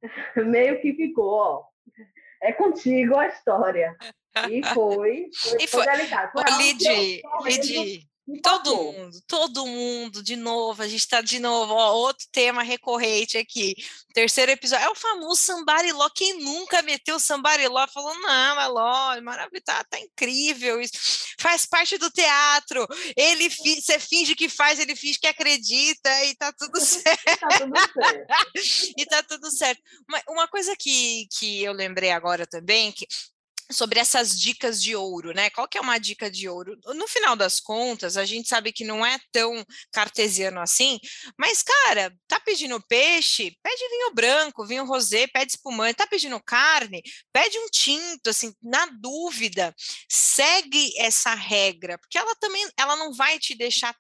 meio 0.36 0.80
que 0.80 0.94
ficou, 0.94 1.32
ó, 1.32 1.64
é 2.42 2.52
contigo 2.52 3.16
a 3.16 3.28
história. 3.28 3.96
E 4.50 4.62
foi, 4.66 5.30
foi, 5.34 5.62
e 5.62 5.66
foi, 5.66 5.84
foi 5.84 5.86
delicado. 5.86 6.32
Foi 6.32 6.44
Lid, 6.58 7.22
Lid, 8.28 8.42
Todo 8.42 8.74
mundo, 8.74 9.20
todo 9.26 9.66
mundo, 9.66 10.22
de 10.22 10.34
novo, 10.34 10.82
a 10.82 10.88
gente 10.88 11.00
está 11.00 11.20
de 11.20 11.38
novo, 11.38 11.74
ó, 11.74 11.92
outro 11.92 12.26
tema 12.32 12.62
recorrente 12.62 13.38
aqui. 13.38 13.74
Terceiro 14.12 14.50
episódio, 14.50 14.84
é 14.84 14.90
o 14.90 14.96
famoso 14.96 15.40
sambariló. 15.40 16.08
Quem 16.10 16.40
nunca 16.42 16.82
meteu 16.82 17.20
sambariló 17.20 17.86
falou, 17.86 18.14
não, 18.20 19.12
é 19.12 19.20
maravilhoso, 19.20 19.64
tá, 19.64 19.84
tá, 19.84 19.98
incrível 20.00 20.80
isso. 20.80 20.94
Faz 21.38 21.64
parte 21.66 21.98
do 21.98 22.10
teatro. 22.10 22.86
Ele 23.16 23.48
você 23.48 23.98
finge 24.00 24.34
que 24.34 24.48
faz, 24.48 24.80
ele 24.80 24.96
finge 24.96 25.20
que 25.20 25.26
acredita 25.28 26.24
e 26.24 26.34
tá 26.34 26.52
tudo 26.52 26.80
certo. 26.82 27.24
tá 27.24 27.58
tudo 27.58 27.78
certo. 27.78 28.26
e 28.98 29.06
tá 29.06 29.22
tudo 29.22 29.50
certo. 29.50 29.82
Uma, 30.08 30.22
uma 30.28 30.48
coisa 30.48 30.74
que, 30.76 31.28
que 31.30 31.62
eu 31.62 31.72
lembrei 31.72 32.10
agora 32.10 32.46
também, 32.46 32.90
que 32.90 33.06
sobre 33.70 33.98
essas 33.98 34.38
dicas 34.38 34.80
de 34.80 34.94
ouro, 34.94 35.32
né? 35.32 35.50
Qual 35.50 35.66
que 35.66 35.78
é 35.78 35.80
uma 35.80 35.98
dica 35.98 36.30
de 36.30 36.48
ouro? 36.48 36.78
No 36.94 37.08
final 37.08 37.34
das 37.34 37.60
contas, 37.60 38.16
a 38.16 38.24
gente 38.24 38.48
sabe 38.48 38.72
que 38.72 38.84
não 38.84 39.04
é 39.04 39.18
tão 39.32 39.64
cartesiano 39.92 40.60
assim, 40.60 40.98
mas, 41.38 41.62
cara, 41.62 42.14
tá 42.28 42.38
pedindo 42.40 42.80
peixe? 42.88 43.56
Pede 43.62 43.88
vinho 43.88 44.14
branco, 44.14 44.66
vinho 44.66 44.84
rosé, 44.84 45.26
pede 45.26 45.52
espumante. 45.52 45.96
Tá 45.96 46.06
pedindo 46.06 46.40
carne? 46.40 47.02
Pede 47.32 47.58
um 47.58 47.66
tinto, 47.68 48.30
assim, 48.30 48.52
na 48.62 48.86
dúvida, 48.86 49.74
segue 50.10 50.92
essa 50.98 51.34
regra, 51.34 51.98
porque 51.98 52.18
ela 52.18 52.34
também, 52.36 52.66
ela 52.78 52.96
não 52.96 53.12
vai 53.12 53.38
te 53.38 53.54
deixar 53.54 53.94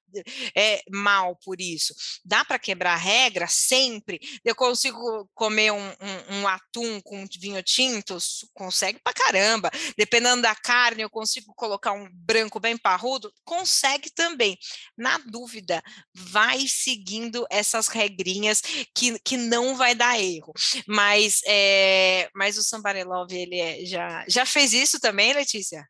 é, 0.56 0.82
mal 0.90 1.36
por 1.44 1.60
isso. 1.60 1.94
Dá 2.24 2.44
para 2.44 2.58
quebrar 2.58 2.94
a 2.94 2.96
regra 2.96 3.46
sempre? 3.46 4.20
Eu 4.44 4.54
consigo 4.54 5.28
comer 5.34 5.72
um, 5.72 5.88
um, 5.88 6.40
um 6.40 6.48
atum 6.48 7.00
com 7.00 7.26
vinho 7.38 7.62
tinto? 7.62 8.16
Consegue 8.54 9.00
pra 9.02 9.12
caramba 9.12 9.55
caramba, 9.56 9.70
dependendo 9.96 10.42
da 10.42 10.54
carne, 10.54 11.02
eu 11.02 11.10
consigo 11.10 11.52
colocar 11.54 11.92
um 11.92 12.08
branco 12.12 12.60
bem 12.60 12.76
parrudo? 12.76 13.32
Consegue 13.44 14.10
também. 14.14 14.56
Na 14.96 15.18
dúvida, 15.18 15.82
vai 16.14 16.60
seguindo 16.68 17.46
essas 17.50 17.88
regrinhas 17.88 18.60
que, 18.94 19.18
que 19.20 19.36
não 19.36 19.74
vai 19.74 19.94
dar 19.94 20.20
erro. 20.20 20.52
Mas, 20.86 21.40
é, 21.46 22.28
mas 22.34 22.58
o 22.58 22.62
Sambarelov, 22.62 23.32
ele 23.32 23.58
é, 23.58 23.84
já, 23.84 24.24
já 24.28 24.46
fez 24.46 24.72
isso 24.72 25.00
também, 25.00 25.32
Letícia? 25.32 25.86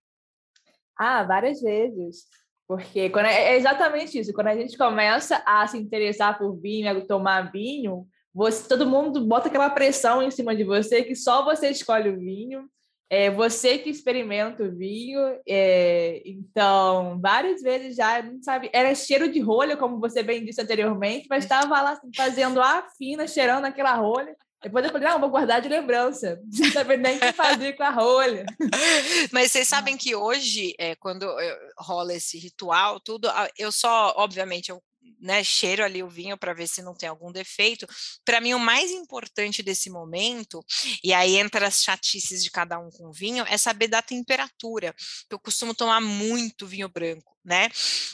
Ah, 0.99 1.23
várias 1.25 1.61
vezes. 1.61 2.25
Porque 2.67 3.11
quando 3.11 3.27
é, 3.27 3.53
é 3.53 3.57
exatamente 3.57 4.19
isso. 4.19 4.33
Quando 4.33 4.49
a 4.49 4.57
gente 4.57 4.77
começa 4.77 5.43
a 5.47 5.67
se 5.67 5.77
interessar 5.77 6.39
por 6.39 6.57
vinho, 6.57 6.91
a 6.91 7.01
tomar 7.07 7.53
vinho, 7.53 8.07
você, 8.35 8.69
todo 8.69 8.89
mundo 8.89 9.25
bota 9.25 9.49
aquela 9.49 9.71
pressão 9.71 10.23
em 10.23 10.31
cima 10.31 10.55
de 10.55 10.65
você 10.65 11.03
que 11.03 11.15
só 11.15 11.45
você 11.45 11.71
escolhe 11.71 12.11
o 12.11 12.19
vinho 12.19 12.69
é 13.09 13.31
você 13.31 13.79
que 13.79 13.91
experimenta 13.91 14.65
o 14.65 14.77
vinho, 14.77 15.21
é, 15.47 16.23
então, 16.25 17.21
várias 17.21 17.63
vezes 17.63 17.97
já, 17.97 18.23
não 18.23 18.43
sabe, 18.43 18.69
era 18.73 18.95
cheiro 18.95 19.31
de 19.31 19.41
rolha, 19.41 19.77
como 19.77 20.01
você 20.01 20.23
bem 20.23 20.45
disse 20.45 20.61
anteriormente, 20.61 21.27
mas 21.31 21.45
estava 21.45 21.81
lá 21.81 21.93
assim, 21.93 22.11
fazendo 22.15 22.61
a 22.61 22.87
fina, 22.99 23.27
cheirando 23.27 23.65
aquela 23.65 23.95
rolha. 23.95 24.35
Depois 24.63 24.85
eu 24.85 24.91
falei, 24.91 25.09
não, 25.09 25.21
vou 25.21 25.31
guardar 25.31 25.61
de 25.61 25.69
lembrança, 25.69 26.41
sem 26.51 26.73
saber 26.73 26.97
nem 26.97 27.19
o 27.19 27.21
que 27.21 27.33
fazer 27.33 27.75
com 27.75 27.85
a 27.85 27.91
rolha. 27.91 28.45
Mas 29.31 29.53
vocês 29.53 29.69
sabem 29.69 29.97
que 29.97 30.17
hoje, 30.17 30.75
é, 30.79 30.97
quando 30.97 31.25
eh, 31.39 31.59
rola 31.79 32.15
esse 32.15 32.39
ritual, 32.39 32.99
tudo, 32.99 33.29
eu 33.57 33.71
só, 33.71 34.15
obviamente, 34.17 34.71
eu 34.71 34.83
né, 35.21 35.43
cheiro 35.43 35.85
ali 35.85 36.03
o 36.03 36.09
vinho 36.09 36.37
para 36.37 36.53
ver 36.53 36.67
se 36.67 36.83
não 36.83 36.95
tem 36.95 37.09
algum 37.09 37.33
defeito. 37.33 37.87
Para 38.25 38.41
mim, 38.41 38.55
o 38.55 38.59
mais 38.59 38.91
importante 38.91 39.63
desse 39.63 39.91
momento, 39.91 40.65
e 41.03 41.13
aí 41.13 41.37
entra 41.37 41.67
as 41.67 41.83
chatices 41.83 42.43
de 42.43 42.51
cada 42.51 42.79
um 42.79 42.91
com 42.91 43.13
vinho, 43.13 43.45
é 43.49 43.57
saber 43.57 43.89
da 43.89 44.03
temperatura. 44.03 44.95
Eu 45.31 45.39
costumo 45.39 45.75
tomar 45.75 46.01
muito 46.01 46.67
vinho 46.67 46.89
branco, 46.89 47.37
né? 47.45 47.69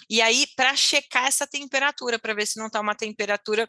E 0.09 0.21
aí, 0.21 0.47
para 0.57 0.75
checar 0.77 1.27
essa 1.27 1.47
temperatura, 1.47 2.19
para 2.19 2.35
ver 2.35 2.47
se 2.47 2.59
não 2.59 2.67
está 2.67 2.81
uma 2.81 2.95
temperatura 2.95 3.69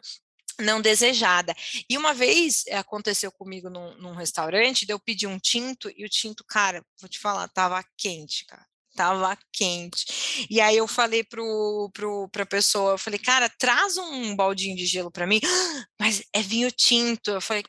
não 0.60 0.80
desejada. 0.80 1.54
E 1.88 1.98
uma 1.98 2.14
vez 2.14 2.64
aconteceu 2.72 3.32
comigo 3.32 3.68
num, 3.68 3.96
num 3.98 4.14
restaurante, 4.14 4.86
eu 4.88 5.00
pedi 5.00 5.26
um 5.26 5.38
tinto 5.38 5.90
e 5.96 6.04
o 6.04 6.08
tinto, 6.08 6.44
cara, 6.44 6.84
vou 7.00 7.08
te 7.08 7.18
falar, 7.18 7.48
tava 7.48 7.84
quente, 7.96 8.44
cara 8.46 8.64
tava 8.94 9.36
quente. 9.52 10.46
E 10.48 10.60
aí 10.60 10.76
eu 10.76 10.86
falei 10.86 11.24
pro, 11.24 11.90
pro, 11.92 12.28
pra 12.28 12.46
pessoa, 12.46 12.92
eu 12.92 12.98
falei, 12.98 13.18
cara, 13.18 13.48
traz 13.48 13.96
um 13.96 14.34
baldinho 14.36 14.76
de 14.76 14.86
gelo 14.86 15.10
para 15.10 15.26
mim, 15.26 15.40
mas 16.00 16.22
é 16.32 16.40
vinho 16.42 16.70
tinto. 16.70 17.30
Eu 17.30 17.40
falei, 17.40 17.64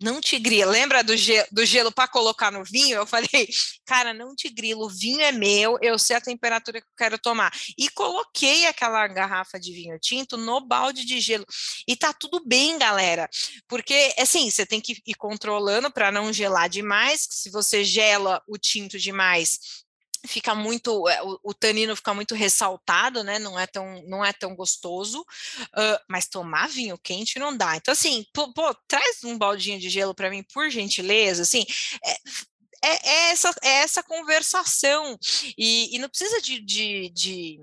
não 0.00 0.20
te 0.20 0.38
grila. 0.38 0.70
Lembra 0.70 1.02
do 1.02 1.16
gelo, 1.16 1.46
do 1.50 1.64
gelo 1.64 1.90
para 1.90 2.08
colocar 2.08 2.50
no 2.50 2.64
vinho? 2.64 2.96
Eu 2.96 3.06
falei, 3.06 3.28
cara, 3.86 4.12
não 4.12 4.34
te 4.34 4.48
grilo, 4.48 4.84
o 4.84 4.88
vinho 4.88 5.20
é 5.20 5.32
meu, 5.32 5.78
eu 5.80 5.98
sei 5.98 6.16
a 6.16 6.20
temperatura 6.20 6.80
que 6.80 6.86
eu 6.86 6.96
quero 6.96 7.18
tomar. 7.18 7.52
E 7.78 7.88
coloquei 7.90 8.66
aquela 8.66 9.06
garrafa 9.08 9.58
de 9.58 9.72
vinho 9.72 9.98
tinto 9.98 10.36
no 10.36 10.60
balde 10.60 11.04
de 11.04 11.20
gelo. 11.20 11.46
E 11.88 11.96
tá 11.96 12.12
tudo 12.12 12.42
bem, 12.44 12.78
galera. 12.78 13.28
Porque, 13.66 14.14
assim, 14.18 14.50
você 14.50 14.66
tem 14.66 14.80
que 14.80 15.00
ir 15.06 15.14
controlando 15.14 15.90
para 15.90 16.12
não 16.12 16.32
gelar 16.32 16.68
demais. 16.68 17.26
Se 17.30 17.50
você 17.50 17.84
gela 17.84 18.42
o 18.46 18.58
tinto 18.58 18.98
demais, 18.98 19.58
fica 20.26 20.54
muito 20.54 21.08
eh, 21.08 21.22
o, 21.22 21.38
o, 21.44 21.54
tanino 21.54 21.96
fica 21.96 22.14
muito 22.14 22.34
ressaltado, 22.34 23.22
né? 23.24 23.38
Não 23.38 23.58
é 23.58 23.66
tão 23.66 24.02
não 24.06 24.24
é 24.24 24.32
tão 24.32 24.54
gostoso, 24.54 25.20
uh, 25.20 25.98
mas 26.08 26.26
tomar 26.26 26.68
vinho 26.68 26.98
quente 26.98 27.38
não 27.38 27.56
dá. 27.56 27.76
Então 27.76 27.92
assim, 27.92 28.24
pô, 28.32 28.52
pô 28.52 28.74
traz 28.86 29.24
um 29.24 29.36
baldinho 29.36 29.78
de 29.78 29.88
gelo 29.88 30.14
para 30.14 30.30
mim, 30.30 30.44
por 30.52 30.70
gentileza. 30.70 31.42
Assim, 31.42 31.64
é, 32.04 32.16
é, 32.82 33.08
é, 33.08 33.30
essa, 33.30 33.54
é 33.62 33.68
essa 33.82 34.02
conversação. 34.02 35.18
E, 35.56 35.94
e 35.94 35.98
não 35.98 36.08
precisa 36.08 36.40
de, 36.40 36.60
de, 36.60 37.10
de, 37.10 37.60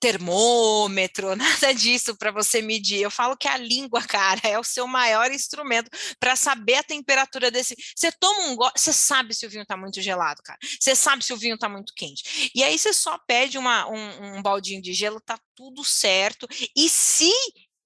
termômetro, 0.00 1.34
nada 1.36 1.72
disso 1.72 2.16
para 2.16 2.32
você 2.32 2.60
medir. 2.60 3.00
Eu 3.00 3.10
falo 3.10 3.36
que 3.36 3.46
a 3.46 3.56
língua, 3.56 4.02
cara, 4.06 4.40
é 4.44 4.58
o 4.58 4.64
seu 4.64 4.86
maior 4.86 5.30
instrumento 5.30 5.90
para 6.18 6.34
saber 6.36 6.74
a 6.74 6.82
temperatura 6.82 7.50
desse. 7.50 7.76
Você 7.94 8.10
toma 8.12 8.48
um 8.48 8.56
gole, 8.56 8.72
você 8.76 8.92
sabe 8.92 9.34
se 9.34 9.46
o 9.46 9.50
vinho 9.50 9.62
está 9.62 9.76
muito 9.76 10.00
gelado, 10.00 10.42
cara. 10.42 10.58
Você 10.80 10.94
sabe 10.94 11.24
se 11.24 11.32
o 11.32 11.36
vinho 11.36 11.54
está 11.54 11.68
muito 11.68 11.92
quente. 11.94 12.50
E 12.54 12.62
aí 12.64 12.78
você 12.78 12.92
só 12.92 13.18
pede 13.26 13.58
uma, 13.58 13.88
um, 13.88 14.36
um 14.38 14.42
baldinho 14.42 14.82
de 14.82 14.92
gelo, 14.92 15.20
tá 15.20 15.38
tudo 15.54 15.84
certo. 15.84 16.48
E 16.76 16.88
se 16.88 17.32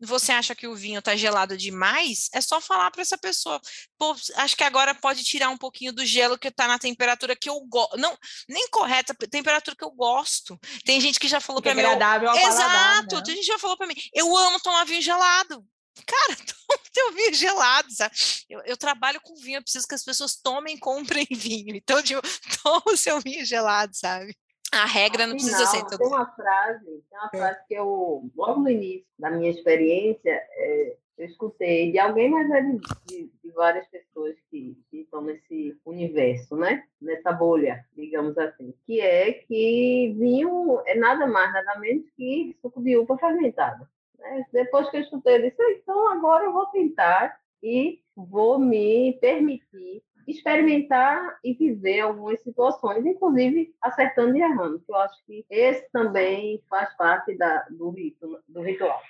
você 0.00 0.32
acha 0.32 0.54
que 0.54 0.66
o 0.66 0.74
vinho 0.74 0.98
está 0.98 1.16
gelado 1.16 1.56
demais, 1.56 2.28
é 2.32 2.40
só 2.40 2.60
falar 2.60 2.90
para 2.90 3.02
essa 3.02 3.16
pessoa. 3.16 3.60
Pô, 3.98 4.14
acho 4.36 4.56
que 4.56 4.64
agora 4.64 4.94
pode 4.94 5.24
tirar 5.24 5.48
um 5.48 5.56
pouquinho 5.56 5.92
do 5.92 6.04
gelo 6.04 6.38
que 6.38 6.48
está 6.48 6.68
na 6.68 6.78
temperatura 6.78 7.34
que 7.34 7.48
eu 7.48 7.60
gosto. 7.60 7.96
Não, 7.96 8.16
nem 8.48 8.68
correta, 8.68 9.14
temperatura 9.30 9.76
que 9.76 9.84
eu 9.84 9.90
gosto. 9.90 10.58
Tem 10.84 11.00
gente 11.00 11.18
que 11.18 11.28
já 11.28 11.40
falou 11.40 11.62
para 11.62 11.74
mim. 11.74 11.80
agradável 11.80 12.30
ao 12.30 12.36
Exato, 12.36 13.16
né? 13.16 13.22
tem 13.22 13.34
gente 13.34 13.46
que 13.46 13.52
já 13.52 13.58
falou 13.58 13.76
para 13.76 13.86
mim. 13.86 13.96
Eu 14.12 14.36
amo 14.36 14.60
tomar 14.60 14.84
vinho 14.84 15.02
gelado. 15.02 15.64
Cara, 16.04 16.36
toma 16.68 16.80
teu 16.92 17.12
vinho 17.12 17.34
gelado, 17.34 17.90
sabe? 17.92 18.14
Eu, 18.48 18.60
eu, 18.64 18.76
trabalho 18.76 19.20
com 19.20 19.34
vinho, 19.36 19.58
eu 19.58 19.62
preciso 19.62 19.86
que 19.86 19.94
as 19.94 20.04
pessoas 20.04 20.36
tomem 20.36 20.76
e 20.76 20.80
comprem 20.80 21.26
vinho. 21.30 21.74
Então, 21.74 22.02
tipo, 22.02 22.20
toma 22.62 22.82
o 22.86 22.96
seu 22.96 23.20
vinho 23.20 23.44
gelado, 23.44 23.96
sabe? 23.96 24.36
A 24.76 24.84
regra 24.84 25.26
não 25.26 25.34
precisa 25.34 25.66
ser 25.66 25.84
Tem 25.84 26.06
uma 26.06 26.26
frase, 26.34 26.84
tem 26.84 27.18
uma 27.18 27.30
é. 27.32 27.38
frase 27.38 27.60
que 27.66 27.74
eu, 27.74 28.30
logo 28.36 28.60
no 28.60 28.70
início 28.70 29.06
da 29.18 29.30
minha 29.30 29.50
experiência, 29.50 30.30
é, 30.30 30.96
eu 31.18 31.26
escutei 31.26 31.92
de 31.92 31.98
alguém, 31.98 32.28
mas 32.28 32.50
é 32.50 32.60
de, 32.60 32.78
de, 33.06 33.32
de 33.42 33.50
várias 33.52 33.86
pessoas 33.88 34.36
que, 34.50 34.76
que, 34.90 34.98
estão 34.98 35.22
nesse 35.22 35.78
universo, 35.84 36.56
né? 36.56 36.84
Nessa 37.00 37.32
bolha, 37.32 37.84
digamos 37.96 38.36
assim. 38.36 38.74
Que 38.86 39.00
é 39.00 39.32
que 39.32 40.14
vinho 40.18 40.82
é 40.86 40.94
nada 40.94 41.26
mais, 41.26 41.52
nada 41.52 41.78
menos 41.78 42.04
que 42.16 42.56
suco 42.60 42.82
de 42.82 42.98
uva 42.98 43.16
fermentada. 43.16 43.88
Né? 44.18 44.44
Depois 44.52 44.90
que 44.90 44.98
eu 44.98 45.00
escutei, 45.00 45.36
eu 45.36 45.42
disse, 45.42 45.62
então 45.72 46.08
agora 46.08 46.44
eu 46.44 46.52
vou 46.52 46.66
tentar 46.66 47.38
e 47.62 48.00
vou 48.14 48.58
me 48.58 49.14
permitir 49.20 50.02
experimentar 50.26 51.38
e 51.42 51.54
viver 51.54 52.00
algumas 52.00 52.40
situações, 52.42 53.04
inclusive 53.06 53.74
acertando 53.80 54.36
e 54.36 54.40
errando, 54.40 54.80
que 54.80 54.90
eu 54.90 54.96
acho 54.96 55.24
que 55.24 55.44
esse 55.48 55.88
também 55.92 56.62
faz 56.68 56.94
parte 56.96 57.36
da, 57.36 57.64
do, 57.70 57.90
rito, 57.90 58.42
do 58.48 58.62
ritual. 58.62 59.00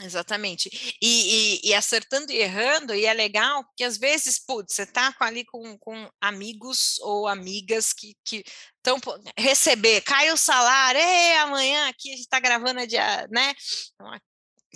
Exatamente. 0.00 0.96
E, 1.00 1.60
e, 1.62 1.68
e, 1.68 1.74
acertando 1.74 2.32
e 2.32 2.38
errando, 2.38 2.92
e 2.94 3.06
é 3.06 3.14
legal, 3.14 3.62
porque 3.64 3.84
às 3.84 3.96
vezes, 3.96 4.40
putz, 4.40 4.74
você 4.74 4.82
está 4.82 5.14
ali 5.20 5.44
com, 5.44 5.78
com 5.78 6.10
amigos 6.20 6.98
ou 7.00 7.28
amigas 7.28 7.92
que 7.92 8.16
estão 8.26 8.98
receber, 9.38 10.00
cai 10.00 10.32
o 10.32 10.36
salário, 10.36 11.00
amanhã 11.42 11.88
aqui 11.88 12.08
a 12.08 12.16
gente 12.16 12.22
está 12.22 12.40
gravando 12.40 12.80
a 12.80 12.86
dia, 12.86 13.28
né? 13.30 13.54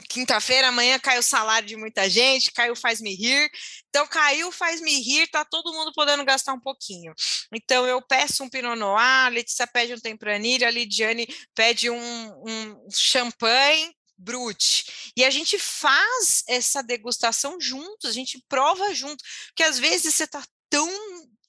Quinta-feira, 0.08 0.68
amanhã 0.68 0.98
cai 0.98 1.18
o 1.18 1.22
salário 1.22 1.66
de 1.66 1.76
muita 1.76 2.08
gente, 2.08 2.52
caiu 2.52 2.76
faz-me 2.76 3.14
rir. 3.14 3.50
Então, 3.88 4.06
caiu 4.06 4.52
faz-me 4.52 5.00
rir, 5.00 5.26
tá 5.28 5.44
todo 5.44 5.72
mundo 5.72 5.92
podendo 5.94 6.24
gastar 6.24 6.52
um 6.52 6.60
pouquinho. 6.60 7.14
Então, 7.52 7.86
eu 7.86 8.00
peço 8.02 8.44
um 8.44 8.48
Pinot 8.48 8.76
Noir, 8.78 9.26
a 9.26 9.28
Letícia 9.28 9.66
pede 9.66 9.94
um 9.94 10.00
Tempranillo, 10.00 10.66
a 10.66 10.70
Lidiane 10.70 11.26
pede 11.54 11.90
um, 11.90 11.98
um 11.98 12.90
champanhe, 12.90 13.94
Brute. 14.16 15.12
E 15.16 15.24
a 15.24 15.30
gente 15.30 15.58
faz 15.58 16.42
essa 16.48 16.82
degustação 16.82 17.60
juntos, 17.60 18.10
a 18.10 18.12
gente 18.12 18.44
prova 18.48 18.92
junto, 18.92 19.22
porque 19.48 19.62
às 19.62 19.78
vezes 19.78 20.14
você 20.14 20.24
está 20.24 20.42
tão 20.68 20.88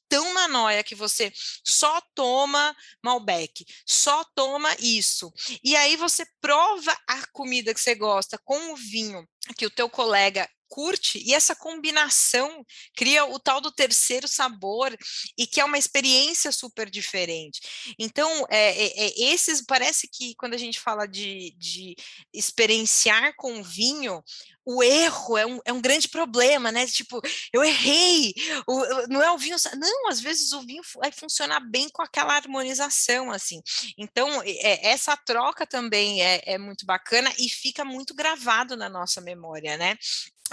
tão 0.09 0.33
na 0.33 0.47
noia 0.47 0.83
que 0.83 0.95
você 0.95 1.31
só 1.63 2.01
toma 2.15 2.75
Malbec, 3.03 3.63
só 3.85 4.23
toma 4.35 4.75
isso. 4.79 5.31
E 5.63 5.75
aí 5.75 5.95
você 5.95 6.25
prova 6.41 6.97
a 7.07 7.25
comida 7.27 7.73
que 7.73 7.79
você 7.79 7.95
gosta 7.95 8.37
com 8.43 8.73
o 8.73 8.75
vinho 8.75 9.25
que 9.57 9.65
o 9.65 9.69
teu 9.69 9.89
colega 9.89 10.49
curte 10.69 11.21
e 11.25 11.33
essa 11.33 11.55
combinação 11.55 12.65
cria 12.95 13.25
o 13.25 13.39
tal 13.39 13.59
do 13.59 13.71
terceiro 13.71 14.27
sabor 14.27 14.95
e 15.37 15.47
que 15.47 15.59
é 15.59 15.65
uma 15.65 15.77
experiência 15.77 16.51
super 16.51 16.89
diferente. 16.89 17.59
Então, 17.97 18.45
é, 18.49 18.85
é, 18.85 19.05
é, 19.05 19.33
esses 19.33 19.61
parece 19.65 20.07
que 20.07 20.35
quando 20.35 20.53
a 20.53 20.57
gente 20.57 20.79
fala 20.79 21.07
de, 21.07 21.53
de 21.57 21.95
experienciar 22.33 23.33
com 23.35 23.63
vinho, 23.63 24.23
o 24.65 24.83
erro 24.83 25.35
é 25.35 25.45
um, 25.47 25.59
é 25.65 25.73
um 25.73 25.81
grande 25.81 26.07
problema, 26.07 26.71
né? 26.71 26.85
Tipo, 26.85 27.19
eu 27.51 27.63
errei, 27.63 28.33
o, 28.67 29.07
não 29.07 29.23
é 29.23 29.31
o 29.31 29.37
vinho. 29.37 29.55
Não, 29.75 30.09
às 30.09 30.21
vezes 30.21 30.51
o 30.51 30.61
vinho 30.61 30.83
vai 30.97 31.11
funcionar 31.11 31.59
bem 31.59 31.89
com 31.89 32.03
aquela 32.03 32.35
harmonização, 32.35 33.31
assim. 33.31 33.61
Então, 33.97 34.43
é, 34.43 34.89
essa 34.89 35.17
troca 35.17 35.65
também 35.65 36.23
é, 36.23 36.41
é 36.45 36.57
muito 36.59 36.85
bacana 36.85 37.33
e 37.39 37.49
fica 37.49 37.83
muito 37.83 38.13
gravado 38.13 38.77
na 38.77 38.87
nossa 38.87 39.19
memória, 39.21 39.75
né? 39.75 39.97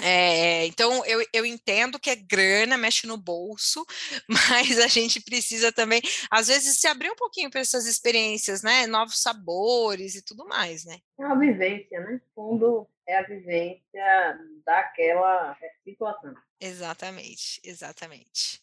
É, 0.03 0.67
então, 0.67 1.05
eu, 1.07 1.25
eu 1.33 1.47
entendo 1.47 1.99
que 1.99 2.11
é 2.11 2.17
grana, 2.17 2.77
mexe 2.77 3.07
no 3.07 3.17
bolso, 3.17 3.85
mas 4.29 4.79
a 4.79 4.87
gente 4.89 5.21
precisa 5.21 5.73
também, 5.73 6.01
às 6.31 6.49
vezes, 6.49 6.79
se 6.79 6.87
abrir 6.87 7.11
um 7.11 7.17
pouquinho 7.17 7.51
para 7.51 7.61
essas 7.61 7.87
experiências, 7.87 8.63
né? 8.63 8.87
Novos 8.87 9.21
sabores 9.21 10.15
e 10.15 10.23
tudo 10.23 10.47
mais, 10.47 10.85
né? 10.85 10.99
É 11.19 11.25
uma 11.25 11.39
vivência, 11.39 12.01
né? 12.01 12.21
Fundo 12.35 12.87
é 13.07 13.19
a 13.19 13.23
vivência 13.23 14.39
daquela 14.65 15.57
situação. 15.85 16.35
Exatamente, 16.61 17.61
exatamente. 17.63 18.61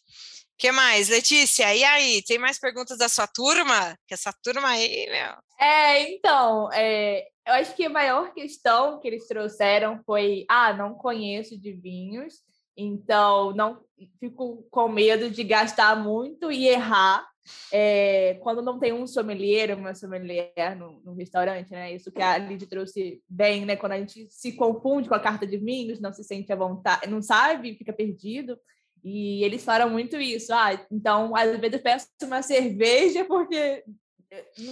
O 0.54 0.56
que 0.56 0.70
mais, 0.70 1.08
Letícia? 1.08 1.74
E 1.74 1.82
aí, 1.82 2.22
tem 2.22 2.38
mais 2.38 2.58
perguntas 2.58 2.98
da 2.98 3.08
sua 3.08 3.26
turma? 3.26 3.98
Que 4.06 4.14
essa 4.14 4.32
turma 4.32 4.68
aí, 4.68 5.08
meu. 5.10 5.34
É, 5.58 6.12
então, 6.12 6.70
é, 6.72 7.26
eu 7.46 7.54
acho 7.54 7.74
que 7.76 7.84
a 7.84 7.90
maior 7.90 8.32
questão 8.32 8.98
que 9.00 9.08
eles 9.08 9.26
trouxeram 9.26 10.00
foi: 10.04 10.44
ah, 10.48 10.72
não 10.72 10.94
conheço 10.94 11.58
de 11.58 11.72
vinhos, 11.72 12.40
então 12.76 13.54
não 13.54 13.80
fico 14.18 14.66
com 14.70 14.88
medo 14.88 15.30
de 15.30 15.44
gastar 15.44 15.96
muito 15.96 16.50
e 16.50 16.66
errar. 16.66 17.26
É, 17.70 18.38
quando 18.42 18.62
não 18.62 18.78
tem 18.78 18.94
um 18.94 19.06
sommelier, 19.06 19.76
uma 19.76 19.94
sommelier 19.94 20.74
no, 20.78 21.02
no, 21.04 21.12
restaurante, 21.14 21.70
né? 21.70 21.94
Isso 21.94 22.10
que 22.10 22.22
a 22.22 22.38
Lid 22.38 22.66
trouxe 22.66 23.22
bem, 23.28 23.66
né? 23.66 23.76
Quando 23.76 23.92
a 23.92 23.98
gente 23.98 24.26
se 24.30 24.52
confunde 24.52 25.10
com 25.10 25.14
a 25.14 25.20
carta 25.20 25.46
de 25.46 25.58
vinhos, 25.58 26.00
não 26.00 26.10
se 26.10 26.24
sente 26.24 26.50
à 26.50 26.56
vontade, 26.56 27.06
não 27.06 27.20
sabe, 27.20 27.76
fica 27.76 27.92
perdido. 27.92 28.58
E 29.04 29.44
eles 29.44 29.62
falam 29.62 29.90
muito 29.90 30.16
isso. 30.16 30.54
Ah, 30.54 30.72
então, 30.90 31.36
às 31.36 31.50
vezes 31.50 31.74
eu 31.74 31.82
peço 31.82 32.08
uma 32.22 32.40
cerveja 32.40 33.26
porque 33.26 33.84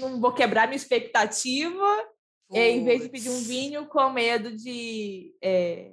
não 0.01 0.19
vou 0.19 0.33
quebrar 0.33 0.67
minha 0.67 0.77
expectativa 0.77 1.85
é, 2.53 2.71
em 2.71 2.85
vez 2.85 3.03
de 3.03 3.09
pedir 3.09 3.31
um 3.31 3.41
vinho 3.43 3.87
com 3.87 4.11
medo 4.11 4.55
de. 4.57 5.35
É, 5.43 5.93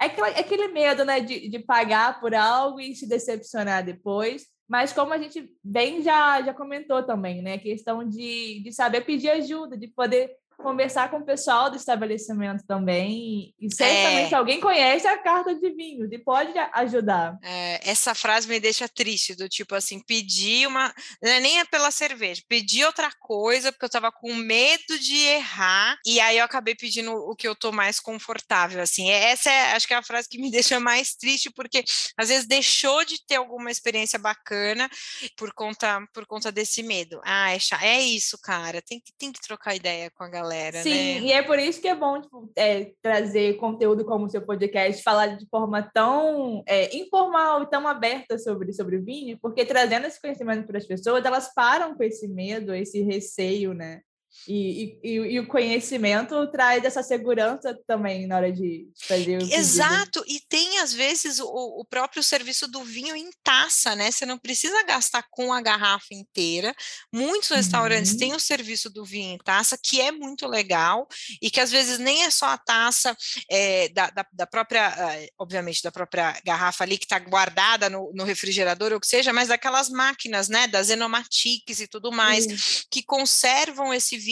é 0.00 0.06
aquele, 0.06 0.28
é 0.28 0.40
aquele 0.40 0.68
medo 0.68 1.04
né, 1.04 1.20
de, 1.20 1.48
de 1.48 1.58
pagar 1.58 2.20
por 2.20 2.34
algo 2.34 2.80
e 2.80 2.94
se 2.94 3.08
decepcionar 3.08 3.84
depois. 3.84 4.46
Mas 4.68 4.92
como 4.92 5.12
a 5.12 5.18
gente 5.18 5.50
bem 5.64 6.02
já, 6.02 6.42
já 6.42 6.52
comentou 6.52 7.02
também, 7.02 7.40
né? 7.40 7.54
A 7.54 7.58
questão 7.58 8.06
de, 8.06 8.62
de 8.62 8.72
saber 8.72 9.00
pedir 9.00 9.30
ajuda, 9.30 9.76
de 9.76 9.88
poder 9.88 10.30
conversar 10.58 11.08
com 11.08 11.18
o 11.18 11.24
pessoal 11.24 11.70
do 11.70 11.76
estabelecimento 11.76 12.64
também. 12.66 13.54
E 13.60 13.72
certamente 13.72 14.34
é. 14.34 14.36
alguém 14.36 14.60
conhece 14.60 15.06
a 15.06 15.16
carta 15.16 15.54
de 15.54 15.70
vinhos 15.70 16.10
e 16.10 16.18
pode 16.18 16.52
ajudar. 16.72 17.38
É, 17.42 17.80
essa 17.88 18.14
frase 18.14 18.48
me 18.48 18.58
deixa 18.58 18.88
triste, 18.88 19.34
do 19.34 19.48
tipo 19.48 19.74
assim, 19.74 20.00
pedir 20.00 20.66
uma. 20.66 20.92
É 21.22 21.40
nem 21.40 21.60
é 21.60 21.64
pela 21.64 21.90
cerveja, 21.90 22.42
pedir 22.48 22.84
outra 22.84 23.10
coisa, 23.20 23.70
porque 23.70 23.84
eu 23.84 23.88
estava 23.88 24.10
com 24.10 24.34
medo 24.34 24.98
de 24.98 25.16
errar, 25.16 25.96
e 26.04 26.18
aí 26.20 26.38
eu 26.38 26.44
acabei 26.44 26.74
pedindo 26.74 27.12
o 27.12 27.36
que 27.36 27.46
eu 27.46 27.54
tô 27.54 27.70
mais 27.70 28.00
confortável. 28.00 28.82
Assim, 28.82 29.08
essa 29.10 29.50
é, 29.50 29.72
acho 29.72 29.86
que 29.86 29.94
é 29.94 29.96
a 29.96 30.02
frase 30.02 30.28
que 30.28 30.38
me 30.38 30.50
deixa 30.58 30.80
mais 30.80 31.14
triste, 31.14 31.50
porque 31.50 31.84
às 32.16 32.28
vezes 32.28 32.46
deixou 32.46 33.04
de 33.04 33.24
ter 33.24 33.36
alguma 33.36 33.70
experiência 33.70 34.18
bacana 34.18 34.90
por 35.36 35.52
conta, 35.52 36.04
por 36.12 36.26
conta 36.26 36.50
desse 36.50 36.82
medo. 36.82 37.20
Ah, 37.24 37.52
é, 37.54 37.58
é 37.82 38.00
isso, 38.00 38.36
cara. 38.42 38.82
Tem 38.82 38.98
que, 38.98 39.12
tem 39.16 39.32
que 39.32 39.40
trocar 39.40 39.76
ideia 39.76 40.10
com 40.10 40.24
a 40.24 40.28
galera 40.28 40.47
galera, 40.48 40.82
Sim, 40.82 40.90
né? 40.90 41.20
e 41.20 41.32
é 41.32 41.42
por 41.42 41.58
isso 41.58 41.80
que 41.80 41.88
é 41.88 41.94
bom 41.94 42.20
tipo, 42.20 42.50
é, 42.56 42.92
trazer 43.02 43.56
conteúdo 43.56 44.04
como 44.04 44.24
o 44.24 44.30
seu 44.30 44.40
podcast, 44.42 45.02
falar 45.02 45.36
de 45.36 45.46
forma 45.48 45.82
tão 45.82 46.62
é, 46.66 46.96
informal 46.96 47.62
e 47.62 47.70
tão 47.70 47.86
aberta 47.86 48.38
sobre, 48.38 48.72
sobre 48.72 48.96
o 48.96 49.04
vinho, 49.04 49.38
porque 49.40 49.64
trazendo 49.64 50.06
esse 50.06 50.20
conhecimento 50.20 50.66
para 50.66 50.78
as 50.78 50.86
pessoas, 50.86 51.24
elas 51.24 51.52
param 51.54 51.94
com 51.94 52.02
esse 52.02 52.26
medo, 52.26 52.74
esse 52.74 53.02
receio, 53.02 53.74
né? 53.74 54.00
E, 54.46 54.98
e, 55.02 55.10
e, 55.10 55.40
o 55.40 55.46
conhecimento 55.46 56.46
traz 56.50 56.84
essa 56.84 57.02
segurança 57.02 57.76
também 57.86 58.26
na 58.26 58.36
hora 58.36 58.52
de 58.52 58.88
fazer 59.06 59.42
o 59.42 59.54
Exato, 59.54 60.24
e 60.26 60.40
tem 60.48 60.78
às 60.78 60.92
vezes 60.92 61.38
o, 61.38 61.46
o, 61.46 61.84
próprio 61.84 62.22
serviço 62.22 62.68
do 62.68 62.84
vinho 62.84 63.16
em 63.16 63.30
taça, 63.42 63.94
né? 63.94 64.10
Você 64.10 64.24
não 64.24 64.38
precisa 64.38 64.82
gastar 64.84 65.24
com 65.30 65.52
a 65.52 65.60
garrafa 65.60 66.12
inteira. 66.12 66.74
Muitos 67.12 67.48
restaurantes 67.48 68.12
uhum. 68.12 68.18
têm 68.18 68.34
o 68.34 68.40
serviço 68.40 68.90
do 68.90 69.04
vinho 69.04 69.34
em 69.34 69.38
taça, 69.38 69.78
que 69.82 70.00
é 70.00 70.12
muito 70.12 70.46
legal, 70.46 71.08
e 71.42 71.50
que 71.50 71.60
às 71.60 71.70
vezes 71.70 71.98
nem 71.98 72.24
é 72.24 72.30
só 72.30 72.46
a 72.46 72.58
taça 72.58 73.16
é, 73.50 73.88
da, 73.88 74.10
da, 74.10 74.26
da, 74.32 74.46
própria, 74.46 74.94
obviamente, 75.38 75.82
da 75.82 75.90
própria 75.90 76.38
garrafa 76.44 76.84
ali 76.84 76.98
que 76.98 77.04
está 77.04 77.18
guardada 77.18 77.90
no, 77.90 78.12
no, 78.14 78.24
refrigerador 78.24 78.92
ou 78.92 78.98
o 78.98 79.00
que 79.00 79.06
seja, 79.06 79.32
mas 79.32 79.48
daquelas 79.48 79.88
máquinas, 79.88 80.48
né? 80.48 80.66
Das 80.66 80.90
enomatiques 80.90 81.80
e 81.80 81.86
tudo 81.86 82.12
mais, 82.12 82.46
uhum. 82.46 82.56
que 82.90 83.02
conservam 83.02 83.92
esse 83.92 84.16
vinho, 84.16 84.27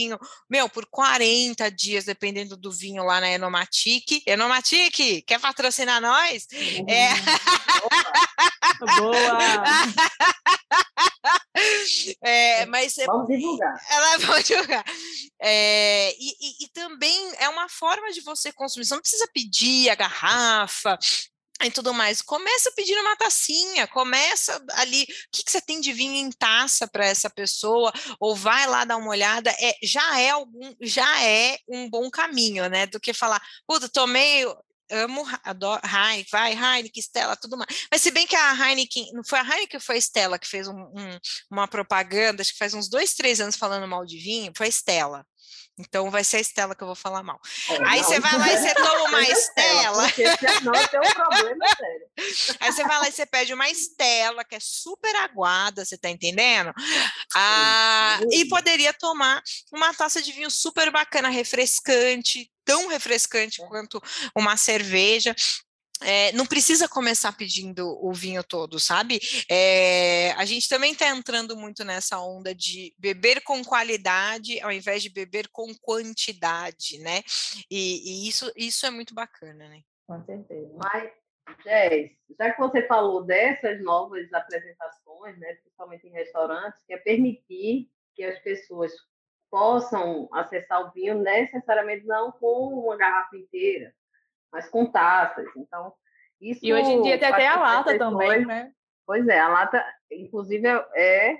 meu, 0.48 0.68
por 0.68 0.86
40 0.86 1.68
dias, 1.70 2.04
dependendo 2.04 2.56
do 2.56 2.70
vinho 2.70 3.02
lá 3.04 3.20
na 3.20 3.30
Enomatic. 3.30 4.22
Enomatic, 4.26 5.22
quer 5.26 5.40
patrocinar 5.40 6.00
nós? 6.00 6.46
Uhum. 6.52 6.86
É... 6.88 7.10
Boa! 8.98 9.38
É, 12.22 12.66
mas 12.66 12.96
vamos 13.06 13.26
divulgar. 13.26 13.74
Ela 13.90 14.18
vai 14.28 14.42
divulgar. 14.42 14.84
É, 15.40 16.14
e, 16.18 16.36
e, 16.40 16.64
e, 16.64 16.68
também 16.68 17.32
é 17.38 17.48
uma 17.48 17.68
forma 17.68 18.12
de 18.12 18.20
você 18.20 18.52
consumir. 18.52 18.84
Você 18.84 18.94
não 18.94 19.00
precisa 19.00 19.28
pedir 19.32 19.90
a 19.90 19.94
garrafa, 19.94 20.98
e 21.62 21.70
tudo 21.70 21.94
mais. 21.94 22.20
Começa 22.20 22.70
pedindo 22.76 23.00
uma 23.00 23.16
tacinha, 23.16 23.86
começa 23.86 24.62
ali, 24.72 25.02
o 25.02 25.06
que, 25.32 25.44
que 25.44 25.50
você 25.50 25.60
tem 25.60 25.80
de 25.80 25.92
vinho 25.92 26.14
em 26.14 26.30
taça 26.30 26.86
para 26.86 27.06
essa 27.06 27.30
pessoa, 27.30 27.92
ou 28.20 28.34
vai 28.34 28.66
lá 28.66 28.84
dar 28.84 28.96
uma 28.96 29.10
olhada, 29.10 29.50
é, 29.58 29.76
já 29.82 30.20
é 30.20 30.30
algum, 30.30 30.74
já 30.82 31.22
é 31.22 31.58
um 31.68 31.88
bom 31.88 32.10
caminho, 32.10 32.68
né? 32.68 32.86
Do 32.86 33.00
que 33.00 33.12
falar, 33.14 33.42
puta, 33.66 33.88
tomei, 33.88 34.44
amo, 34.90 35.24
adoro, 35.42 35.80
Heineken, 35.84 36.26
vai, 36.30 36.52
Heineken, 36.52 37.02
Stella, 37.02 37.36
tudo 37.36 37.56
mais. 37.56 37.86
Mas 37.90 38.02
se 38.02 38.10
bem 38.10 38.26
que 38.26 38.36
a 38.36 38.52
Heineken, 38.52 39.12
não 39.12 39.24
foi 39.24 39.38
a 39.38 39.42
Heineken 39.42 39.80
foi 39.80 39.96
a 39.96 40.00
Stella 40.00 40.38
que 40.38 40.46
fez 40.46 40.68
um, 40.68 40.78
um, 40.78 41.18
uma 41.50 41.66
propaganda, 41.66 42.42
acho 42.42 42.52
que 42.52 42.58
faz 42.58 42.74
uns 42.74 42.88
dois, 42.88 43.14
três 43.14 43.40
anos 43.40 43.56
falando 43.56 43.88
mal 43.88 44.04
de 44.04 44.18
vinho, 44.18 44.52
foi 44.56 44.66
a 44.66 44.70
Stella. 44.70 45.26
Então 45.78 46.10
vai 46.10 46.24
ser 46.24 46.38
a 46.38 46.40
Estela 46.40 46.74
que 46.74 46.82
eu 46.82 46.86
vou 46.86 46.96
falar 46.96 47.22
mal. 47.22 47.40
É, 47.68 47.78
Aí 47.86 48.02
você 48.02 48.18
vai 48.18 48.38
lá 48.38 48.52
e 48.52 48.58
você 48.58 48.74
toma 48.74 49.02
uma 49.08 49.22
Estela. 49.22 50.02
Não 50.62 50.72
tem 50.72 51.00
um 51.00 51.14
problema 51.14 51.66
sério. 51.76 52.06
Aí 52.60 52.72
você 52.72 52.82
vai 52.84 52.98
lá 52.98 53.08
e 53.08 53.12
você 53.12 53.26
pede 53.26 53.52
uma 53.52 53.68
Estela, 53.68 54.42
que 54.44 54.54
é 54.54 54.60
super 54.60 55.14
aguada, 55.16 55.84
você 55.84 55.98
tá 55.98 56.08
entendendo? 56.08 56.72
Ah, 57.34 58.18
e 58.32 58.46
poderia 58.46 58.92
tomar 58.94 59.42
uma 59.70 59.92
taça 59.92 60.22
de 60.22 60.32
vinho 60.32 60.50
super 60.50 60.90
bacana, 60.90 61.28
refrescante, 61.28 62.50
tão 62.64 62.88
refrescante 62.88 63.62
é. 63.62 63.66
quanto 63.66 64.02
uma 64.34 64.56
cerveja. 64.56 65.34
É, 66.02 66.32
não 66.32 66.44
precisa 66.44 66.88
começar 66.88 67.32
pedindo 67.36 67.86
o 68.04 68.12
vinho 68.12 68.44
todo, 68.44 68.78
sabe? 68.78 69.18
É, 69.50 70.32
a 70.32 70.44
gente 70.44 70.68
também 70.68 70.92
está 70.92 71.08
entrando 71.08 71.56
muito 71.56 71.84
nessa 71.84 72.20
onda 72.20 72.54
de 72.54 72.94
beber 72.98 73.42
com 73.42 73.64
qualidade 73.64 74.60
ao 74.60 74.70
invés 74.70 75.02
de 75.02 75.08
beber 75.08 75.48
com 75.48 75.74
quantidade, 75.80 76.98
né? 76.98 77.22
E, 77.70 78.24
e 78.24 78.28
isso, 78.28 78.52
isso 78.56 78.84
é 78.84 78.90
muito 78.90 79.14
bacana, 79.14 79.68
né? 79.68 79.80
Com 80.06 80.22
certeza. 80.24 80.70
Mas, 80.76 81.10
Jess, 81.64 82.10
já 82.38 82.52
que 82.52 82.60
você 82.60 82.86
falou 82.86 83.24
dessas 83.24 83.82
novas 83.82 84.32
apresentações, 84.32 85.38
né, 85.38 85.54
principalmente 85.54 86.06
em 86.06 86.12
restaurantes, 86.12 86.82
que 86.86 86.92
é 86.92 86.98
permitir 86.98 87.88
que 88.14 88.22
as 88.22 88.38
pessoas 88.40 88.92
possam 89.50 90.28
acessar 90.32 90.86
o 90.86 90.92
vinho 90.92 91.18
necessariamente 91.18 92.04
não 92.06 92.32
com 92.32 92.74
uma 92.74 92.96
garrafa 92.96 93.36
inteira, 93.36 93.94
mas 94.56 94.70
com 94.70 94.90
taças. 94.90 95.46
Então, 95.54 95.92
isso. 96.40 96.64
E 96.64 96.72
hoje 96.72 96.90
em 96.90 97.02
dia 97.02 97.18
tem 97.18 97.28
até 97.28 97.46
a 97.46 97.60
lata 97.60 97.98
também, 97.98 98.46
né? 98.46 98.72
Pois 99.06 99.28
é, 99.28 99.38
a 99.38 99.48
lata, 99.48 99.84
inclusive, 100.10 100.66
é 100.94 101.38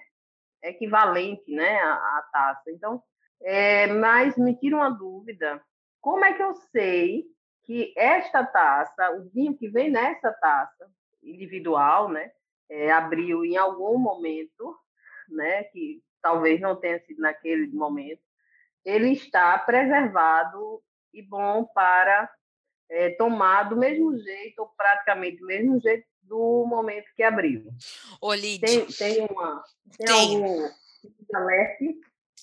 equivalente 0.62 1.50
né, 1.50 1.78
à, 1.78 1.94
à 1.94 2.28
taça. 2.30 2.70
Então, 2.70 3.02
é, 3.40 3.86
mas 3.86 4.36
me 4.36 4.54
tira 4.54 4.76
uma 4.76 4.90
dúvida: 4.90 5.62
como 5.98 6.26
é 6.26 6.34
que 6.34 6.42
eu 6.42 6.54
sei 6.54 7.24
que 7.64 7.94
esta 7.96 8.44
taça, 8.44 9.12
o 9.12 9.30
vinho 9.30 9.56
que 9.56 9.66
vem 9.66 9.90
nessa 9.90 10.30
taça 10.32 10.86
individual, 11.22 12.10
né, 12.10 12.30
é, 12.68 12.92
abriu 12.92 13.46
em 13.46 13.56
algum 13.56 13.98
momento, 13.98 14.76
né, 15.30 15.64
que 15.64 16.02
talvez 16.20 16.60
não 16.60 16.76
tenha 16.76 17.00
sido 17.00 17.20
naquele 17.20 17.66
momento, 17.68 18.20
ele 18.84 19.12
está 19.12 19.58
preservado 19.58 20.82
e 21.14 21.22
bom 21.22 21.64
para 21.64 22.30
é, 22.90 23.10
tomar 23.10 23.64
do 23.64 23.76
mesmo 23.76 24.16
jeito, 24.18 24.60
ou 24.60 24.68
praticamente 24.76 25.38
do 25.38 25.46
mesmo 25.46 25.80
jeito, 25.80 26.06
do 26.22 26.64
momento 26.66 27.06
que 27.16 27.22
abriu. 27.22 27.64
Ô, 28.20 28.34
Lid, 28.34 28.60
tem, 28.60 28.86
tem, 28.86 29.26
uma, 29.30 29.62
tem, 29.96 30.06
tem. 30.06 30.36
algum? 30.36 30.70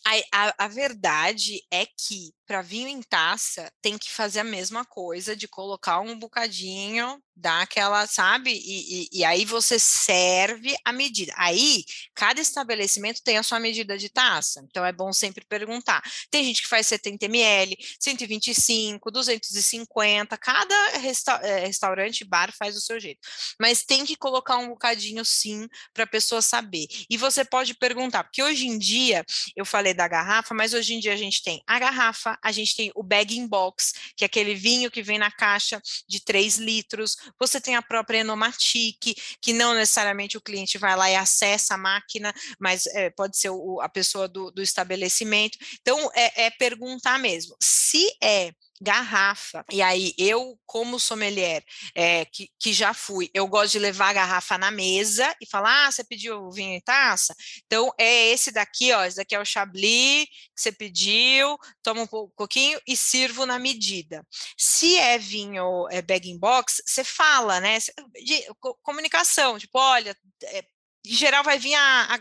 A, 0.05 0.47
a, 0.47 0.65
a, 0.65 0.67
verdade 0.67 1.61
é 1.71 1.85
que 1.85 2.33
para 2.53 2.61
vinho 2.61 2.87
em 2.87 3.01
taça 3.01 3.73
tem 3.81 3.97
que 3.97 4.11
fazer 4.11 4.41
a 4.41 4.43
mesma 4.43 4.85
coisa 4.85 5.35
de 5.35 5.47
colocar 5.47 5.99
um 6.01 6.19
bocadinho 6.19 7.19
dá 7.35 7.61
aquela, 7.61 8.05
sabe? 8.07 8.51
E, 8.51 9.03
e, 9.03 9.09
e, 9.11 9.25
aí 9.25 9.43
você 9.45 9.79
serve 9.79 10.75
a 10.85 10.93
medida. 10.93 11.33
Aí, 11.35 11.83
cada 12.13 12.39
estabelecimento 12.39 13.21
tem 13.23 13.37
a 13.37 13.43
sua 13.43 13.59
medida 13.59 13.97
de 13.97 14.09
taça, 14.09 14.63
então 14.69 14.85
é 14.85 14.91
bom 14.91 15.11
sempre 15.11 15.43
perguntar. 15.45 16.01
Tem 16.29 16.43
gente 16.43 16.61
que 16.61 16.67
faz 16.67 16.87
70 16.87 17.25
ml, 17.25 17.75
125, 17.99 19.11
250, 19.11 20.37
cada 20.37 20.89
resta 20.99 21.33
eh, 21.43 21.65
restaurante, 21.65 22.23
bar 22.23 22.53
faz 22.57 22.77
o 22.77 22.81
seu 22.81 22.99
jeito. 22.99 23.19
Mas 23.59 23.83
tem 23.83 24.05
que 24.05 24.15
colocar 24.15 24.57
um 24.57 24.69
bocadinho 24.69 25.25
sim 25.25 25.67
para 25.93 26.03
a 26.03 26.07
pessoa 26.07 26.41
saber. 26.41 26.85
E 27.09 27.17
você 27.17 27.43
pode 27.43 27.73
perguntar, 27.73 28.23
porque 28.23 28.43
hoje 28.43 28.67
em 28.67 28.77
dia, 28.77 29.25
eu 29.55 29.65
falei 29.65 29.93
da 29.93 30.07
garrafa, 30.07 30.53
mas 30.53 30.73
hoje 30.73 30.93
em 30.93 30.99
dia 30.99 31.13
a 31.13 31.17
gente 31.17 31.41
tem 31.41 31.61
a 31.65 31.79
garrafa, 31.79 32.37
a 32.43 32.51
gente 32.51 32.75
tem 32.75 32.91
o 32.95 33.01
bag 33.01 33.37
in 33.37 33.47
box, 33.47 33.93
que 34.15 34.23
é 34.23 34.27
aquele 34.27 34.53
vinho 34.53 34.91
que 34.91 35.01
vem 35.01 35.17
na 35.17 35.31
caixa 35.31 35.81
de 36.07 36.19
3 36.23 36.57
litros, 36.57 37.15
você 37.39 37.59
tem 37.59 37.75
a 37.75 37.81
própria 37.81 38.19
Enomatic, 38.19 39.15
que 39.41 39.53
não 39.53 39.73
necessariamente 39.73 40.37
o 40.37 40.41
cliente 40.41 40.77
vai 40.77 40.95
lá 40.95 41.09
e 41.09 41.15
acessa 41.15 41.75
a 41.75 41.77
máquina, 41.77 42.33
mas 42.59 42.85
é, 42.87 43.09
pode 43.09 43.37
ser 43.37 43.49
o, 43.49 43.79
a 43.81 43.89
pessoa 43.89 44.27
do, 44.27 44.51
do 44.51 44.61
estabelecimento. 44.61 45.57
Então, 45.81 46.09
é, 46.13 46.45
é 46.45 46.49
perguntar 46.51 47.17
mesmo. 47.17 47.55
Se 47.61 48.05
é 48.21 48.53
garrafa. 48.83 49.65
E 49.71 49.81
aí, 49.81 50.13
eu, 50.17 50.59
como 50.65 50.99
sommelier, 50.99 51.63
é, 51.95 52.25
que, 52.25 52.49
que 52.59 52.73
já 52.73 52.93
fui, 52.93 53.29
eu 53.33 53.47
gosto 53.47 53.71
de 53.73 53.79
levar 53.79 54.09
a 54.09 54.13
garrafa 54.13 54.57
na 54.57 54.69
mesa 54.69 55.33
e 55.41 55.45
falar: 55.49 55.87
ah, 55.87 55.91
você 55.91 56.03
pediu 56.03 56.51
vinho 56.51 56.73
em 56.73 56.81
taça? 56.81 57.33
Então, 57.65 57.91
é 57.97 58.29
esse 58.29 58.51
daqui, 58.51 58.91
ó. 58.91 59.05
Esse 59.05 59.17
daqui 59.17 59.35
é 59.35 59.39
o 59.39 59.45
Chablis 59.45 60.25
que 60.55 60.61
você 60.61 60.71
pediu, 60.71 61.57
toma 61.81 62.01
um 62.01 62.07
pouquinho 62.07 62.79
e 62.85 62.95
sirvo 62.95 63.45
na 63.45 63.57
medida. 63.57 64.25
Se 64.57 64.97
é 64.97 65.17
vinho 65.17 65.87
é, 65.89 66.01
bag 66.01 66.29
in 66.29 66.37
box, 66.37 66.83
você 66.85 67.03
fala, 67.03 67.59
né? 67.59 67.79
De, 67.79 68.45
comunicação, 68.83 69.57
tipo, 69.57 69.79
olha, 69.79 70.15
é, 70.43 70.63
em 71.05 71.13
geral 71.13 71.43
vai 71.43 71.59
vir 71.59 71.75
a, 71.75 72.15
a, 72.15 72.19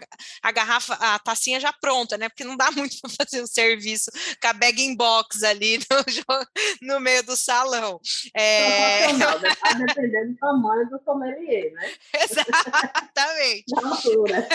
a, 0.49 0.53
garrafa, 0.53 0.95
a 0.95 1.19
tacinha 1.19 1.61
já 1.61 1.73
pronta, 1.73 2.19
né? 2.19 2.29
Porque 2.29 2.45
não 2.45 2.57
dá 2.57 2.71
muito 2.73 2.97
para 3.01 3.25
fazer 3.25 3.41
o 3.41 3.47
serviço 3.47 4.11
com 4.41 4.49
a 4.49 4.53
bag 4.53 4.83
in 4.83 4.97
box 4.97 5.45
ali 5.45 5.79
no, 6.83 6.95
no 6.95 7.01
meio 7.01 7.23
do 7.23 7.37
salão. 7.37 8.01
É... 8.35 9.07
dependendo 9.87 10.33
do 10.33 10.39
tamanho 10.39 10.89
do 10.91 11.01
sommelier, 11.05 11.73
né? 11.73 11.93
Exatamente. 12.15 13.65
Altura. 13.77 14.49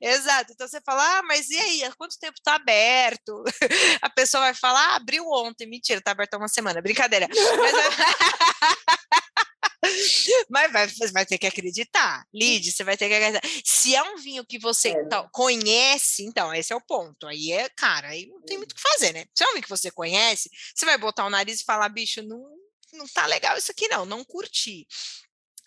Exato. 0.00 0.52
Então 0.52 0.66
você 0.66 0.80
fala, 0.80 1.18
ah, 1.18 1.22
mas 1.22 1.48
e 1.50 1.58
aí? 1.58 1.84
Há 1.84 1.92
quanto 1.94 2.18
tempo 2.18 2.34
está 2.38 2.54
aberto? 2.56 3.44
A 4.02 4.10
pessoa 4.10 4.44
vai 4.44 4.54
falar, 4.54 4.92
ah, 4.92 4.96
abriu 4.96 5.24
ontem. 5.28 5.66
Mentira, 5.66 5.98
está 5.98 6.10
aberto 6.10 6.34
há 6.34 6.38
uma 6.38 6.48
semana. 6.48 6.82
Brincadeira. 6.82 7.28
Mas... 7.28 7.72
Mas 10.50 10.72
vai, 10.72 10.86
vai 11.12 11.26
ter 11.26 11.38
que 11.38 11.46
acreditar. 11.46 12.24
Lid, 12.34 12.72
você 12.72 12.84
vai 12.84 12.96
ter 12.96 13.08
que 13.08 13.14
acreditar. 13.14 13.48
Se 13.64 13.94
é 13.94 14.02
um 14.02 14.16
vinho 14.16 14.44
que 14.44 14.58
você 14.58 14.88
é. 14.90 15.02
Então, 15.02 15.28
conhece, 15.32 16.24
então, 16.24 16.52
esse 16.54 16.72
é 16.72 16.76
o 16.76 16.80
ponto. 16.80 17.26
Aí 17.26 17.52
é, 17.52 17.68
cara, 17.70 18.08
aí 18.08 18.26
não 18.26 18.42
tem 18.42 18.58
muito 18.58 18.72
o 18.72 18.74
que 18.74 18.80
fazer, 18.80 19.12
né? 19.12 19.24
Se 19.34 19.44
é 19.44 19.48
um 19.48 19.52
vinho 19.52 19.62
que 19.62 19.68
você 19.68 19.90
conhece, 19.90 20.50
você 20.74 20.84
vai 20.84 20.98
botar 20.98 21.26
o 21.26 21.30
nariz 21.30 21.60
e 21.60 21.64
falar, 21.64 21.88
bicho, 21.88 22.22
não, 22.22 22.42
não 22.92 23.06
tá 23.06 23.26
legal 23.26 23.56
isso 23.56 23.70
aqui, 23.70 23.88
não, 23.88 24.04
não 24.04 24.24
curti. 24.24 24.86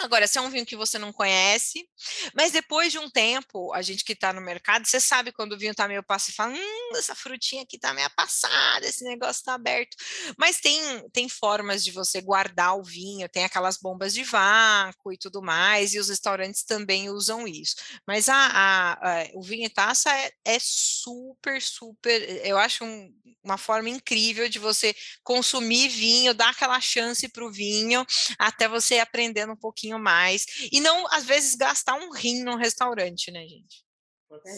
Agora, 0.03 0.27
se 0.27 0.37
é 0.37 0.41
um 0.41 0.49
vinho 0.49 0.65
que 0.65 0.75
você 0.75 0.97
não 0.97 1.11
conhece, 1.13 1.87
mas 2.35 2.51
depois 2.51 2.91
de 2.91 2.99
um 2.99 3.09
tempo, 3.09 3.73
a 3.73 3.81
gente 3.81 4.03
que 4.03 4.13
está 4.13 4.33
no 4.33 4.41
mercado, 4.41 4.85
você 4.85 4.99
sabe 4.99 5.31
quando 5.31 5.53
o 5.53 5.57
vinho 5.57 5.71
está 5.71 5.87
meio 5.87 6.03
passo 6.03 6.31
e 6.31 6.33
fala, 6.33 6.53
hum, 6.53 6.91
essa 6.95 7.15
frutinha 7.15 7.63
aqui 7.63 7.75
está 7.75 7.93
meio 7.93 8.09
passada, 8.15 8.85
esse 8.85 9.03
negócio 9.03 9.39
está 9.39 9.53
aberto. 9.53 9.95
Mas 10.37 10.59
tem, 10.59 10.81
tem 11.11 11.29
formas 11.29 11.83
de 11.83 11.91
você 11.91 12.21
guardar 12.21 12.77
o 12.77 12.83
vinho, 12.83 13.29
tem 13.29 13.43
aquelas 13.43 13.77
bombas 13.77 14.13
de 14.13 14.23
vácuo 14.23 15.13
e 15.13 15.17
tudo 15.17 15.41
mais, 15.41 15.93
e 15.93 15.99
os 15.99 16.09
restaurantes 16.09 16.63
também 16.63 17.09
usam 17.09 17.47
isso. 17.47 17.75
Mas 18.07 18.29
a, 18.29 18.35
a, 18.35 18.93
a 18.93 19.31
o 19.33 19.41
vinho 19.41 19.65
em 19.65 19.69
taça 19.69 20.11
é, 20.15 20.31
é 20.45 20.57
super, 20.59 21.61
super, 21.61 22.45
eu 22.45 22.57
acho 22.57 22.83
um, 22.83 23.13
uma 23.43 23.57
forma 23.57 23.89
incrível 23.89 24.47
de 24.47 24.59
você 24.59 24.95
consumir 25.23 25.87
vinho, 25.89 26.33
dar 26.33 26.49
aquela 26.49 26.79
chance 26.79 27.27
para 27.27 27.45
o 27.45 27.51
vinho, 27.51 28.05
até 28.37 28.67
você 28.67 28.99
aprendendo 28.99 29.53
um 29.53 29.57
pouquinho 29.57 29.90
pouquinho 29.91 29.99
mais. 29.99 30.45
E 30.71 30.79
não, 30.79 31.05
às 31.11 31.25
vezes, 31.25 31.55
gastar 31.55 31.95
um 31.95 32.11
rim 32.11 32.43
num 32.43 32.55
restaurante, 32.55 33.31
né, 33.31 33.41
gente? 33.47 33.83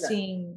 Sim, 0.07 0.55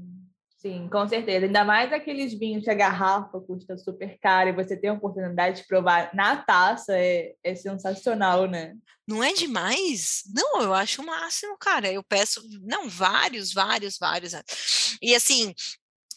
sim, 0.59 0.89
com 0.91 1.09
certeza. 1.09 1.47
Ainda 1.47 1.65
mais 1.65 1.93
aqueles 1.93 2.39
vinhos 2.39 2.65
que 2.65 2.71
a 2.71 2.75
garrafa 2.75 3.41
custa 3.41 3.79
super 3.79 4.19
caro 4.21 4.51
e 4.51 4.53
você 4.53 4.77
tem 4.77 4.91
a 4.91 4.95
oportunidade 4.95 5.63
de 5.63 5.67
provar 5.67 6.15
na 6.15 6.37
taça, 6.37 6.97
é, 6.97 7.35
é 7.43 7.55
sensacional, 7.55 8.47
né? 8.47 8.75
Não 9.09 9.23
é 9.23 9.33
demais? 9.33 10.25
Não, 10.35 10.63
eu 10.63 10.75
acho 10.75 11.01
o 11.01 11.07
máximo, 11.07 11.57
cara. 11.57 11.91
Eu 11.91 12.03
peço, 12.03 12.43
não, 12.63 12.89
vários, 12.89 13.53
vários, 13.53 13.97
vários. 13.99 14.33
E 15.01 15.15
assim, 15.15 15.55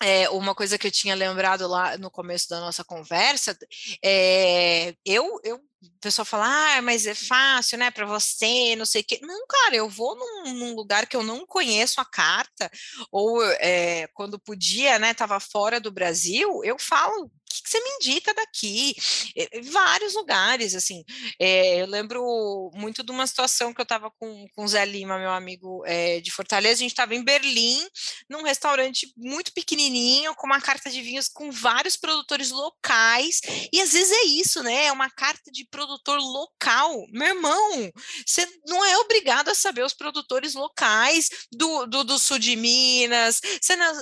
é, 0.01 0.29
uma 0.29 0.55
coisa 0.55 0.77
que 0.77 0.87
eu 0.87 0.91
tinha 0.91 1.15
lembrado 1.15 1.67
lá 1.67 1.97
no 1.97 2.09
começo 2.09 2.49
da 2.49 2.59
nossa 2.59 2.83
conversa, 2.83 3.57
é, 4.03 4.95
eu, 5.05 5.39
eu 5.43 5.59
o 5.81 5.99
pessoal 6.01 6.25
fala, 6.25 6.77
ah, 6.77 6.81
mas 6.81 7.05
é 7.05 7.15
fácil, 7.15 7.77
né, 7.77 7.89
para 7.89 8.05
você, 8.05 8.75
não 8.75 8.85
sei 8.85 9.01
o 9.01 9.03
quê. 9.03 9.19
Não, 9.21 9.47
cara, 9.47 9.77
eu 9.77 9.87
vou 9.87 10.13
num, 10.15 10.53
num, 10.53 10.75
lugar 10.75 11.07
que 11.07 11.15
eu 11.15 11.23
não 11.23 11.45
conheço 11.45 12.01
a 12.01 12.05
carta, 12.05 12.69
ou 13.11 13.41
é, 13.43 14.07
quando 14.13 14.37
podia, 14.37 14.99
né, 14.99 15.11
estava 15.11 15.39
fora 15.39 15.79
do 15.79 15.91
Brasil, 15.91 16.61
eu 16.65 16.77
falo, 16.77 17.31
que, 17.59 17.63
que 17.63 17.69
você 17.69 17.79
me 17.79 17.89
indica 17.95 18.33
daqui? 18.33 18.95
É, 19.35 19.61
vários 19.61 20.13
lugares, 20.13 20.75
assim. 20.75 21.03
É, 21.39 21.81
eu 21.81 21.85
lembro 21.85 22.71
muito 22.73 23.03
de 23.03 23.11
uma 23.11 23.27
situação 23.27 23.73
que 23.73 23.81
eu 23.81 23.83
estava 23.83 24.11
com, 24.11 24.47
com 24.55 24.63
o 24.63 24.67
Zé 24.67 24.85
Lima, 24.85 25.19
meu 25.19 25.31
amigo 25.31 25.83
é, 25.85 26.19
de 26.19 26.31
Fortaleza, 26.31 26.75
a 26.75 26.83
gente 26.83 26.91
estava 26.91 27.15
em 27.15 27.23
Berlim, 27.23 27.85
num 28.29 28.43
restaurante 28.43 29.11
muito 29.17 29.53
pequenininho, 29.53 30.35
com 30.35 30.47
uma 30.47 30.61
carta 30.61 30.89
de 30.89 31.01
vinhos 31.01 31.27
com 31.27 31.51
vários 31.51 31.95
produtores 31.95 32.51
locais, 32.51 33.41
e 33.71 33.81
às 33.81 33.93
vezes 33.93 34.11
é 34.11 34.25
isso, 34.25 34.63
né, 34.63 34.85
é 34.85 34.91
uma 34.91 35.09
carta 35.09 35.51
de 35.51 35.65
produtor 35.65 36.19
local. 36.19 37.05
Meu 37.11 37.27
irmão, 37.27 37.91
você 38.25 38.47
não 38.65 38.83
é 38.83 38.97
obrigado 38.97 39.49
a 39.49 39.55
saber 39.55 39.83
os 39.83 39.93
produtores 39.93 40.53
locais 40.53 41.29
do, 41.51 41.85
do, 41.85 42.03
do 42.03 42.19
sul 42.19 42.39
de 42.39 42.55
Minas. 42.55 43.41
Você 43.61 43.75
não, 43.75 43.93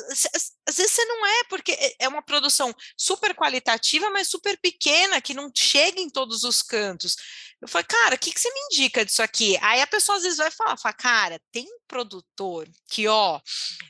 às 0.68 0.76
vezes 0.76 0.92
você 0.92 1.06
não 1.06 1.26
é, 1.26 1.44
porque 1.46 1.72
é, 1.72 1.96
é 2.02 2.08
uma 2.08 2.22
produção 2.22 2.74
super 2.98 3.34
qualitativa, 3.34 4.10
mas 4.10 4.28
super 4.28 4.58
pequena, 4.60 5.22
que 5.22 5.34
não 5.34 5.50
chega 5.56 6.02
em 6.02 6.10
todos 6.10 6.44
os 6.44 6.62
cantos. 6.62 7.16
Eu 7.62 7.68
falei, 7.68 7.88
cara, 7.88 8.16
o 8.16 8.20
que, 8.20 8.32
que 8.32 8.40
você 8.40 8.52
me 8.54 8.60
indica 8.66 9.04
disso 9.04 9.24
aqui? 9.24 9.58
Aí 9.62 9.82
a 9.82 9.88
pessoa 9.88 10.18
às 10.18 10.24
vezes 10.24 10.38
vai 10.38 10.52
falar, 10.52 10.78
fala, 10.78 10.94
cara, 10.94 11.42
tem 11.52 11.66
produtor 11.88 12.68
que, 12.88 13.08
ó, 13.08 13.40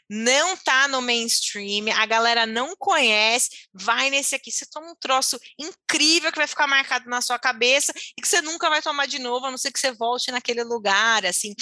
não 0.09 0.55
tá 0.55 0.87
no 0.87 1.01
mainstream, 1.01 1.91
a 1.97 2.05
galera 2.05 2.45
não 2.45 2.75
conhece, 2.77 3.49
vai 3.73 4.09
nesse 4.09 4.35
aqui, 4.35 4.51
você 4.51 4.65
toma 4.71 4.91
um 4.91 4.95
troço 4.95 5.37
incrível 5.59 6.31
que 6.31 6.37
vai 6.37 6.47
ficar 6.47 6.67
marcado 6.67 7.09
na 7.09 7.21
sua 7.21 7.39
cabeça 7.39 7.91
e 8.17 8.21
que 8.21 8.27
você 8.27 8.39
nunca 8.39 8.69
vai 8.69 8.81
tomar 8.81 9.07
de 9.07 9.19
novo, 9.19 9.47
a 9.47 9.51
não 9.51 9.57
ser 9.57 9.71
que 9.71 9.79
você 9.79 9.91
volte 9.91 10.31
naquele 10.31 10.63
lugar, 10.63 11.25
assim. 11.25 11.53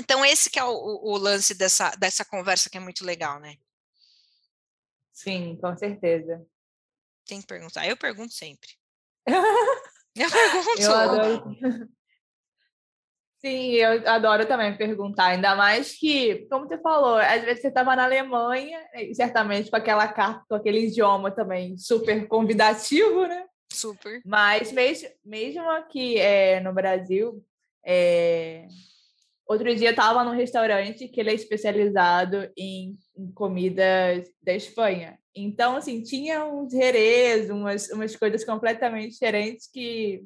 Então, 0.00 0.24
esse 0.24 0.48
que 0.48 0.58
é 0.58 0.64
o, 0.64 0.70
o 0.72 1.16
lance 1.18 1.54
dessa, 1.54 1.90
dessa 1.90 2.24
conversa 2.24 2.70
que 2.70 2.78
é 2.78 2.80
muito 2.80 3.04
legal, 3.04 3.38
né? 3.38 3.56
Sim, 5.14 5.56
com 5.60 5.74
certeza. 5.76 6.44
Tem 7.24 7.40
que 7.40 7.46
perguntar. 7.46 7.88
Eu 7.88 7.96
pergunto 7.96 8.34
sempre. 8.34 8.68
Eu 10.16 10.30
pergunto. 10.30 10.80
Eu 10.80 10.94
adoro. 10.94 11.56
Sim, 13.44 13.72
eu 13.72 14.08
adoro 14.08 14.46
também 14.46 14.74
perguntar, 14.74 15.26
ainda 15.26 15.54
mais 15.54 15.98
que, 15.98 16.46
como 16.48 16.66
você 16.66 16.78
falou, 16.78 17.16
às 17.16 17.42
vezes 17.42 17.60
você 17.60 17.68
estava 17.68 17.94
na 17.94 18.04
Alemanha, 18.04 18.80
certamente 19.12 19.70
com 19.70 19.76
aquela 19.76 20.08
carta, 20.08 20.42
com 20.48 20.54
aquele 20.54 20.86
idioma 20.86 21.30
também 21.30 21.76
super 21.76 22.26
convidativo, 22.26 23.26
né? 23.26 23.44
Super. 23.70 24.22
Mas 24.24 24.72
mesmo, 24.72 25.10
mesmo 25.22 25.68
aqui 25.68 26.16
é, 26.16 26.58
no 26.60 26.72
Brasil, 26.72 27.44
é... 27.84 28.66
outro 29.46 29.74
dia 29.74 29.88
eu 29.88 29.92
estava 29.92 30.24
num 30.24 30.32
restaurante 30.32 31.08
que 31.08 31.20
ele 31.20 31.30
é 31.30 31.34
especializado 31.34 32.48
em, 32.56 32.96
em 33.16 33.32
comidas 33.32 34.28
da 34.42 34.54
Espanha. 34.54 35.18
Então, 35.34 35.76
assim, 35.76 36.02
tinha 36.02 36.44
uns 36.44 36.72
herês, 36.72 37.50
umas, 37.50 37.90
umas 37.90 38.14
coisas 38.14 38.44
completamente 38.44 39.12
diferentes 39.12 39.68
que, 39.70 40.22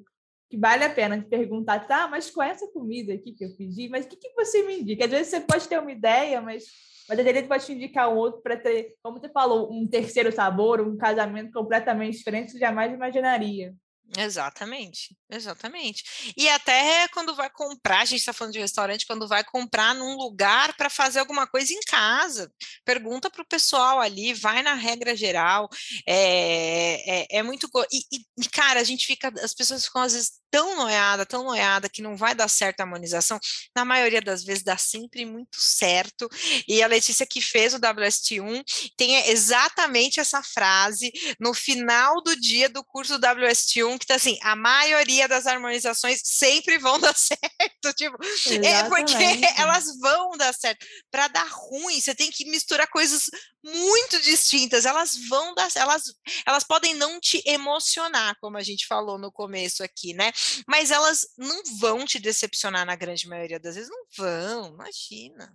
que 0.51 0.57
vale 0.57 0.85
a 0.85 0.91
pena 0.91 1.25
perguntar, 1.29 1.81
tá, 1.87 2.07
mas 2.09 2.31
com 2.31 2.43
essa 2.43 2.67
comida 2.69 3.15
aqui 3.15 3.33
que 3.33 3.45
eu 3.45 3.57
pedi, 3.57 3.89
mas 3.89 4.05
o 4.05 4.09
que, 4.09 4.17
que 4.17 4.35
você 4.35 4.63
me 4.67 4.81
indica? 4.81 5.07
Às 5.07 5.11
vezes 5.11 5.29
você 5.29 5.41
pode 5.41 5.67
ter 5.67 5.79
uma 5.79 5.91
ideia, 5.91 6.41
mas, 6.41 6.65
mas 7.09 7.19
a 7.19 7.23
direita 7.23 7.49
pode 7.49 7.65
te 7.65 7.73
indicar 7.73 8.13
um 8.13 8.17
outro 8.17 8.43
para 8.43 8.57
ter, 8.57 8.95
como 9.03 9.19
você 9.19 9.31
falou, 9.31 9.73
um 9.73 9.87
terceiro 9.87 10.31
sabor, 10.31 10.81
um 10.81 10.97
casamento 10.97 11.53
completamente 11.53 12.19
diferente 12.19 12.53
que 12.53 12.59
jamais 12.59 12.93
imaginaria. 12.93 13.75
Exatamente, 14.17 15.15
exatamente. 15.29 16.33
E 16.35 16.49
até 16.49 17.07
quando 17.09 17.35
vai 17.35 17.51
comprar, 17.51 18.01
a 18.01 18.05
gente 18.07 18.21
está 18.21 18.33
falando 18.33 18.55
de 18.55 18.59
restaurante, 18.59 19.07
quando 19.07 19.29
vai 19.29 19.45
comprar 19.45 19.95
num 19.95 20.17
lugar 20.17 20.75
para 20.77 20.89
fazer 20.89 21.19
alguma 21.19 21.47
coisa 21.47 21.75
em 21.75 21.81
casa, 21.81 22.51
pergunta 22.87 23.29
para 23.29 23.43
o 23.43 23.47
pessoal 23.47 24.01
ali, 24.01 24.33
vai 24.33 24.63
na 24.63 24.73
regra 24.73 25.15
geral, 25.15 25.69
é, 26.07 27.27
é, 27.35 27.39
é 27.39 27.43
muito. 27.43 27.69
E, 27.93 28.03
e, 28.39 28.49
cara, 28.49 28.81
a 28.81 28.85
gente 28.85 29.07
fica, 29.07 29.31
as 29.43 29.53
pessoas 29.53 29.85
ficam 29.85 30.01
às 30.01 30.15
vezes 30.15 30.39
tão 30.51 30.77
noiada, 30.77 31.27
tão 31.27 31.45
noiada, 31.45 31.89
que 31.89 32.01
não 32.01 32.17
vai 32.17 32.35
dar 32.35 32.49
certo 32.49 32.81
a 32.81 32.85
harmonização, 32.85 33.39
na 33.77 33.85
maioria 33.85 34.23
das 34.23 34.43
vezes 34.43 34.63
dá 34.63 34.77
sempre 34.79 35.27
muito 35.27 35.61
certo. 35.61 36.29
E 36.67 36.83
a 36.83 36.87
Letícia 36.87 37.27
que 37.27 37.41
fez 37.43 37.75
o 37.75 37.79
WST1 37.79 38.63
tem 38.97 39.29
exatamente 39.29 40.21
essa 40.21 40.43
frase 40.43 41.13
no 41.39 41.53
final 41.53 42.23
do 42.23 42.35
dia 42.37 42.69
do 42.69 42.83
curso 42.85 43.19
do 43.19 43.27
WST1, 43.27 43.98
que 43.99 44.07
tá 44.07 44.15
assim, 44.15 44.39
a 44.43 44.55
maioria 44.55 45.29
das 45.29 45.47
harmonizações 45.47 46.21
sempre 46.25 46.79
vão 46.79 46.99
dar 47.01 47.15
certo, 47.17 47.95
tipo, 47.97 48.17
é 48.65 48.89
porque 48.89 49.15
elas 49.57 49.87
vão 49.99 50.37
dar 50.37 50.55
certo. 50.55 50.87
Para 51.11 51.29
dar 51.29 51.47
ruim, 51.49 52.01
você 52.01 52.15
tem 52.15 52.31
que 52.31 52.45
misturar 52.51 52.89
coisas 52.89 53.31
muito 53.65 54.21
distintas, 54.23 54.87
elas 54.87 55.17
vão 55.29 55.55
dar, 55.55 55.69
elas, 55.75 56.05
elas 56.47 56.65
podem 56.65 56.95
não 56.95 57.21
te 57.21 57.43
emocionar, 57.45 58.37
como 58.41 58.57
a 58.57 58.63
gente 58.63 58.87
falou 58.87 59.19
no 59.19 59.33
começo 59.33 59.83
aqui, 59.83 60.15
né? 60.15 60.33
Mas 60.67 60.91
elas 60.91 61.27
não 61.37 61.63
vão 61.79 62.05
te 62.05 62.19
decepcionar 62.19 62.87
na 62.87 62.97
grande 62.97 63.29
maioria 63.29 63.59
das 63.59 63.75
vezes, 63.75 63.91
não 63.91 64.05
vão, 64.17 64.69
imagina. 64.69 65.53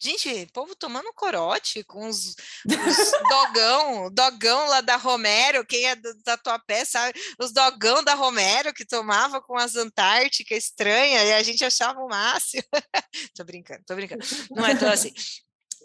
Gente, 0.00 0.46
povo 0.52 0.76
tomando 0.76 1.12
corote 1.12 1.82
com 1.82 2.06
os, 2.06 2.36
dogão, 3.28 4.10
dogão 4.12 4.68
lá 4.68 4.80
da 4.80 4.96
Romero, 4.96 5.66
quem 5.66 5.86
é 5.86 5.96
do, 5.96 6.14
da 6.22 6.36
tua 6.36 6.58
pé 6.58 6.84
sabe, 6.84 7.18
os 7.38 7.52
dogão 7.52 8.04
da 8.04 8.14
Romero 8.14 8.72
que 8.72 8.86
tomava 8.86 9.42
com 9.42 9.56
as 9.56 9.74
Antártica 9.74 10.54
estranha 10.54 11.24
e 11.24 11.32
a 11.32 11.42
gente 11.42 11.64
achava 11.64 11.98
o 12.00 12.08
máximo. 12.08 12.62
tô 13.34 13.44
brincando, 13.44 13.82
tô 13.84 13.96
brincando. 13.96 14.24
Não 14.50 14.64
é 14.64 14.76
tão 14.76 14.88
assim. 14.88 15.12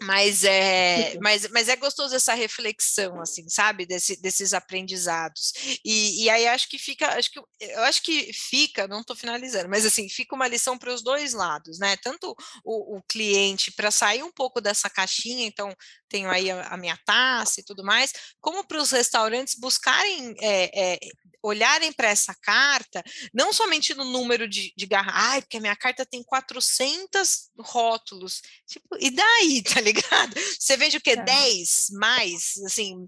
Mas 0.02 0.44
é, 0.44 1.16
mas, 1.20 1.48
mas 1.50 1.68
é 1.68 1.76
gostoso 1.76 2.14
essa 2.14 2.34
reflexão, 2.34 3.20
assim, 3.20 3.48
sabe, 3.48 3.86
Desse, 3.86 4.20
desses 4.20 4.52
aprendizados. 4.52 5.52
E, 5.84 6.24
e 6.24 6.30
aí 6.30 6.46
acho 6.48 6.68
que 6.68 6.78
fica, 6.78 7.16
acho 7.16 7.30
que 7.30 7.38
eu 7.60 7.82
acho 7.84 8.02
que 8.02 8.32
fica, 8.32 8.88
não 8.88 9.00
estou 9.00 9.14
finalizando, 9.14 9.68
mas 9.68 9.86
assim 9.86 10.08
fica 10.08 10.34
uma 10.34 10.48
lição 10.48 10.76
para 10.76 10.92
os 10.92 11.02
dois 11.02 11.32
lados, 11.32 11.78
né? 11.78 11.96
Tanto 11.98 12.34
o, 12.64 12.96
o 12.98 13.02
cliente 13.02 13.72
para 13.72 13.90
sair 13.90 14.22
um 14.22 14.32
pouco 14.32 14.60
dessa 14.60 14.90
caixinha, 14.90 15.46
então 15.46 15.74
tenho 16.08 16.30
aí 16.30 16.50
a, 16.50 16.68
a 16.68 16.76
minha 16.76 16.98
taça 17.04 17.60
e 17.60 17.64
tudo 17.64 17.84
mais, 17.84 18.12
como 18.40 18.66
para 18.66 18.78
os 18.78 18.90
restaurantes 18.90 19.54
buscarem 19.54 20.34
é, 20.40 20.94
é, 20.94 20.98
olharem 21.44 21.92
para 21.92 22.08
essa 22.08 22.34
carta, 22.34 23.04
não 23.32 23.52
somente 23.52 23.94
no 23.94 24.04
número 24.04 24.48
de, 24.48 24.72
de 24.74 24.86
garrafas, 24.86 25.22
ai, 25.24 25.42
porque 25.42 25.58
a 25.58 25.60
minha 25.60 25.76
carta 25.76 26.06
tem 26.06 26.22
400 26.22 27.50
rótulos, 27.58 28.40
tipo, 28.66 28.96
e 28.98 29.10
daí, 29.10 29.62
tá 29.74 29.80
ligado? 29.84 30.34
Você 30.58 30.76
vende 30.76 30.96
o 30.96 31.00
quê? 31.00 31.10
É. 31.10 31.16
10 31.16 31.86
mais, 31.92 32.54
assim, 32.66 33.04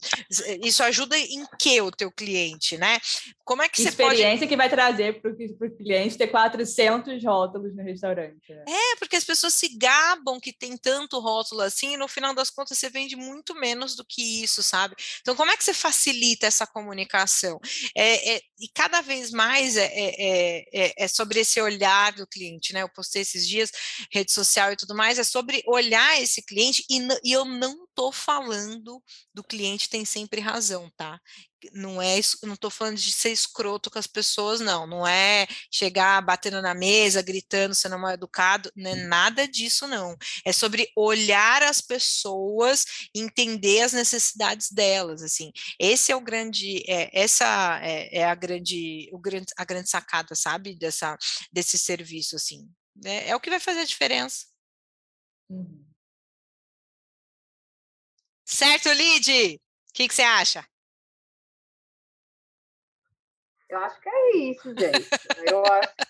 isso 0.62 0.82
ajuda 0.82 1.18
em 1.18 1.44
que 1.58 1.80
o 1.80 1.90
teu 1.90 2.10
cliente, 2.10 2.76
né? 2.78 2.98
Como 3.44 3.62
é 3.62 3.68
que 3.68 3.80
você 3.80 3.88
Experiência 3.88 4.38
pode... 4.38 4.48
que 4.48 4.56
vai 4.56 4.68
trazer 4.68 5.20
para 5.20 5.30
o 5.30 5.76
cliente 5.76 6.16
ter 6.18 6.28
400 6.28 7.24
rótulos 7.24 7.74
no 7.74 7.82
restaurante. 7.82 8.52
Né? 8.52 8.64
É, 8.68 8.96
porque 8.96 9.16
as 9.16 9.24
pessoas 9.24 9.54
se 9.54 9.76
gabam 9.76 10.40
que 10.40 10.52
tem 10.52 10.76
tanto 10.76 11.20
rótulo 11.20 11.62
assim, 11.62 11.94
e 11.94 11.96
no 11.96 12.08
final 12.08 12.34
das 12.34 12.50
contas 12.50 12.78
você 12.78 12.90
vende 12.90 13.16
muito 13.16 13.54
menos 13.54 13.94
do 13.94 14.04
que 14.04 14.42
isso, 14.42 14.62
sabe? 14.62 14.94
Então, 15.20 15.34
como 15.34 15.50
é 15.50 15.56
que 15.56 15.64
você 15.64 15.74
facilita 15.74 16.46
essa 16.46 16.66
comunicação? 16.66 17.58
É, 17.96 18.36
é 18.36 18.40
e 18.58 18.68
cada 18.68 19.02
vez 19.02 19.30
mais 19.30 19.76
é, 19.76 19.84
é, 19.84 20.64
é, 20.72 20.94
é, 20.96 21.08
sobre 21.08 21.40
esse 21.40 21.60
olhar 21.60 22.12
do 22.12 22.26
cliente, 22.26 22.72
né? 22.72 22.82
Eu 22.82 22.88
postei 22.88 23.22
esses 23.22 23.46
dias, 23.46 23.70
rede 24.10 24.32
social 24.32 24.72
e 24.72 24.76
tudo 24.76 24.94
mais, 24.94 25.18
é 25.18 25.24
sobre 25.24 25.62
olhar 25.66 26.20
esse 26.20 26.42
cliente, 26.42 26.65
e, 26.88 27.08
e 27.24 27.32
eu 27.32 27.44
não 27.44 27.84
estou 27.84 28.12
falando 28.12 29.02
do 29.34 29.44
cliente 29.44 29.88
tem 29.88 30.04
sempre 30.04 30.40
razão, 30.40 30.90
tá? 30.96 31.20
não 31.72 32.00
é 32.00 32.20
não 32.42 32.54
estou 32.54 32.70
falando 32.70 32.96
de 32.96 33.12
ser 33.12 33.30
escroto 33.30 33.90
com 33.90 33.98
as 33.98 34.06
pessoas, 34.06 34.60
não. 34.60 34.86
Não 34.86 35.06
é 35.06 35.46
chegar 35.70 36.20
batendo 36.22 36.60
na 36.62 36.74
mesa, 36.74 37.22
gritando, 37.22 37.74
sendo 37.74 37.98
mal 37.98 38.12
educado, 38.12 38.70
não 38.76 38.90
é 38.90 38.94
hum. 38.94 39.08
nada 39.08 39.48
disso, 39.48 39.86
não. 39.86 40.16
É 40.44 40.52
sobre 40.52 40.90
olhar 40.96 41.62
as 41.62 41.80
pessoas, 41.80 42.84
entender 43.14 43.82
as 43.82 43.92
necessidades 43.92 44.70
delas, 44.70 45.22
assim. 45.22 45.50
Esse 45.78 46.12
é 46.12 46.16
o 46.16 46.20
grande, 46.20 46.84
é, 46.88 47.10
essa 47.12 47.80
é, 47.82 48.18
é, 48.18 48.24
a 48.24 48.34
grande, 48.34 49.08
o 49.12 49.18
grande, 49.18 49.46
a 49.56 49.64
grande 49.64 49.90
sacada, 49.90 50.34
sabe, 50.34 50.74
dessa 50.76 51.16
desse 51.52 51.78
serviço, 51.78 52.36
assim. 52.36 52.68
É, 53.04 53.30
é 53.30 53.36
o 53.36 53.40
que 53.40 53.50
vai 53.50 53.60
fazer 53.60 53.80
a 53.80 53.84
diferença. 53.84 54.46
Uhum. 55.48 55.85
Certo, 58.48 58.88
Lid? 58.90 59.56
O 59.56 59.92
que, 59.92 60.08
você 60.08 60.22
acha? 60.22 60.64
Eu 63.68 63.78
acho 63.78 64.00
que 64.00 64.08
é 64.08 64.36
isso, 64.36 64.68
gente. 64.68 65.10
Eu 65.50 65.66
acho 65.66 65.94
que 65.96 66.06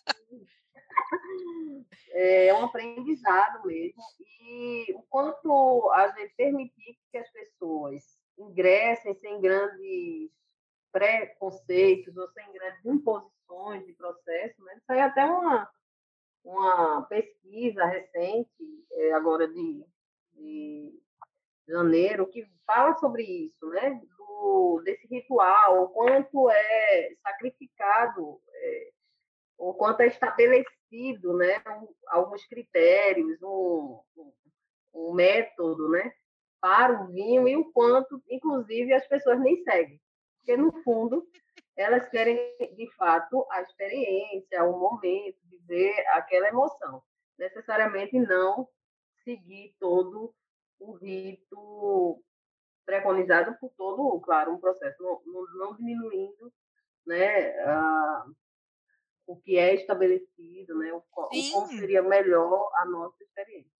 é 2.12 2.52
um 2.52 2.66
aprendizado 2.66 3.66
mesmo. 3.66 4.02
E 4.20 4.92
o 4.94 5.02
quanto 5.04 5.90
a 5.92 6.08
gente 6.08 6.34
permitir 6.36 6.98
que 7.10 7.16
as 7.16 7.30
pessoas 7.32 8.04
ingressem 8.38 9.14
sem 9.14 9.40
grandes 9.40 10.30
preconceitos 10.92 12.14
ou 12.18 12.28
sem 12.32 12.52
grandes 12.52 12.84
imposições 12.84 13.86
de 13.86 13.94
processo, 13.94 14.62
né? 14.62 14.74
Isso 14.76 14.92
aí 14.92 14.98
é 14.98 15.02
até 15.04 15.24
uma, 15.24 15.70
uma 16.44 17.02
pesquisa 17.06 17.86
recente, 17.86 18.86
é, 18.92 19.12
agora 19.14 19.48
de, 19.48 19.86
de 20.34 21.05
janeiro, 21.68 22.26
que 22.26 22.46
fala 22.66 22.96
sobre 22.98 23.22
isso, 23.22 23.66
né? 23.70 24.00
Do, 24.16 24.82
desse 24.84 25.06
ritual, 25.06 25.84
o 25.84 25.88
quanto 25.88 26.50
é 26.50 27.14
sacrificado, 27.22 28.40
é, 28.52 28.90
o 29.58 29.74
quanto 29.74 30.00
é 30.00 30.06
estabelecido, 30.06 31.36
né? 31.36 31.62
Um, 31.68 31.88
alguns 32.08 32.44
critérios, 32.46 33.40
um, 33.42 34.00
um, 34.94 35.12
método, 35.14 35.88
né? 35.88 36.12
Para 36.60 37.02
o 37.02 37.06
vinho 37.08 37.46
e 37.48 37.56
o 37.56 37.70
quanto, 37.72 38.22
inclusive, 38.28 38.92
as 38.92 39.06
pessoas 39.06 39.40
nem 39.40 39.62
seguem. 39.62 40.00
Porque, 40.38 40.56
no 40.56 40.72
fundo, 40.82 41.26
elas 41.76 42.08
querem, 42.08 42.38
de 42.74 42.90
fato, 42.96 43.46
a 43.50 43.62
experiência, 43.62 44.64
o 44.64 44.78
momento, 44.78 45.38
viver 45.44 45.94
aquela 46.12 46.48
emoção. 46.48 47.02
Necessariamente 47.38 48.18
não 48.18 48.68
seguir 49.22 49.74
todo 49.78 50.24
o 50.24 50.34
rito 50.94 52.22
preconizado 52.84 53.56
por 53.58 53.70
todo, 53.76 54.20
claro, 54.20 54.54
um 54.54 54.60
processo, 54.60 55.02
não, 55.02 55.20
não 55.58 55.76
diminuindo 55.76 56.52
né, 57.04 57.50
a, 57.60 58.24
o 59.26 59.36
que 59.36 59.58
é 59.58 59.74
estabelecido, 59.74 60.78
né, 60.78 60.92
o, 60.92 60.98
o, 60.98 61.02
como 61.52 61.68
seria 61.68 62.02
melhor 62.02 62.70
a 62.76 62.84
nossa 62.84 63.22
experiência. 63.22 63.76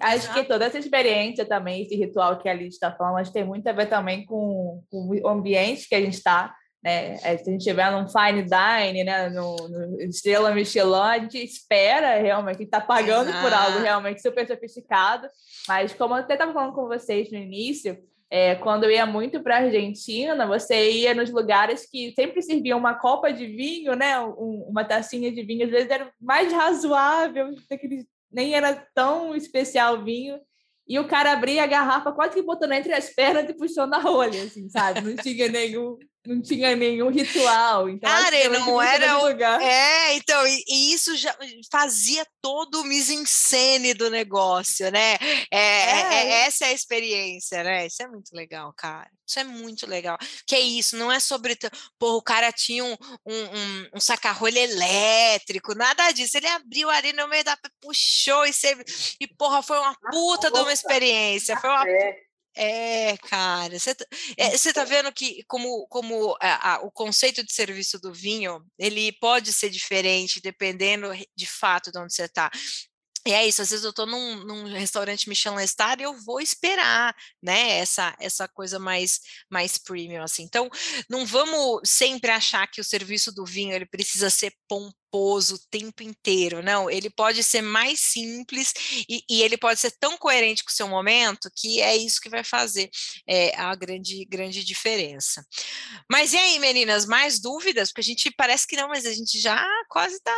Acho 0.00 0.34
que 0.34 0.44
toda 0.44 0.64
essa 0.64 0.78
experiência 0.78 1.46
também, 1.46 1.82
esse 1.82 1.94
ritual 1.94 2.38
que 2.38 2.48
a 2.48 2.54
Liz 2.54 2.74
está 2.74 2.92
falando, 2.92 3.18
acho 3.18 3.30
que 3.30 3.38
tem 3.38 3.46
muito 3.46 3.68
a 3.68 3.72
ver 3.72 3.88
também 3.88 4.26
com, 4.26 4.82
com 4.90 5.08
o 5.08 5.28
ambiente 5.28 5.88
que 5.88 5.94
a 5.94 6.00
gente 6.00 6.14
está 6.14 6.54
né? 6.86 7.14
É, 7.14 7.36
se 7.36 7.48
a 7.48 7.52
gente 7.52 7.58
estiver 7.58 7.90
num 7.90 8.06
fine 8.06 8.44
dine, 8.44 9.02
né? 9.02 9.28
no, 9.28 9.56
no 9.56 10.00
estrela 10.02 10.54
Michelin, 10.54 10.92
a 10.92 11.18
gente 11.18 11.42
espera 11.42 12.16
realmente, 12.20 12.62
está 12.62 12.80
pagando 12.80 13.32
por 13.42 13.52
algo 13.52 13.80
realmente 13.80 14.22
super 14.22 14.46
sofisticado. 14.46 15.26
Mas 15.66 15.92
como 15.92 16.14
eu 16.14 16.20
até 16.20 16.34
estava 16.34 16.52
falando 16.52 16.74
com 16.74 16.86
vocês 16.86 17.28
no 17.32 17.38
início, 17.38 17.98
é, 18.30 18.54
quando 18.54 18.84
eu 18.84 18.92
ia 18.92 19.04
muito 19.04 19.42
para 19.42 19.56
a 19.56 19.60
Argentina, 19.62 20.46
você 20.46 20.92
ia 20.92 21.12
nos 21.12 21.28
lugares 21.28 21.90
que 21.90 22.12
sempre 22.12 22.40
serviam 22.40 22.78
uma 22.78 22.94
copa 22.94 23.32
de 23.32 23.48
vinho, 23.48 23.96
né? 23.96 24.20
Um, 24.20 24.66
uma 24.68 24.84
tacinha 24.84 25.32
de 25.32 25.42
vinho, 25.42 25.64
às 25.64 25.70
vezes 25.72 25.90
era 25.90 26.12
mais 26.20 26.52
razoável, 26.52 27.48
nem 28.30 28.54
era 28.54 28.74
tão 28.94 29.34
especial 29.34 29.96
o 29.96 30.04
vinho. 30.04 30.38
E 30.88 31.00
o 31.00 31.08
cara 31.08 31.32
abria 31.32 31.64
a 31.64 31.66
garrafa 31.66 32.12
quase 32.12 32.34
que 32.34 32.42
botando 32.42 32.70
entre 32.70 32.92
as 32.92 33.10
pernas 33.10 33.50
e 33.50 33.54
puxando 33.54 33.94
a 33.94 33.98
rolha, 33.98 34.40
assim, 34.44 34.68
sabe? 34.68 35.00
Não 35.00 35.16
tinha 35.16 35.48
nenhum 35.48 35.98
não 36.26 36.40
tinha 36.40 36.74
nenhum 36.76 37.10
ritual. 37.10 37.88
Então 37.88 38.10
Cara, 38.10 38.48
não 38.48 38.80
era 38.80 39.18
o... 39.18 39.28
lugar. 39.28 39.60
É, 39.60 40.14
então, 40.14 40.46
e, 40.46 40.64
e, 40.68 40.92
isso 40.92 41.16
já 41.16 41.36
fazia 41.70 42.26
todo 42.40 42.80
o 42.80 42.84
mise-en-scène 42.84 43.94
do 43.94 44.10
negócio, 44.10 44.90
né? 44.90 45.14
É, 45.50 45.58
é. 45.58 45.96
É, 45.96 46.14
é, 46.14 46.30
essa 46.46 46.66
é 46.66 46.68
a 46.68 46.72
experiência, 46.72 47.62
né? 47.62 47.86
Isso 47.86 48.02
é 48.02 48.08
muito 48.08 48.34
legal, 48.34 48.72
cara. 48.76 49.10
Isso 49.26 49.40
é 49.40 49.44
muito 49.44 49.86
legal. 49.86 50.16
Que 50.46 50.54
é 50.54 50.60
isso, 50.60 50.96
não 50.96 51.10
é 51.10 51.18
sobre. 51.18 51.56
Porra, 51.98 52.16
o 52.16 52.22
cara 52.22 52.52
tinha 52.52 52.84
um, 52.84 52.96
um, 53.26 53.34
um, 53.34 53.88
um 53.94 54.00
saca-rolha 54.00 54.60
elétrico, 54.60 55.74
nada 55.74 56.12
disso. 56.12 56.36
Ele 56.36 56.46
abriu 56.46 56.88
ali 56.90 57.12
no 57.12 57.26
meio 57.28 57.44
da. 57.44 57.58
puxou 57.80 58.46
e, 58.46 58.52
e 59.20 59.26
porra, 59.26 59.62
foi 59.62 59.78
uma 59.78 59.94
puta 60.10 60.50
de 60.50 60.58
uma 60.58 60.72
experiência. 60.72 61.56
Foi 61.58 61.70
uma. 61.70 61.84
É, 62.58 63.18
cara, 63.18 63.78
você 63.78 63.94
tá, 63.94 64.06
é, 64.38 64.72
tá 64.72 64.84
vendo 64.84 65.12
que 65.12 65.44
como, 65.46 65.86
como 65.88 66.34
a, 66.40 66.74
a, 66.74 66.80
o 66.80 66.90
conceito 66.90 67.44
de 67.44 67.52
serviço 67.52 68.00
do 68.00 68.14
vinho, 68.14 68.64
ele 68.78 69.12
pode 69.12 69.52
ser 69.52 69.68
diferente 69.68 70.40
dependendo 70.40 71.08
de 71.36 71.46
fato 71.46 71.92
de 71.92 71.98
onde 71.98 72.14
você 72.14 72.24
está. 72.24 72.50
E 73.26 73.32
é 73.32 73.44
isso, 73.44 73.60
às 73.60 73.70
vezes 73.70 73.84
eu 73.84 73.90
estou 73.90 74.06
num, 74.06 74.44
num, 74.44 74.72
restaurante 74.72 75.28
Michelin 75.28 75.66
Star 75.66 75.98
e 75.98 76.04
eu 76.04 76.14
vou 76.22 76.40
esperar, 76.40 77.12
né, 77.42 77.78
essa, 77.78 78.14
essa 78.20 78.46
coisa 78.46 78.78
mais, 78.78 79.20
mais 79.50 79.76
premium, 79.76 80.22
assim. 80.22 80.44
Então, 80.44 80.70
não 81.10 81.26
vamos 81.26 81.80
sempre 81.84 82.30
achar 82.30 82.68
que 82.68 82.80
o 82.80 82.84
serviço 82.84 83.32
do 83.32 83.44
vinho, 83.44 83.74
ele 83.74 83.84
precisa 83.84 84.30
ser 84.30 84.54
pomposo 84.68 84.94
pomposo 85.16 85.54
o 85.54 85.70
tempo 85.70 86.02
inteiro, 86.02 86.62
não, 86.62 86.90
ele 86.90 87.08
pode 87.08 87.42
ser 87.42 87.62
mais 87.62 88.00
simples 88.00 88.72
e, 89.08 89.22
e, 89.28 89.42
ele 89.42 89.56
pode 89.56 89.80
ser 89.80 89.90
tão 89.98 90.16
coerente 90.18 90.62
com 90.62 90.70
o 90.70 90.74
seu 90.74 90.86
momento 90.86 91.50
que 91.54 91.80
é 91.80 91.96
isso 91.96 92.20
que 92.20 92.28
vai 92.28 92.44
fazer 92.44 92.90
é, 93.26 93.56
a 93.58 93.74
grande, 93.74 94.24
grande 94.26 94.64
diferença. 94.64 95.44
Mas 96.10 96.32
e 96.32 96.36
aí, 96.36 96.58
meninas, 96.58 97.06
mais 97.06 97.40
dúvidas? 97.40 97.90
Porque 97.90 98.02
a 98.02 98.04
gente 98.04 98.30
parece 98.36 98.66
que 98.66 98.76
não, 98.76 98.88
mas 98.88 99.06
a 99.06 99.12
gente 99.12 99.38
já 99.38 99.64
quase 99.88 100.16
está, 100.16 100.34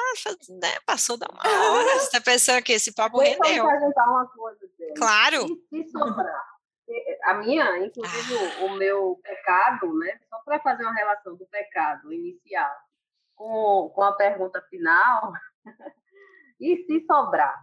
né, 0.61 0.79
passou 0.87 1.16
da 1.16 1.26
uma 1.29 1.70
hora, 1.72 1.99
você 1.99 2.05
está 2.05 2.20
pensando 2.20 2.62
que 2.62 2.72
esse 2.72 2.93
papo 2.93 3.18
Deixa 3.18 3.43
rendeu. 3.43 3.64
Eu 3.64 3.70
perguntar 3.70 4.09
uma 4.09 4.26
coisa, 4.29 4.61
gente. 4.79 4.95
Claro. 4.95 5.47
E 5.72 5.85
se 5.85 5.91
sobrar? 5.91 6.59
A 7.24 7.35
minha, 7.35 7.85
inclusive 7.85 8.35
ah. 8.35 8.64
o 8.64 8.76
meu 8.79 9.20
pecado, 9.22 9.93
né? 9.99 10.18
Só 10.31 10.39
para 10.39 10.59
fazer 10.61 10.85
uma 10.85 10.95
relação 10.95 11.37
do 11.37 11.47
pecado 11.47 12.11
inicial 12.11 12.88
com, 13.39 13.91
com 13.95 14.03
a 14.03 14.12
pergunta 14.12 14.61
final. 14.68 15.32
e 16.61 16.84
se 16.84 17.07
sobrar? 17.07 17.57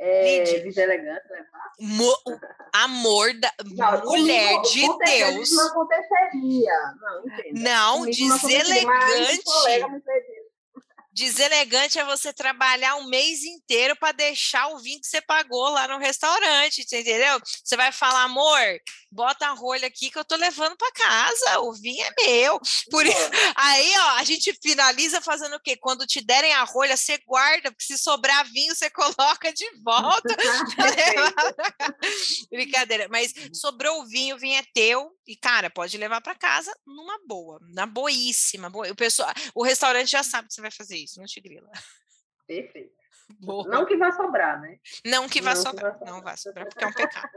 É, 0.00 0.60
deselegante 0.60 1.26
levar? 1.28 1.72
Mo 1.80 2.14
amor 2.72 3.34
da 3.40 3.52
não, 3.64 4.04
mulher 4.04 4.54
comigo, 4.54 4.98
de 4.98 5.04
Deus. 5.04 5.50
Não 5.56 5.66
aconteceria. 5.66 6.94
Não. 7.52 8.02
Não, 8.02 8.06
deselegante. 8.06 9.42
Deselegante 11.18 11.98
é 11.98 12.04
você 12.04 12.32
trabalhar 12.32 12.94
um 12.94 13.08
mês 13.08 13.42
inteiro 13.42 13.96
para 13.96 14.12
deixar 14.12 14.68
o 14.68 14.78
vinho 14.78 15.00
que 15.00 15.06
você 15.08 15.20
pagou 15.20 15.68
lá 15.68 15.88
no 15.88 15.98
restaurante, 15.98 16.82
entendeu? 16.82 17.40
Você 17.44 17.76
vai 17.76 17.90
falar, 17.90 18.22
amor, 18.22 18.60
bota 19.10 19.48
a 19.48 19.52
rolha 19.52 19.88
aqui 19.88 20.12
que 20.12 20.18
eu 20.18 20.24
tô 20.24 20.36
levando 20.36 20.76
para 20.76 20.92
casa, 20.92 21.60
o 21.60 21.72
vinho 21.72 22.04
é 22.04 22.24
meu. 22.24 22.60
Por 22.88 23.04
aí, 23.56 23.92
ó, 23.98 24.10
a 24.18 24.22
gente 24.22 24.56
finaliza 24.62 25.20
fazendo 25.20 25.56
o 25.56 25.60
quê? 25.60 25.76
Quando 25.76 26.06
te 26.06 26.20
derem 26.20 26.52
a 26.52 26.62
rolha, 26.62 26.96
você 26.96 27.18
guarda, 27.26 27.72
porque 27.72 27.84
se 27.84 27.98
sobrar 27.98 28.48
vinho, 28.52 28.72
você 28.72 28.88
coloca 28.90 29.52
de 29.52 29.68
volta. 29.82 30.36
Brincadeira, 32.48 33.08
mas 33.10 33.32
uhum. 33.32 33.54
sobrou 33.54 34.02
o 34.02 34.06
vinho, 34.06 34.36
o 34.36 34.38
vinho 34.38 34.56
é 34.56 34.64
teu 34.72 35.10
e 35.26 35.36
cara, 35.36 35.68
pode 35.68 35.98
levar 35.98 36.20
para 36.20 36.34
casa 36.34 36.72
numa 36.86 37.18
boa, 37.26 37.58
na 37.72 37.86
boíssima, 37.86 38.70
boa. 38.70 38.90
O 38.90 38.96
pessoal, 38.96 39.32
o 39.54 39.62
restaurante 39.62 40.10
já 40.10 40.22
sabe 40.22 40.48
que 40.48 40.54
você 40.54 40.60
vai 40.60 40.70
fazer 40.70 40.96
isso, 40.96 41.07
não 41.16 41.24
te 41.24 41.40
grila. 41.40 41.70
Perfeito. 42.46 42.96
Boa. 43.40 43.68
Não 43.68 43.84
que 43.84 43.96
vai 43.96 44.12
sobrar, 44.12 44.60
né? 44.60 44.78
Não 45.04 45.28
que 45.28 45.40
vai 45.40 45.54
sobrar, 45.54 45.98
não 46.00 46.22
vai 46.22 46.36
sobrar, 46.36 46.66
porque 46.66 46.82
é 46.82 46.86
um 46.86 46.92
pecado. 46.92 47.30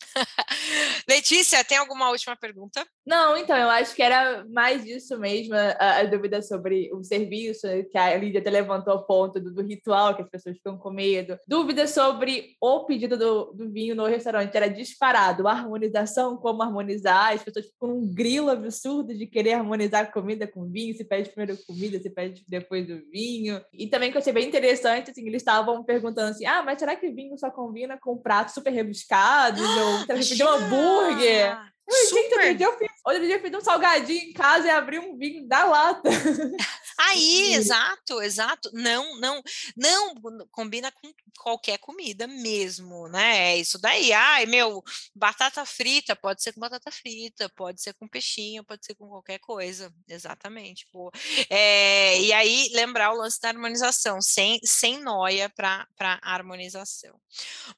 Letícia, 1.08 1.64
tem 1.64 1.78
alguma 1.78 2.10
última 2.10 2.36
pergunta? 2.36 2.84
Não, 3.06 3.36
então, 3.36 3.56
eu 3.56 3.68
acho 3.68 3.94
que 3.94 4.02
era 4.02 4.44
mais 4.48 4.84
disso 4.84 5.18
mesmo, 5.18 5.54
a, 5.54 5.98
a 5.98 6.04
dúvida 6.04 6.42
sobre 6.42 6.90
o 6.92 7.02
serviço, 7.02 7.66
que 7.90 7.98
a 7.98 8.16
Lídia 8.16 8.40
até 8.40 8.50
levantou 8.50 8.94
o 8.94 9.04
ponto 9.04 9.40
do, 9.40 9.52
do, 9.52 9.62
ritual, 9.62 10.14
que 10.14 10.22
as 10.22 10.28
pessoas 10.28 10.56
ficam 10.56 10.78
com 10.78 10.90
medo. 10.90 11.38
Dúvida 11.46 11.86
sobre 11.86 12.56
o 12.60 12.84
pedido 12.84 13.16
do, 13.16 13.52
do 13.52 13.70
vinho 13.70 13.94
no 13.94 14.06
restaurante, 14.06 14.54
era 14.54 14.68
disparado. 14.68 15.48
Harmonização, 15.48 16.36
como 16.36 16.62
harmonizar, 16.62 17.32
as 17.32 17.42
pessoas 17.42 17.66
ficam 17.66 17.88
num 17.88 18.14
grilo 18.14 18.50
absurdo 18.50 19.14
de 19.14 19.26
querer 19.26 19.54
harmonizar 19.54 20.12
comida 20.12 20.46
com 20.46 20.68
vinho, 20.68 20.94
se 20.94 21.04
pede 21.04 21.30
primeiro 21.30 21.60
comida, 21.66 22.00
se 22.00 22.10
pede 22.10 22.44
depois 22.48 22.86
do 22.86 23.00
vinho. 23.10 23.60
E 23.72 23.86
também 23.86 24.10
que 24.10 24.16
eu 24.16 24.20
achei 24.20 24.32
bem 24.32 24.46
interessante, 24.46 25.10
assim, 25.10 25.26
eles 25.26 25.42
estavam 25.42 25.82
perguntando 25.84 26.30
assim, 26.30 26.46
ah, 26.46 26.62
mas 26.62 26.78
será 26.78 26.96
que 26.96 27.10
vinho 27.10 27.36
só 27.38 27.50
combina 27.50 27.98
com 27.98 28.16
pratos 28.16 28.54
super 28.54 28.70
rebuscados? 28.70 29.60
ou 29.60 29.89
que 29.98 30.14
pedir 30.14 30.44
um 30.44 30.48
hambúrguer? 30.48 31.58
Gente, 31.90 32.34
outro 32.36 32.54
dia, 32.54 32.66
eu 32.66 32.78
fiz, 32.78 32.89
outro 33.04 33.24
dia 33.24 33.36
eu 33.36 33.40
fiz 33.40 33.54
um 33.54 33.60
salgadinho 33.60 34.30
em 34.30 34.32
casa 34.32 34.66
e 34.66 34.70
abri 34.70 34.98
um 34.98 35.16
vinho 35.16 35.46
da 35.46 35.64
lata. 35.64 36.08
Aí, 36.98 37.54
exato, 37.54 38.20
exato. 38.20 38.70
Não, 38.74 39.18
não, 39.18 39.42
não 39.74 40.14
combina 40.50 40.92
com 40.92 41.10
qualquer 41.38 41.78
comida 41.78 42.26
mesmo, 42.26 43.08
né? 43.08 43.52
É 43.52 43.56
isso 43.56 43.78
daí. 43.78 44.12
Ai, 44.12 44.44
meu, 44.44 44.82
batata 45.14 45.64
frita 45.64 46.14
pode 46.14 46.42
ser 46.42 46.52
com 46.52 46.60
batata 46.60 46.90
frita, 46.90 47.48
pode 47.48 47.80
ser 47.80 47.94
com 47.94 48.06
peixinho, 48.06 48.62
pode 48.62 48.84
ser 48.84 48.94
com 48.94 49.08
qualquer 49.08 49.38
coisa. 49.38 49.90
Exatamente. 50.06 50.86
Pô. 50.92 51.10
É, 51.48 52.20
e 52.20 52.32
aí, 52.34 52.68
lembrar 52.74 53.12
o 53.12 53.16
lance 53.16 53.40
da 53.40 53.48
harmonização, 53.48 54.20
sem, 54.20 54.60
sem 54.62 55.00
noia 55.00 55.48
para 55.48 55.86
harmonização. 56.22 57.18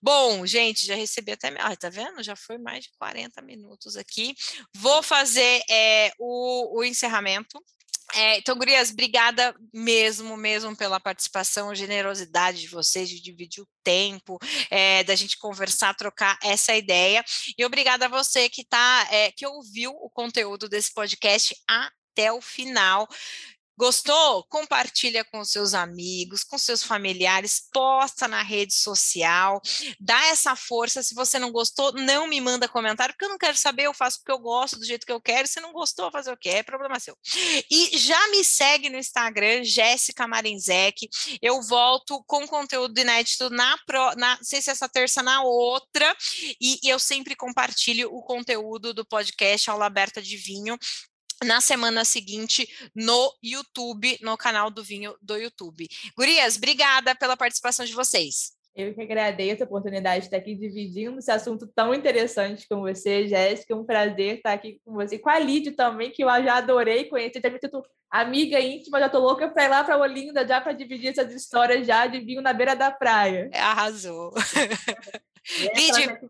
Bom, 0.01 0.45
gente, 0.47 0.85
já 0.87 0.97
recebi 0.97 1.33
até. 1.33 1.55
Ah, 1.61 1.77
tá 1.77 1.89
vendo? 1.89 2.23
Já 2.23 2.35
foi 2.35 2.59
mais 2.59 2.85
de 2.85 2.91
40 2.99 3.41
minutos 3.43 3.97
aqui. 3.97 4.35
Vou 4.75 5.03
fazer 5.13 5.63
é, 5.69 6.11
o, 6.19 6.79
o 6.79 6.83
encerramento 6.83 7.63
é, 8.15 8.39
então, 8.39 8.57
Gurias, 8.57 8.91
obrigada 8.91 9.55
mesmo, 9.73 10.37
mesmo 10.37 10.77
pela 10.77 11.01
participação, 11.01 11.75
generosidade 11.75 12.61
de 12.61 12.69
vocês 12.69 13.09
de 13.09 13.21
dividir 13.21 13.63
o 13.63 13.69
tempo, 13.83 14.39
é, 14.71 15.03
da 15.05 15.15
gente 15.15 15.39
conversar, 15.39 15.95
trocar 15.95 16.39
essa 16.43 16.77
ideia. 16.77 17.25
E 17.57 17.65
obrigada 17.65 18.05
a 18.05 18.09
você 18.09 18.51
que 18.51 18.65
tá, 18.65 19.09
é, 19.11 19.33
que 19.33 19.47
ouviu 19.47 19.93
o 19.93 20.11
conteúdo 20.11 20.69
desse 20.69 20.93
podcast 20.93 21.55
até 21.67 22.31
o 22.31 22.43
final. 22.43 23.09
Gostou? 23.77 24.45
Compartilha 24.45 25.25
com 25.25 25.45
seus 25.45 25.75
amigos, 25.75 26.45
com 26.45 26.59
seus 26.59 26.83
familiares, 26.83 27.69
posta 27.73 28.29
na 28.29 28.43
rede 28.43 28.75
social, 28.75 29.61
dá 29.99 30.27
essa 30.27 30.55
força. 30.55 31.03
Se 31.03 31.15
você 31.15 31.39
não 31.39 31.51
gostou, 31.51 31.93
não 31.93 32.27
me 32.27 32.41
manda 32.41 32.69
comentário, 32.69 33.15
porque 33.15 33.25
eu 33.25 33.31
não 33.31 33.39
quero 33.39 33.57
saber, 33.57 33.85
eu 33.85 33.95
faço 33.95 34.19
porque 34.19 34.33
eu 34.33 34.39
gosto, 34.39 34.79
do 34.79 34.85
jeito 34.85 35.07
que 35.07 35.13
eu 35.13 35.21
quero. 35.21 35.49
Se 35.49 35.61
não 35.61 35.73
gostou, 35.73 36.11
fazer 36.11 36.33
o 36.33 36.37
quê? 36.37 36.51
É 36.51 36.63
problema 36.63 37.01
seu. 37.01 37.17
E 37.71 37.97
já 37.97 38.29
me 38.29 38.45
segue 38.45 38.91
no 38.91 38.99
Instagram, 38.99 39.65
Jéssica 39.65 40.27
Marinzec. 40.27 41.09
Eu 41.41 41.63
volto 41.63 42.23
com 42.27 42.47
conteúdo 42.47 42.99
inédito 42.99 43.49
na, 43.51 43.77
pro, 43.87 44.15
na 44.17 44.37
não 44.37 44.45
sei 44.45 44.61
se 44.61 44.71
essa 44.71 44.89
terça, 44.89 45.23
na 45.23 45.43
outra, 45.43 46.17
e, 46.61 46.79
e 46.83 46.89
eu 46.89 46.99
sempre 46.99 47.37
compartilho 47.37 48.13
o 48.13 48.23
conteúdo 48.23 48.93
do 48.93 49.05
podcast 49.05 49.71
Aula 49.71 49.87
Aberta 49.87 50.21
de 50.21 50.37
Vinho 50.37 50.77
na 51.45 51.61
semana 51.61 52.05
seguinte 52.05 52.69
no 52.95 53.33
YouTube, 53.43 54.19
no 54.23 54.37
canal 54.37 54.71
do 54.71 54.83
Vinho 54.83 55.15
do 55.21 55.37
YouTube. 55.37 55.89
Gurias, 56.17 56.57
obrigada 56.57 57.15
pela 57.15 57.37
participação 57.37 57.85
de 57.85 57.93
vocês. 57.93 58.53
Eu 58.75 58.95
que 58.95 59.03
agradeço 59.03 59.63
a 59.63 59.67
oportunidade 59.67 60.21
de 60.21 60.27
estar 60.29 60.39
aqui 60.39 60.55
dividindo 60.55 61.19
esse 61.19 61.31
assunto 61.31 61.67
tão 61.75 61.95
interessante 61.95 62.67
com 62.67 62.81
você, 62.81 63.29
Jéssica. 63.29 63.75
É 63.75 63.77
um 63.77 63.85
prazer 63.85 64.37
estar 64.37 64.55
aqui 64.55 64.81
com 64.83 64.95
você. 64.95 65.19
Com 65.19 65.29
a 65.29 65.39
Lídia 65.39 65.77
também, 65.77 66.11
que 66.11 66.25
eu 66.25 66.29
já 66.29 66.57
adorei 66.57 67.05
conhecer. 67.05 67.43
Já 67.43 67.51
me 67.51 67.59
sinto 67.63 67.83
amiga 68.11 68.59
íntima, 68.59 68.99
já 68.99 69.11
tô 69.11 69.19
louca 69.19 69.49
para 69.49 69.65
ir 69.65 69.69
lá 69.69 69.85
para 69.85 69.99
Olinda 69.99 70.47
já 70.47 70.61
para 70.61 70.73
dividir 70.73 71.09
essas 71.09 71.35
histórias 71.35 71.87
já 71.87 72.07
de 72.07 72.21
vinho 72.21 72.41
na 72.41 72.53
beira 72.53 72.75
da 72.75 72.91
praia. 72.91 73.51
Arrasou. 73.55 74.33
Lid, 75.75 76.21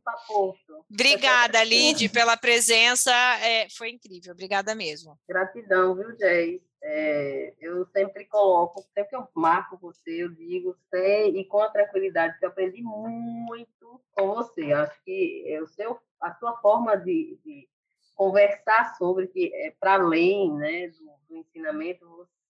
obrigada, 0.90 1.62
Lid, 1.64 2.08
pela 2.08 2.36
presença. 2.36 3.12
É, 3.40 3.68
foi 3.70 3.90
incrível, 3.90 4.32
obrigada 4.32 4.74
mesmo. 4.74 5.18
Gratidão, 5.28 5.94
viu, 5.94 6.16
Jay? 6.18 6.62
É, 6.84 7.54
eu 7.60 7.86
sempre 7.86 8.24
coloco, 8.24 8.82
sempre 8.92 9.10
que 9.10 9.16
eu 9.16 9.28
marco 9.34 9.76
você, 9.76 10.24
eu 10.24 10.30
digo, 10.30 10.76
sei, 10.90 11.30
e 11.38 11.44
com 11.44 11.60
a 11.60 11.70
tranquilidade, 11.70 12.36
que 12.38 12.44
eu 12.44 12.48
aprendi 12.48 12.82
muito 12.82 14.00
com 14.12 14.34
você. 14.34 14.72
Acho 14.72 15.00
que 15.04 15.44
é 15.46 15.62
o 15.62 15.68
seu, 15.68 16.00
a 16.20 16.34
sua 16.34 16.56
forma 16.60 16.96
de, 16.96 17.38
de 17.44 17.68
conversar 18.16 18.96
sobre, 18.96 19.28
que 19.28 19.54
é 19.54 19.72
para 19.78 19.94
além 19.94 20.52
né, 20.54 20.88
do, 20.88 21.12
do 21.28 21.36
ensinamento, 21.36 22.04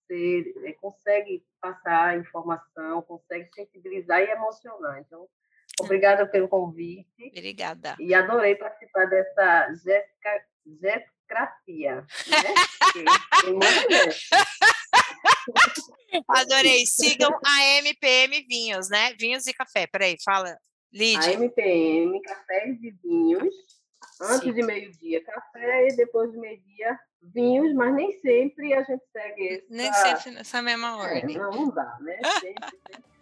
você 0.07 0.53
é, 0.65 0.73
consegue 0.73 1.45
passar 1.61 2.17
informação, 2.17 3.01
consegue 3.03 3.49
sensibilizar 3.53 4.19
e 4.21 4.31
emocionar. 4.31 4.99
Então, 4.99 5.29
Obrigada 5.83 6.27
pelo 6.27 6.47
convite. 6.47 7.31
Obrigada. 7.37 7.95
E 7.99 8.13
adorei 8.13 8.55
participar 8.55 9.05
dessa 9.05 9.73
Jéssica, 9.73 10.45
Jéssicracia. 10.65 12.05
Né? 12.27 12.53
Adorei. 16.27 16.85
Sigam 16.85 17.31
a 17.45 17.63
MPM 17.79 18.45
Vinhos, 18.47 18.89
né? 18.89 19.13
Vinhos 19.19 19.47
e 19.47 19.53
café. 19.53 19.87
Peraí, 19.87 20.15
fala. 20.23 20.57
Lídia. 20.91 21.31
A 21.31 21.33
MPM, 21.33 22.21
cafés 22.21 22.77
e 22.83 22.91
vinhos. 23.03 23.53
Antes 24.21 24.43
Sim. 24.43 24.53
de 24.53 24.63
meio-dia, 24.63 25.23
café 25.23 25.87
e 25.87 25.95
depois 25.95 26.31
de 26.31 26.37
meio-dia, 26.37 26.99
vinhos, 27.33 27.73
mas 27.73 27.95
nem 27.95 28.11
sempre 28.21 28.73
a 28.73 28.83
gente 28.83 29.03
segue 29.11 29.49
essa... 29.49 29.65
Nem 29.69 29.93
sempre 29.93 30.31
nessa 30.31 30.61
mesma 30.61 30.89
é, 30.89 30.93
ordem. 30.93 31.35
É, 31.35 31.39
não, 31.39 31.51
não 31.51 31.69
dá, 31.69 31.97
né? 31.99 32.19
Sempre, 32.39 32.69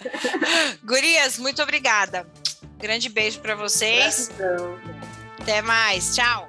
sempre. 0.01 0.77
Gurias, 0.83 1.37
muito 1.37 1.61
obrigada. 1.61 2.27
Grande 2.77 3.09
beijo 3.09 3.39
para 3.39 3.55
vocês. 3.55 4.29
Gratidão. 4.37 4.79
Até 5.39 5.61
mais. 5.61 6.15
Tchau. 6.15 6.47